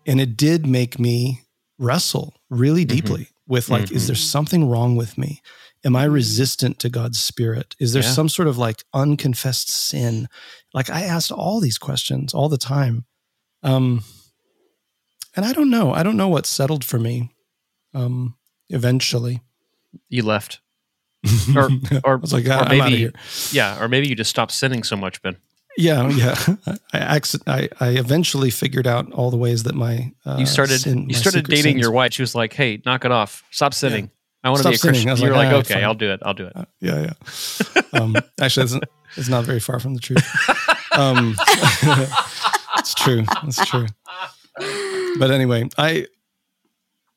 and 0.06 0.20
it 0.20 0.36
did 0.36 0.66
make 0.66 0.98
me 0.98 1.42
wrestle 1.78 2.34
really 2.48 2.86
mm-hmm. 2.86 2.96
deeply 2.96 3.22
mm-hmm. 3.22 3.52
with 3.52 3.68
like, 3.68 3.86
mm-hmm. 3.86 3.96
is 3.96 4.06
there 4.06 4.16
something 4.16 4.70
wrong 4.70 4.96
with 4.96 5.18
me? 5.18 5.42
Am 5.84 5.96
I 5.96 6.04
resistant 6.04 6.78
to 6.80 6.88
God's 6.88 7.20
spirit? 7.20 7.74
Is 7.78 7.92
there 7.92 8.02
yeah. 8.02 8.10
some 8.10 8.28
sort 8.28 8.48
of 8.48 8.56
like 8.56 8.82
unconfessed 8.94 9.70
sin? 9.70 10.28
Like 10.72 10.90
I 10.90 11.02
asked 11.02 11.32
all 11.32 11.60
these 11.60 11.78
questions 11.78 12.34
all 12.34 12.48
the 12.48 12.56
time. 12.56 13.04
Um, 13.62 14.02
and 15.34 15.44
I 15.44 15.52
don't 15.52 15.70
know. 15.70 15.92
I 15.92 16.02
don't 16.02 16.16
know 16.16 16.28
what 16.28 16.46
settled 16.46 16.84
for 16.84 16.98
me. 16.98 17.30
Um, 17.94 18.36
eventually, 18.68 19.42
you 20.08 20.22
left, 20.22 20.60
or 21.56 21.70
or, 22.04 22.18
like, 22.18 22.46
or 22.46 22.68
maybe 22.68 23.10
yeah, 23.52 23.82
or 23.82 23.88
maybe 23.88 24.08
you 24.08 24.14
just 24.14 24.30
stopped 24.30 24.52
sinning 24.52 24.82
so 24.82 24.96
much, 24.96 25.22
Ben. 25.22 25.36
Yeah, 25.76 26.08
yeah. 26.08 26.36
I, 26.92 27.20
I 27.46 27.68
I 27.80 27.88
eventually 27.90 28.50
figured 28.50 28.86
out 28.86 29.12
all 29.12 29.30
the 29.30 29.36
ways 29.36 29.64
that 29.64 29.74
my 29.74 30.12
uh, 30.24 30.36
you 30.38 30.46
started 30.46 30.80
sin, 30.80 31.08
you 31.08 31.14
started 31.14 31.46
dating 31.46 31.74
sins. 31.74 31.80
your 31.80 31.90
wife. 31.90 32.14
She 32.14 32.22
was 32.22 32.34
like, 32.34 32.52
"Hey, 32.52 32.80
knock 32.86 33.04
it 33.04 33.12
off. 33.12 33.44
Stop 33.50 33.74
sinning." 33.74 34.10
I 34.46 34.50
want 34.50 34.62
to 34.62 34.68
be 34.68 34.74
a 34.76 34.78
Christian. 34.78 35.16
You're 35.16 35.34
like, 35.34 35.52
like 35.52 35.66
okay, 35.66 35.82
I'll 35.82 35.94
do 35.94 36.12
it. 36.12 36.20
I'll 36.24 36.34
do 36.34 36.46
it. 36.46 36.52
Uh, 36.54 36.64
yeah, 36.80 37.10
yeah. 37.10 38.00
Um, 38.00 38.16
actually, 38.40 38.64
it's, 38.64 38.76
it's, 39.16 39.28
not 39.28 39.44
very 39.44 39.58
far 39.58 39.80
from 39.80 39.94
the 39.94 40.00
truth. 40.00 40.24
Um, 40.92 41.34
it's 42.78 42.94
true. 42.94 43.24
It's 43.42 43.64
true. 43.66 43.86
But 45.18 45.32
anyway, 45.32 45.68
I 45.76 46.06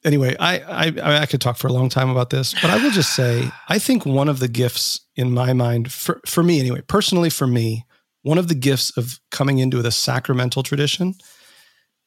anyway, 0.03 0.35
I, 0.39 0.59
I 0.59 1.21
I 1.21 1.25
could 1.25 1.41
talk 1.41 1.57
for 1.57 1.67
a 1.67 1.73
long 1.73 1.89
time 1.89 2.09
about 2.09 2.29
this, 2.29 2.53
but 2.53 2.65
I 2.65 2.81
will 2.81 2.91
just 2.91 3.15
say 3.15 3.49
I 3.67 3.79
think 3.79 4.05
one 4.05 4.29
of 4.29 4.39
the 4.39 4.47
gifts 4.47 5.01
in 5.15 5.31
my 5.31 5.53
mind 5.53 5.91
for 5.91 6.21
for 6.25 6.43
me 6.43 6.59
anyway, 6.59 6.81
personally 6.81 7.29
for 7.29 7.47
me, 7.47 7.85
one 8.21 8.37
of 8.37 8.47
the 8.47 8.55
gifts 8.55 8.95
of 8.97 9.19
coming 9.31 9.59
into 9.59 9.81
the 9.81 9.91
sacramental 9.91 10.63
tradition 10.63 11.15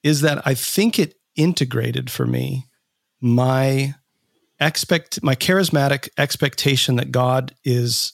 is 0.03 0.21
that 0.21 0.47
I 0.47 0.55
think 0.55 0.99
it 0.99 1.15
integrated 1.37 2.11
for 2.11 2.27
me 2.27 2.67
my 3.21 3.95
expect 4.61 5.23
my 5.23 5.35
charismatic 5.35 6.09
expectation 6.19 6.97
that 6.97 7.11
God 7.11 7.55
is 7.65 8.13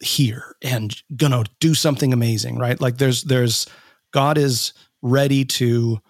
here 0.00 0.56
and 0.62 0.94
gonna 1.16 1.44
do 1.60 1.74
something 1.74 2.12
amazing, 2.12 2.58
right? 2.58 2.80
Like 2.80 2.98
there's 2.98 3.22
there's 3.24 3.66
God 4.12 4.38
is 4.38 4.72
ready 5.02 5.44
to 5.44 6.00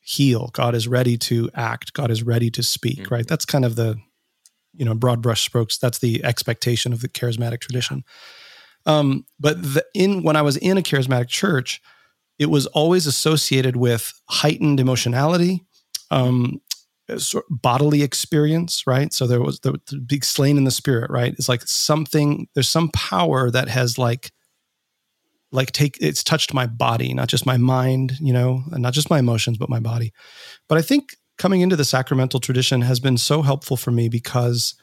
heal, 0.00 0.50
God 0.52 0.74
is 0.74 0.88
ready 0.88 1.16
to 1.18 1.50
act, 1.54 1.92
God 1.92 2.10
is 2.10 2.22
ready 2.22 2.50
to 2.50 2.62
speak, 2.62 3.00
mm-hmm. 3.00 3.14
right? 3.14 3.26
That's 3.26 3.44
kind 3.44 3.64
of 3.64 3.76
the 3.76 3.96
you 4.74 4.84
know 4.84 4.94
broad 4.94 5.22
brush 5.22 5.42
strokes. 5.42 5.78
That's 5.78 5.98
the 5.98 6.24
expectation 6.24 6.92
of 6.92 7.00
the 7.00 7.08
charismatic 7.08 7.60
tradition. 7.60 8.04
Um, 8.86 9.26
but 9.38 9.60
the, 9.62 9.84
in 9.94 10.22
when 10.22 10.36
I 10.36 10.42
was 10.42 10.56
in 10.56 10.78
a 10.78 10.82
charismatic 10.82 11.28
church, 11.28 11.80
it 12.38 12.46
was 12.46 12.66
always 12.66 13.06
associated 13.06 13.76
with 13.76 14.12
heightened 14.28 14.80
emotionality, 14.80 15.66
um, 16.10 16.60
sort 17.18 17.44
of 17.50 17.62
bodily 17.62 18.02
experience, 18.02 18.86
right? 18.86 19.12
So 19.12 19.26
there 19.26 19.42
was 19.42 19.60
the, 19.60 19.78
the 19.90 19.98
big 19.98 20.24
slain 20.24 20.56
in 20.56 20.64
the 20.64 20.70
spirit, 20.70 21.10
right? 21.10 21.34
It's 21.34 21.48
like 21.48 21.62
something. 21.62 22.48
There's 22.54 22.68
some 22.68 22.88
power 22.90 23.50
that 23.50 23.68
has 23.68 23.98
like, 23.98 24.32
like 25.52 25.72
take 25.72 25.98
it's 26.00 26.22
touched 26.22 26.54
my 26.54 26.66
body, 26.66 27.12
not 27.14 27.28
just 27.28 27.46
my 27.46 27.56
mind, 27.56 28.16
you 28.20 28.32
know, 28.32 28.62
not 28.70 28.92
just 28.92 29.10
my 29.10 29.18
emotions, 29.18 29.58
but 29.58 29.68
my 29.68 29.80
body. 29.80 30.12
But 30.68 30.78
I 30.78 30.82
think 30.82 31.16
coming 31.38 31.60
into 31.60 31.76
the 31.76 31.84
sacramental 31.84 32.40
tradition 32.40 32.82
has 32.82 33.00
been 33.00 33.16
so 33.16 33.42
helpful 33.42 33.76
for 33.76 33.90
me 33.90 34.08
because 34.08 34.74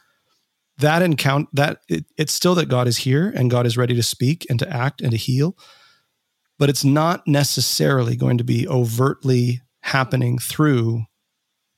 that 0.79 1.01
encounter 1.01 1.49
that 1.53 1.79
it, 1.87 2.05
it's 2.17 2.33
still 2.33 2.55
that 2.55 2.67
God 2.67 2.87
is 2.87 2.97
here 2.97 3.31
and 3.35 3.49
God 3.49 3.65
is 3.65 3.77
ready 3.77 3.95
to 3.95 4.03
speak 4.03 4.45
and 4.49 4.59
to 4.59 4.69
act 4.69 5.01
and 5.01 5.11
to 5.11 5.17
heal, 5.17 5.57
but 6.59 6.69
it's 6.69 6.83
not 6.83 7.27
necessarily 7.27 8.15
going 8.15 8.37
to 8.37 8.43
be 8.43 8.67
overtly 8.67 9.61
happening 9.81 10.37
through 10.37 11.05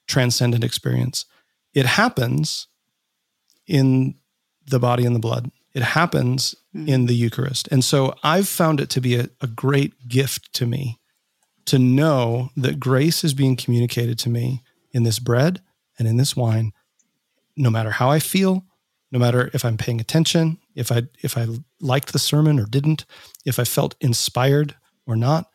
transcendent 0.08 0.64
experience. 0.64 1.26
It 1.74 1.86
happens 1.86 2.68
in 3.68 4.16
the 4.66 4.80
body 4.80 5.06
and 5.06 5.16
the 5.16 5.20
blood. 5.20 5.52
It 5.74 5.84
happens 5.84 6.56
mm-hmm. 6.76 6.90
in 6.90 7.06
the 7.06 7.14
Eucharist. 7.14 7.68
And 7.72 7.84
so 7.84 8.16
I've 8.24 8.48
found 8.48 8.80
it 8.80 8.90
to 8.92 9.02
be 9.02 9.16
a, 9.16 9.30
a 9.42 9.48
great 9.48 10.08
gift 10.08 10.54
to 10.54 10.66
me 10.66 11.00
to 11.66 11.78
know 11.78 12.50
that 12.58 12.80
grace 12.80 13.24
is 13.24 13.34
being 13.34 13.56
communicated 13.56 14.18
to 14.20 14.30
me 14.30 14.64
in 14.92 15.04
this 15.04 15.20
bread 15.20 15.62
and 16.00 16.08
in 16.08 16.18
this 16.18 16.36
wine, 16.36 16.74
no 17.56 17.70
matter 17.70 17.92
how 17.92 18.10
I 18.10 18.20
feel, 18.20 18.66
no 19.12 19.20
matter 19.20 19.50
if 19.54 19.64
I'm 19.64 19.78
paying 19.78 20.00
attention, 20.00 20.58
if 20.76 20.92
I 20.92 21.04
if 21.22 21.38
I 21.38 21.48
liked 21.80 22.14
the 22.14 22.20
sermon 22.20 22.60
or 22.60 22.66
didn't, 22.66 23.06
if 23.46 23.60
I 23.60 23.64
felt 23.64 23.96
inspired 24.00 24.76
or 25.06 25.16
not, 25.16 25.50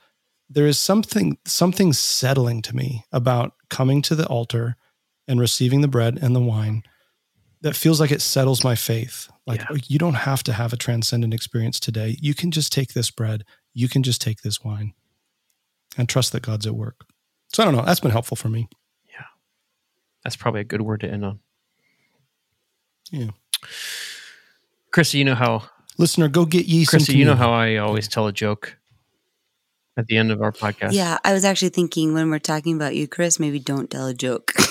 there 0.49 0.67
is 0.67 0.79
something 0.79 1.39
something 1.47 1.93
settling 1.93 2.63
to 2.63 2.77
me 2.77 3.05
about 3.11 3.55
coming 3.71 4.03
to 4.03 4.15
the 4.15 4.27
altar 4.27 4.77
and 5.27 5.41
receiving 5.41 5.81
the 5.81 5.89
bread 5.89 6.19
and 6.21 6.35
the 6.35 6.41
wine 6.41 6.83
that 7.63 7.77
feels 7.77 7.99
like 7.99 8.13
it 8.13 8.23
settles 8.23 8.63
my 8.63 8.75
faith. 8.75 9.29
Like 9.47 9.61
yeah. 9.61 9.77
you 9.87 9.99
don't 9.99 10.15
have 10.15 10.43
to 10.45 10.53
have 10.53 10.73
a 10.73 10.77
transcendent 10.77 11.35
experience 11.35 11.79
today. 11.79 12.17
You 12.21 12.35
can 12.35 12.51
just 12.51 12.73
take 12.73 12.95
this 12.95 13.11
bread, 13.11 13.45
you 13.73 13.89
can 13.89 14.03
just 14.03 14.21
take 14.21 14.43
this 14.43 14.65
wine 14.65 14.95
and 15.97 16.09
trust 16.09 16.33
that 16.33 16.43
God's 16.43 16.67
at 16.67 16.75
work. 16.75 17.05
So 17.53 17.63
I 17.63 17.67
don't 17.67 17.75
know, 17.75 17.85
that's 17.85 18.01
been 18.01 18.11
helpful 18.11 18.37
for 18.37 18.49
me. 18.49 18.69
Yeah. 19.09 19.27
That's 20.23 20.37
probably 20.37 20.63
a 20.63 20.65
good 20.65 20.81
word 20.81 21.01
to 21.01 21.11
end 21.11 21.25
on. 21.25 21.41
Yeah. 23.11 23.31
Chrissy, 24.91 25.19
you 25.19 25.25
know 25.25 25.35
how 25.35 25.65
listener, 25.99 26.29
go 26.29 26.47
get 26.47 26.67
ye 26.67 26.87
Chrissy, 26.87 27.17
you 27.17 27.25
know 27.25 27.35
how 27.35 27.53
I 27.53 27.77
always 27.77 28.09
tell 28.09 28.27
a 28.27 28.33
joke 28.33 28.79
at 29.97 30.07
the 30.07 30.17
end 30.17 30.33
of 30.33 30.43
our 30.43 30.53
podcast. 30.53 30.93
Yeah, 30.93 31.19
I 31.25 31.33
was 31.33 31.45
actually 31.45 31.69
thinking 31.69 32.15
when 32.15 32.31
we're 32.31 32.39
talking 32.39 32.77
about 32.77 32.97
you, 32.97 33.07
Chris, 33.07 33.39
maybe 33.39 33.59
don't 33.59 33.91
tell 33.91 34.07
a 34.07 34.15
joke. 34.15 34.53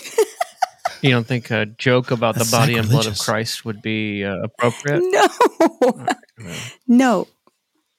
you 1.01 1.11
don't 1.11 1.25
think 1.25 1.51
a 1.51 1.65
joke 1.65 2.11
about 2.11 2.35
That's 2.35 2.49
the 2.49 2.57
body 2.57 2.75
and 2.75 2.89
blood 2.89 3.07
of 3.07 3.17
Christ 3.17 3.65
would 3.65 3.81
be 3.81 4.23
uh, 4.23 4.37
appropriate? 4.43 5.01
No. 5.03 6.07
no. 6.87 7.27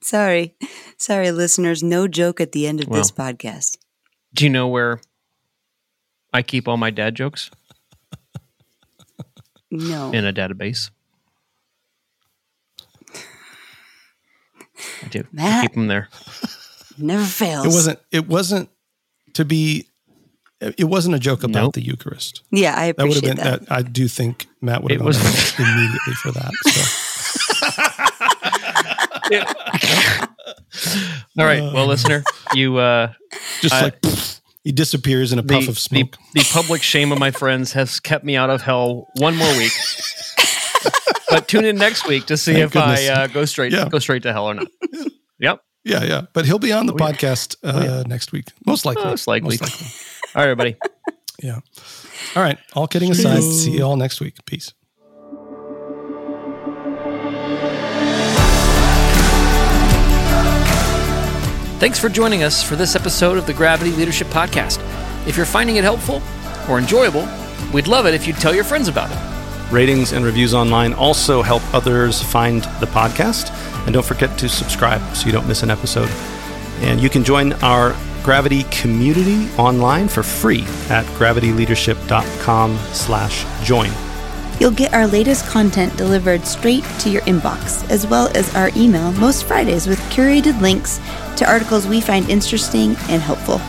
Sorry. 0.02 0.54
Sorry, 0.98 1.30
listeners. 1.30 1.82
No 1.82 2.06
joke 2.08 2.40
at 2.40 2.52
the 2.52 2.66
end 2.66 2.80
of 2.80 2.88
well, 2.88 3.00
this 3.00 3.10
podcast. 3.10 3.78
Do 4.34 4.44
you 4.44 4.50
know 4.50 4.68
where 4.68 5.00
I 6.32 6.42
keep 6.42 6.68
all 6.68 6.76
my 6.76 6.90
dad 6.90 7.14
jokes? 7.14 7.50
No. 9.70 10.12
In 10.12 10.24
a 10.24 10.32
database. 10.32 10.90
I 15.02 15.08
do. 15.08 15.24
Matt. 15.32 15.58
I 15.58 15.62
keep 15.62 15.74
them 15.74 15.88
there. 15.88 16.08
Never 16.98 17.24
fails. 17.24 17.66
It 17.66 17.68
wasn't. 17.68 17.98
It 18.12 18.28
wasn't 18.28 18.68
to 19.34 19.44
be. 19.44 19.88
It 20.78 20.84
wasn't 20.84 21.14
a 21.14 21.18
joke 21.18 21.42
about 21.42 21.62
nope. 21.62 21.74
the 21.74 21.82
Eucharist. 21.82 22.42
Yeah, 22.50 22.74
I 22.76 22.86
appreciate 22.86 23.22
that. 23.22 23.36
Would 23.36 23.38
have 23.38 23.58
been, 23.60 23.66
that. 23.68 23.72
I 23.72 23.82
do 23.82 24.08
think 24.08 24.46
Matt 24.60 24.82
would 24.82 24.92
have 24.92 25.00
gone 25.00 25.06
was, 25.06 25.18
immediately 25.58 26.14
for 26.14 26.32
that. 26.32 26.52
So. 26.66 26.80
All 31.38 31.46
right. 31.46 31.62
Well, 31.62 31.86
listener, 31.86 32.22
you 32.54 32.78
uh, 32.78 33.12
just 33.60 33.74
like 33.74 33.96
he 34.64 34.72
disappears 34.72 35.32
in 35.32 35.38
a 35.38 35.42
the, 35.42 35.54
puff 35.54 35.68
of 35.68 35.78
smoke. 35.78 36.16
The, 36.32 36.40
the 36.40 36.50
public 36.52 36.82
shame 36.82 37.12
of 37.12 37.18
my 37.18 37.30
friends 37.30 37.72
has 37.72 38.00
kept 38.00 38.24
me 38.24 38.36
out 38.36 38.50
of 38.50 38.62
hell 38.62 39.08
one 39.16 39.36
more 39.36 39.52
week. 39.56 39.72
but 41.30 41.48
tune 41.48 41.64
in 41.64 41.76
next 41.76 42.06
week 42.06 42.26
to 42.26 42.36
see 42.36 42.54
Thank 42.54 42.64
if 42.64 42.72
goodness. 42.72 43.08
I 43.08 43.24
uh, 43.24 43.26
go 43.28 43.44
straight 43.44 43.72
yeah. 43.72 43.88
go 43.88 43.98
straight 43.98 44.22
to 44.24 44.32
hell 44.32 44.46
or 44.46 44.54
not. 44.54 44.68
Yep. 45.38 45.60
Yeah, 45.84 46.02
yeah. 46.04 46.22
But 46.32 46.46
he'll 46.46 46.58
be 46.58 46.72
on 46.72 46.86
the 46.86 46.94
oh, 46.94 46.96
podcast 46.96 47.56
uh, 47.62 47.72
oh, 47.74 47.82
yeah. 47.82 48.02
next 48.06 48.32
week, 48.32 48.46
most 48.66 48.84
likely. 48.84 49.04
Most 49.04 49.26
likely. 49.26 49.58
Most 49.58 49.60
likely. 49.60 49.86
All 50.34 50.42
right, 50.42 50.50
everybody. 50.50 50.76
Yeah. 51.42 51.58
All 52.36 52.42
right. 52.42 52.56
All 52.74 52.86
kidding 52.86 53.10
aside, 53.10 53.42
see 53.42 53.72
you 53.72 53.82
all 53.84 53.96
next 53.96 54.20
week. 54.20 54.36
Peace. 54.46 54.72
Thanks 61.80 61.98
for 61.98 62.08
joining 62.08 62.44
us 62.44 62.62
for 62.62 62.76
this 62.76 62.96
episode 62.96 63.36
of 63.36 63.46
the 63.46 63.52
Gravity 63.52 63.90
Leadership 63.90 64.28
Podcast. 64.28 64.78
If 65.26 65.36
you're 65.36 65.44
finding 65.44 65.76
it 65.76 65.84
helpful 65.84 66.22
or 66.70 66.78
enjoyable, 66.78 67.28
we'd 67.74 67.88
love 67.88 68.06
it 68.06 68.14
if 68.14 68.26
you'd 68.26 68.36
tell 68.36 68.54
your 68.54 68.64
friends 68.64 68.88
about 68.88 69.10
it. 69.10 69.72
Ratings 69.72 70.12
and 70.12 70.24
reviews 70.24 70.54
online 70.54 70.94
also 70.94 71.42
help 71.42 71.62
others 71.74 72.22
find 72.22 72.62
the 72.80 72.86
podcast. 72.86 73.50
And 73.84 73.92
don't 73.92 74.06
forget 74.06 74.38
to 74.38 74.48
subscribe 74.48 75.14
so 75.14 75.26
you 75.26 75.32
don't 75.32 75.48
miss 75.48 75.62
an 75.62 75.70
episode. 75.70 76.08
And 76.80 77.02
you 77.02 77.10
can 77.10 77.22
join 77.24 77.52
our 77.54 77.94
Gravity 78.24 78.64
community 78.70 79.48
online 79.58 80.08
for 80.08 80.22
free 80.22 80.62
at 80.88 81.04
gravityleadership.com 81.18 82.78
slash 82.92 83.44
join. 83.62 83.90
You'll 84.58 84.70
get 84.70 84.94
our 84.94 85.06
latest 85.06 85.46
content 85.46 85.94
delivered 85.98 86.46
straight 86.46 86.84
to 87.00 87.10
your 87.10 87.20
inbox, 87.22 87.88
as 87.90 88.06
well 88.06 88.30
as 88.34 88.54
our 88.56 88.70
email 88.76 89.12
most 89.12 89.44
Fridays 89.44 89.86
with 89.86 89.98
curated 90.10 90.58
links 90.62 91.00
to 91.36 91.46
articles 91.46 91.86
we 91.86 92.00
find 92.00 92.30
interesting 92.30 92.96
and 93.10 93.20
helpful. 93.20 93.60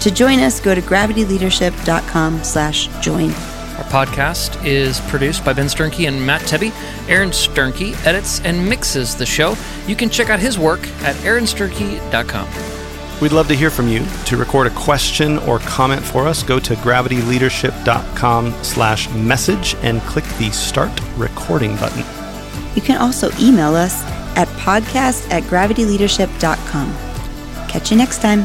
To 0.00 0.10
join 0.10 0.40
us, 0.40 0.58
go 0.60 0.74
to 0.74 0.82
gravityleadership.com 0.82 2.42
slash 2.42 2.88
join. 3.00 3.30
Our 3.30 3.84
podcast 3.84 4.64
is 4.64 5.00
produced 5.02 5.44
by 5.44 5.52
Ben 5.52 5.66
Sternke 5.66 6.08
and 6.08 6.26
Matt 6.26 6.40
Tebbe. 6.42 6.72
Aaron 7.08 7.30
Sternke 7.30 7.94
edits 8.04 8.40
and 8.40 8.68
mixes 8.68 9.14
the 9.14 9.26
show. 9.26 9.56
You 9.86 9.94
can 9.94 10.10
check 10.10 10.30
out 10.30 10.40
his 10.40 10.58
work 10.58 10.84
at 11.04 11.14
aaronsternke.com. 11.16 12.83
We'd 13.24 13.32
love 13.32 13.48
to 13.48 13.56
hear 13.56 13.70
from 13.70 13.88
you. 13.88 14.04
To 14.26 14.36
record 14.36 14.66
a 14.66 14.70
question 14.74 15.38
or 15.38 15.58
comment 15.60 16.04
for 16.04 16.26
us, 16.26 16.42
go 16.42 16.58
to 16.58 16.74
gravityleadership.com 16.74 18.52
slash 18.62 19.08
message 19.14 19.76
and 19.76 20.02
click 20.02 20.26
the 20.36 20.50
Start 20.50 20.90
Recording 21.16 21.74
button. 21.76 22.04
You 22.74 22.82
can 22.82 23.00
also 23.00 23.30
email 23.40 23.74
us 23.74 24.02
at 24.36 24.46
podcast 24.58 25.30
at 25.30 25.42
gravityleadership.com. 25.44 26.92
Catch 27.66 27.90
you 27.90 27.96
next 27.96 28.20
time. 28.20 28.44